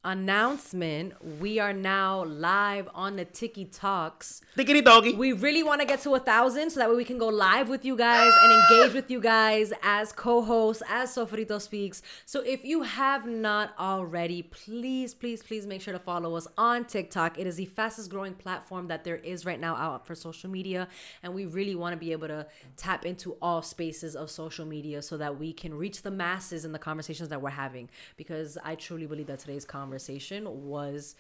Announcement: 0.05 1.15
We 1.41 1.61
are 1.61 1.73
now 1.73 2.25
live 2.25 2.89
on 2.93 3.15
the 3.15 3.25
Tiki 3.25 3.65
Talks. 3.65 4.41
Tickety 4.57 4.85
doggy. 4.85 5.15
We 5.15 5.31
really 5.31 5.63
want 5.63 5.81
to 5.81 5.87
get 5.87 6.01
to 6.01 6.17
a 6.17 6.19
thousand 6.19 6.71
so 6.71 6.81
that 6.81 6.91
way 6.91 6.97
we 6.97 7.05
can 7.05 7.19
go 7.19 7.29
live 7.29 7.69
with 7.69 7.85
you 7.85 7.97
guys 7.97 8.33
and 8.43 8.53
engage 8.53 8.95
with 8.95 9.13
you 9.13 9.21
guys 9.21 9.73
as 9.81 10.13
co-hosts, 10.13 10.83
as 10.89 11.15
Sofrito 11.15 11.61
Speaks. 11.61 12.03
So 12.27 12.41
if 12.41 12.65
you 12.65 12.83
have 12.83 13.27
not 13.27 13.75
already, 13.79 14.43
please, 14.43 15.15
please, 15.15 15.41
please 15.41 15.69
make 15.69 15.81
sure 15.81 15.93
to 15.93 16.01
follow 16.01 16.35
us 16.35 16.49
on 16.59 16.85
TikTok. 16.85 17.39
It 17.39 17.47
is 17.47 17.55
the 17.55 17.67
fastest 17.67 18.11
growing 18.11 18.35
platform 18.35 18.89
that 18.89 19.05
there 19.05 19.19
is 19.19 19.47
right 19.47 19.61
now 19.61 19.77
out 19.77 20.05
for 20.05 20.17
social 20.17 20.51
media. 20.51 20.89
And 21.23 21.33
we 21.33 21.47
really 21.47 21.77
want 21.77 21.93
to 21.93 21.97
be 21.97 22.11
able 22.11 22.27
to 22.27 22.49
tap 22.77 23.07
into 23.07 23.37
all 23.41 23.63
spaces 23.63 24.17
of 24.17 24.33
social 24.33 24.67
media 24.67 25.01
so 25.01 25.17
that 25.19 25.39
we 25.39 25.53
can 25.53 25.73
reach 25.75 26.03
the 26.03 26.11
masses 26.11 26.65
in 26.65 26.73
the 26.73 26.81
conversations 26.81 27.29
that 27.29 27.41
we're 27.41 27.51
having. 27.51 27.89
Because 28.17 28.59
I 28.65 28.75
truly 28.75 29.07
believe 29.07 29.29
that 29.29 29.39
today's 29.39 29.65
conversation 29.65 29.92
was 30.49 31.15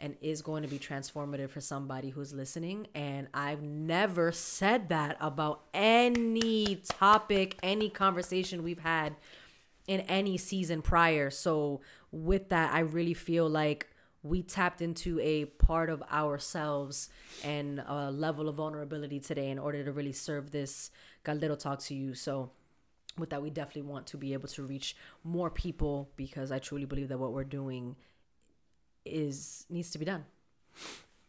and 0.00 0.16
is 0.20 0.42
going 0.42 0.62
to 0.62 0.68
be 0.68 0.78
transformative 0.78 1.50
for 1.50 1.60
somebody 1.60 2.10
who's 2.10 2.32
listening. 2.32 2.86
And 2.94 3.28
I've 3.32 3.62
never 3.62 4.32
said 4.32 4.88
that 4.88 5.16
about 5.20 5.62
any 5.72 6.76
topic, 6.76 7.56
any 7.62 7.88
conversation 7.88 8.62
we've 8.62 8.80
had 8.80 9.14
in 9.86 10.00
any 10.00 10.36
season 10.36 10.82
prior. 10.82 11.30
So, 11.30 11.80
with 12.10 12.48
that, 12.50 12.72
I 12.72 12.80
really 12.80 13.14
feel 13.14 13.48
like 13.48 13.88
we 14.22 14.42
tapped 14.42 14.80
into 14.80 15.20
a 15.20 15.44
part 15.44 15.90
of 15.90 16.02
ourselves 16.04 17.10
and 17.42 17.82
a 17.86 18.10
level 18.10 18.48
of 18.48 18.54
vulnerability 18.54 19.20
today 19.20 19.50
in 19.50 19.58
order 19.58 19.84
to 19.84 19.92
really 19.92 20.12
serve 20.12 20.50
this 20.50 20.90
Caldero 21.24 21.58
talk 21.58 21.80
to 21.80 21.94
you. 21.94 22.14
So, 22.14 22.50
with 23.18 23.30
that, 23.30 23.42
we 23.42 23.50
definitely 23.50 23.90
want 23.90 24.06
to 24.08 24.16
be 24.16 24.32
able 24.32 24.48
to 24.48 24.62
reach 24.64 24.96
more 25.22 25.50
people 25.50 26.10
because 26.16 26.50
I 26.50 26.58
truly 26.58 26.84
believe 26.84 27.08
that 27.08 27.18
what 27.18 27.32
we're 27.32 27.44
doing 27.44 27.96
is 29.04 29.66
needs 29.68 29.90
to 29.90 29.98
be 29.98 30.04
done. 30.04 30.24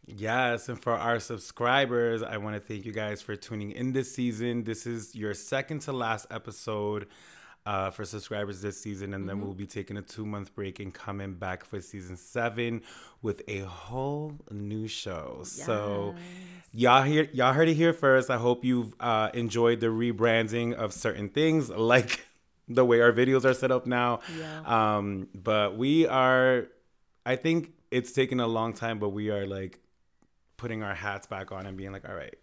Yes, 0.06 0.68
and 0.68 0.80
for 0.80 0.92
our 0.92 1.18
subscribers, 1.18 2.22
I 2.22 2.36
want 2.36 2.54
to 2.54 2.60
thank 2.60 2.86
you 2.86 2.92
guys 2.92 3.22
for 3.22 3.34
tuning 3.34 3.72
in 3.72 3.92
this 3.92 4.14
season. 4.14 4.62
This 4.62 4.86
is 4.86 5.16
your 5.16 5.34
second 5.34 5.80
to 5.82 5.92
last 5.92 6.26
episode 6.30 7.08
uh, 7.66 7.90
for 7.90 8.04
subscribers 8.04 8.62
this 8.62 8.80
season, 8.80 9.12
and 9.14 9.28
then 9.28 9.40
we'll 9.40 9.52
be 9.52 9.66
taking 9.66 9.96
a 9.96 10.02
two 10.02 10.24
month 10.24 10.54
break 10.54 10.78
and 10.78 10.94
coming 10.94 11.34
back 11.34 11.64
for 11.64 11.80
season 11.80 12.16
seven 12.16 12.82
with 13.20 13.42
a 13.48 13.60
whole 13.60 14.34
new 14.52 14.86
show. 14.86 15.40
So, 15.42 16.14
y'all 16.72 17.02
hear 17.02 17.28
y'all 17.32 17.52
heard 17.52 17.68
it 17.68 17.74
here 17.74 17.92
first. 17.92 18.30
I 18.30 18.36
hope 18.36 18.64
you've 18.64 18.94
uh, 19.00 19.30
enjoyed 19.34 19.80
the 19.80 19.88
rebranding 19.88 20.74
of 20.74 20.92
certain 20.92 21.28
things, 21.28 21.68
like 21.70 22.24
the 22.68 22.84
way 22.84 23.00
our 23.00 23.12
videos 23.12 23.44
are 23.44 23.54
set 23.54 23.72
up 23.72 23.86
now. 23.86 24.20
Yeah. 24.38 24.96
Um, 24.96 25.28
but 25.34 25.76
we 25.76 26.06
are, 26.06 26.68
I 27.26 27.36
think 27.36 27.72
it's 27.90 28.12
taken 28.12 28.40
a 28.40 28.46
long 28.46 28.72
time, 28.72 28.98
but 28.98 29.10
we 29.10 29.30
are 29.30 29.46
like 29.46 29.80
putting 30.56 30.82
our 30.82 30.94
hats 30.94 31.26
back 31.26 31.52
on 31.52 31.66
and 31.66 31.76
being 31.76 31.92
like, 31.92 32.08
all 32.08 32.14
right, 32.14 32.34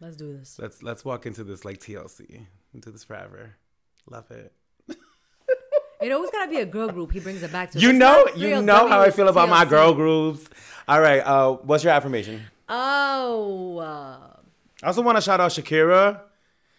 Let's 0.00 0.16
do 0.16 0.36
this. 0.36 0.58
let's 0.58 0.82
let's 0.82 1.04
walk 1.04 1.26
into 1.26 1.44
this 1.44 1.64
like 1.64 1.78
TLC, 1.78 2.44
into 2.74 2.90
this 2.90 3.04
forever. 3.04 3.54
Love 4.10 4.30
it. 4.32 4.52
It 6.00 6.10
always 6.10 6.32
gotta 6.32 6.50
be 6.50 6.56
a 6.56 6.66
girl 6.66 6.88
group. 6.88 7.12
He 7.12 7.20
brings 7.20 7.44
it 7.44 7.52
back 7.52 7.70
to. 7.70 7.78
You 7.78 7.92
know, 7.92 8.26
you 8.34 8.60
know 8.60 8.88
how 8.88 9.00
I 9.00 9.10
feel 9.10 9.28
about 9.28 9.48
my 9.48 9.64
girl 9.64 9.94
groups. 9.94 10.48
All 10.88 11.00
right, 11.00 11.20
uh, 11.20 11.52
what's 11.52 11.84
your 11.84 11.92
affirmation? 11.92 12.42
Oh, 12.68 13.78
uh, 13.78 14.36
I 14.82 14.86
also 14.88 15.02
want 15.02 15.16
to 15.18 15.22
shout 15.22 15.40
out 15.40 15.52
Shakira, 15.52 16.20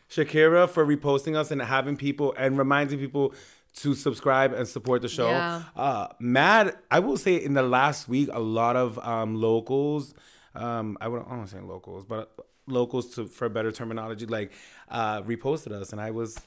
Shakira 0.09 0.67
for 0.67 0.85
reposting 0.85 1.37
us 1.37 1.51
and 1.51 1.61
having 1.61 1.95
people 1.95 2.33
and 2.37 2.57
reminding 2.57 2.99
people 2.99 3.33
to 3.75 3.95
subscribe 3.95 4.53
and 4.53 4.67
support 4.67 5.01
the 5.01 5.09
show. 5.09 5.27
Yeah. 5.29 5.63
Uh, 5.75 6.07
mad, 6.19 6.77
I 6.91 6.99
will 6.99 7.17
say 7.17 7.35
in 7.35 7.53
the 7.53 7.63
last 7.63 8.07
week, 8.07 8.29
a 8.31 8.39
lot 8.39 8.75
of 8.75 8.99
um, 8.99 9.35
locals, 9.35 10.13
um, 10.55 10.97
I 11.01 11.07
would 11.07 11.23
I 11.27 11.35
don't 11.35 11.47
say 11.47 11.59
locals, 11.59 12.05
but 12.05 12.31
locals 12.67 13.15
to 13.15 13.25
for 13.27 13.49
better 13.49 13.71
terminology, 13.71 14.25
like 14.25 14.51
uh, 14.89 15.21
reposted 15.23 15.71
us, 15.71 15.91
and 15.91 15.99
I 15.99 16.11
was 16.11 16.39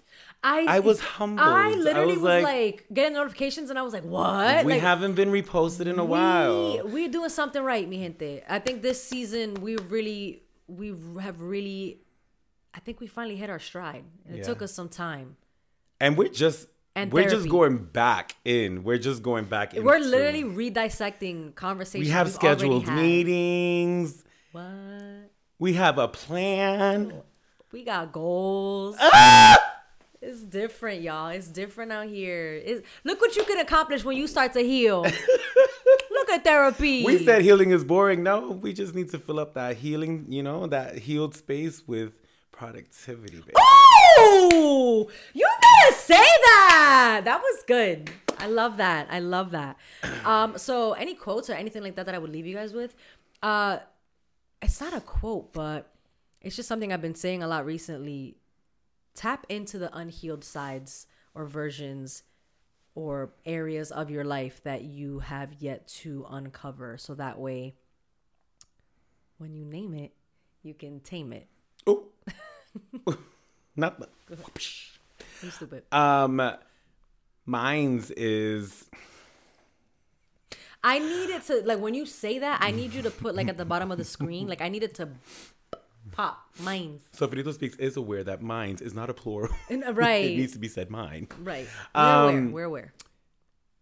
I 0.45 0.67
I 0.77 0.79
was 0.81 1.01
humbled. 1.01 1.47
I 1.47 1.71
I 1.71 1.75
literally 1.75 2.13
was 2.15 2.23
was, 2.23 2.43
like- 2.43 2.45
like, 2.45 2.87
getting 2.93 3.15
notifications, 3.15 3.71
and 3.71 3.79
I 3.79 3.83
was 3.83 3.93
like, 3.93 4.05
"What? 4.05 4.65
we 4.65 4.75
like, 4.75 4.81
haven't 4.81 5.15
been 5.15 5.31
reposted 5.31 5.87
in 5.87 5.99
a 5.99 6.05
while. 6.05 6.85
We, 6.85 6.93
we're 6.93 7.09
doing 7.11 7.29
something 7.31 7.63
right, 7.63 7.89
mi 7.89 7.99
gente. 7.99 8.43
I 8.49 8.61
think 8.61 8.83
this 8.83 9.03
season 9.03 9.55
we 9.55 9.77
really, 9.77 10.43
we 10.69 10.95
have 11.21 11.41
really, 11.41 12.03
I 12.73 12.79
think 12.81 13.01
we 13.01 13.09
finally 13.09 13.37
hit 13.37 13.51
our 13.51 13.59
stride. 13.59 14.05
It 14.31 14.37
Yeah. 14.37 14.43
took 14.45 14.63
us 14.63 14.73
some 14.73 14.89
time. 14.89 15.37
And 16.01 16.17
we're 16.17 16.29
just 16.29 16.69
And 16.97 17.13
we're 17.13 17.29
just 17.29 17.51
going 17.51 17.77
back 17.77 18.35
in. 18.47 18.83
We're 18.83 18.97
just 18.97 19.23
going 19.23 19.45
back 19.45 19.75
in. 19.75 19.85
We're 19.85 19.99
literally 19.99 20.45
redissecting 20.45 21.55
conversations. 21.55 22.09
we 22.09 22.11
have 22.11 22.31
scheduled 22.31 22.89
meetings. 22.89 24.25
What? 24.53 24.65
We 25.59 25.75
have 25.75 25.99
a 25.99 26.09
plan. 26.09 27.13
We 27.71 27.85
got 27.85 28.13
goals. 28.13 28.97
Ah! 28.99 29.63
It's 30.23 30.41
different, 30.41 31.03
y'all. 31.03 31.29
It's 31.29 31.49
different 31.49 31.93
out 31.93 32.07
here. 32.07 32.55
It's, 32.65 32.87
look 33.05 33.21
what 33.21 33.37
you 33.37 33.45
can 33.45 33.59
accomplish 33.59 34.03
when 34.03 34.17
you 34.17 34.27
start 34.27 34.55
to 34.55 34.61
heal. 34.61 35.03
look 36.11 36.31
at 36.31 36.45
therapy. 36.45 37.05
We 37.05 37.23
said 37.23 37.43
healing 37.43 37.73
is 37.73 37.85
boring. 37.85 38.23
No, 38.23 38.53
we 38.53 38.73
just 38.73 38.95
need 38.95 39.11
to 39.11 39.19
fill 39.19 39.39
up 39.39 39.53
that 39.55 39.77
healing, 39.77 40.25
you 40.31 40.43
know, 40.43 40.67
that 40.69 40.97
healed 40.97 41.35
space 41.35 41.87
with 41.87 42.15
productivity, 42.57 43.39
baby. 43.39 43.53
Oh, 43.57 45.09
you 45.35 45.49
gotta 45.61 45.95
say 45.95 46.15
that. 46.15 47.23
That 47.25 47.41
was 47.41 47.63
good. 47.67 48.11
I 48.39 48.47
love 48.47 48.79
that. 48.79 49.09
I 49.11 49.21
love 49.21 49.51
that. 49.53 49.77
Um, 50.27 50.59
so 50.59 50.93
any 50.95 51.15
quotes 51.15 51.49
or 51.49 51.53
anything 51.53 51.85
like 51.85 51.95
that 51.95 52.07
that 52.07 52.15
I 52.17 52.19
would 52.19 52.33
leave 52.33 52.47
you 52.47 52.55
guys 52.57 52.73
with? 52.73 52.97
Uh, 53.45 53.79
it's 54.61 54.81
not 54.81 54.93
a 54.93 55.01
quote, 55.01 55.53
but 55.53 55.93
it's 56.41 56.57
just 56.57 56.69
something 56.69 56.93
I've 56.93 57.01
been 57.01 57.15
saying 57.15 57.45
a 57.45 57.47
lot 57.47 57.65
recently. 57.65 58.37
Tap 59.15 59.47
into 59.49 59.79
the 59.79 59.97
unhealed 59.97 60.43
sides 60.43 61.07
or 61.33 61.45
versions 61.45 62.25
or 62.97 63.35
areas 63.45 63.93
of 63.93 64.11
your 64.11 64.25
life 64.25 64.61
that 64.65 64.83
you 64.83 65.21
have 65.21 65.55
yet 65.61 65.87
to 65.87 66.27
uncover. 66.29 66.99
So 66.99 67.15
that 67.15 67.39
way, 67.39 67.77
when 69.39 69.55
you 69.55 69.65
name 69.65 69.95
it, 69.95 70.13
you 70.65 70.75
can 70.75 70.99
tame 70.99 71.33
it. 71.33 71.47
Oh, 71.87 72.05
not 73.77 73.99
the. 74.01 74.09
I'm 75.43 75.51
stupid. 75.51 75.83
Um, 75.93 76.41
mine's 77.45 78.11
is 78.13 78.87
I 80.83 80.99
need 80.99 81.31
it 81.31 81.43
to 81.47 81.63
like 81.65 81.79
when 81.81 81.95
you 81.95 82.07
say 82.07 82.39
that, 82.39 82.61
I 82.63 82.71
need 82.71 82.93
you 82.95 83.03
to 83.03 83.11
put 83.11 83.35
like 83.35 83.49
at 83.49 83.57
the 83.57 83.65
bottom 83.65 83.91
of 83.93 83.99
the 83.99 84.05
screen, 84.05 84.49
like 84.49 84.61
I 84.61 84.69
need 84.69 84.83
it 84.83 84.95
to 84.97 85.09
pop 86.13 86.39
mines. 86.61 87.03
Sofrito 87.17 87.53
Speaks 87.53 87.77
is 87.77 87.97
aware 87.97 88.25
that 88.25 88.41
mine's 88.43 88.81
is 88.81 88.95
not 88.95 89.11
a 89.11 89.15
plural. 89.15 89.49
Uh, 89.71 89.75
it 90.01 90.37
needs 90.37 90.53
to 90.53 90.59
be 90.59 90.69
said 90.69 90.91
mine. 90.91 91.29
right. 91.43 91.67
We're 91.95 92.01
Um, 92.01 92.25
aware. 92.29 92.49
We're 92.53 92.65
aware. 92.65 92.93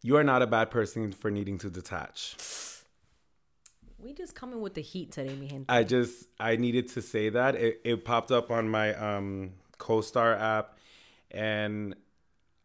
You 0.03 0.17
are 0.17 0.25
not 0.25 0.43
a 0.43 0.47
bad 0.47 0.71
person 0.71 1.13
for 1.13 1.31
needing 1.31 1.57
to 1.59 1.71
detach. 1.71 2.37
We 4.05 4.13
just 4.13 4.35
coming 4.35 4.61
with 4.61 4.75
the 4.75 4.83
heat 4.83 5.13
today, 5.13 5.35
mi 5.35 5.49
gente. 5.49 5.65
I 5.71 5.83
just 5.83 6.29
I 6.39 6.57
needed 6.57 6.89
to 6.89 7.01
say 7.01 7.31
that 7.31 7.55
it, 7.55 7.81
it 7.85 8.05
popped 8.05 8.31
up 8.31 8.51
on 8.51 8.69
my 8.69 8.95
um 8.95 9.53
co-star 9.79 10.35
app 10.35 10.77
and 11.31 11.97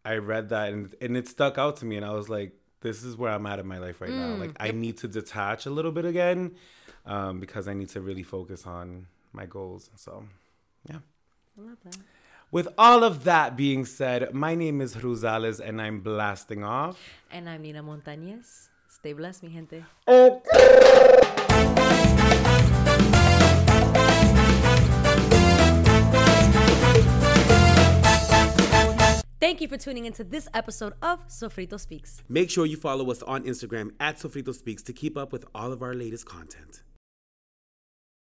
I 0.04 0.16
read 0.18 0.50
that 0.50 0.74
and, 0.74 0.94
and 1.00 1.16
it 1.16 1.30
stuck 1.30 1.58
out 1.58 1.78
to 1.78 1.86
me 1.86 1.96
and 1.96 2.06
I 2.06 2.12
was 2.12 2.28
like 2.28 2.52
this 2.82 3.06
is 3.06 3.16
where 3.16 3.32
I'm 3.32 3.46
at 3.46 3.58
in 3.60 3.68
my 3.68 3.78
life 3.78 4.02
right 4.02 4.12
now 4.12 4.36
like 4.36 4.52
I 4.60 4.72
need 4.72 4.98
to 4.98 5.08
detach 5.08 5.66
a 5.66 5.70
little 5.70 5.94
bit 5.94 6.04
again 6.04 6.56
um, 7.06 7.40
because 7.40 7.70
I 7.70 7.74
need 7.74 7.90
to 7.90 8.02
really 8.02 8.24
focus 8.24 8.68
on 8.68 9.08
my 9.32 9.46
goals. 9.46 9.90
So, 9.96 10.26
yeah. 10.90 11.00
I 11.58 11.70
love 11.70 11.78
that. 11.86 11.98
With 12.52 12.68
all 12.78 13.04
of 13.04 13.24
that 13.24 13.56
being 13.56 13.86
said, 13.86 14.34
my 14.34 14.56
name 14.56 14.82
is 14.82 14.96
Rosales 14.96 15.60
and 15.60 15.82
I'm 15.82 16.02
blasting 16.02 16.64
off. 16.64 17.00
And 17.32 17.50
I'm 17.50 17.62
Nina 17.62 17.84
Montañez. 17.84 18.70
Stay 18.90 19.14
blessed, 19.14 19.44
mi 19.44 19.50
gente. 19.50 19.86
Thank 29.60 29.72
you 29.72 29.78
for 29.78 29.84
tuning 29.84 30.05
into 30.05 30.24
this 30.24 30.47
episode 30.53 30.93
of 31.01 31.28
Sofrito 31.28 31.78
Speaks. 31.78 32.24
Make 32.30 32.49
sure 32.49 32.66
you 32.66 32.78
follow 32.78 33.12
us 33.12 33.22
on 33.24 33.43
Instagram 33.43 33.91
at 33.99 34.16
Sofrito 34.16 34.55
Speaks 34.55 34.82
to 34.84 34.93
keep 34.93 35.18
up 35.18 35.34
with 35.34 35.43
all 35.53 35.74
of 35.74 35.84
our 35.84 35.93
latest 35.93 36.26
content. 36.26 36.82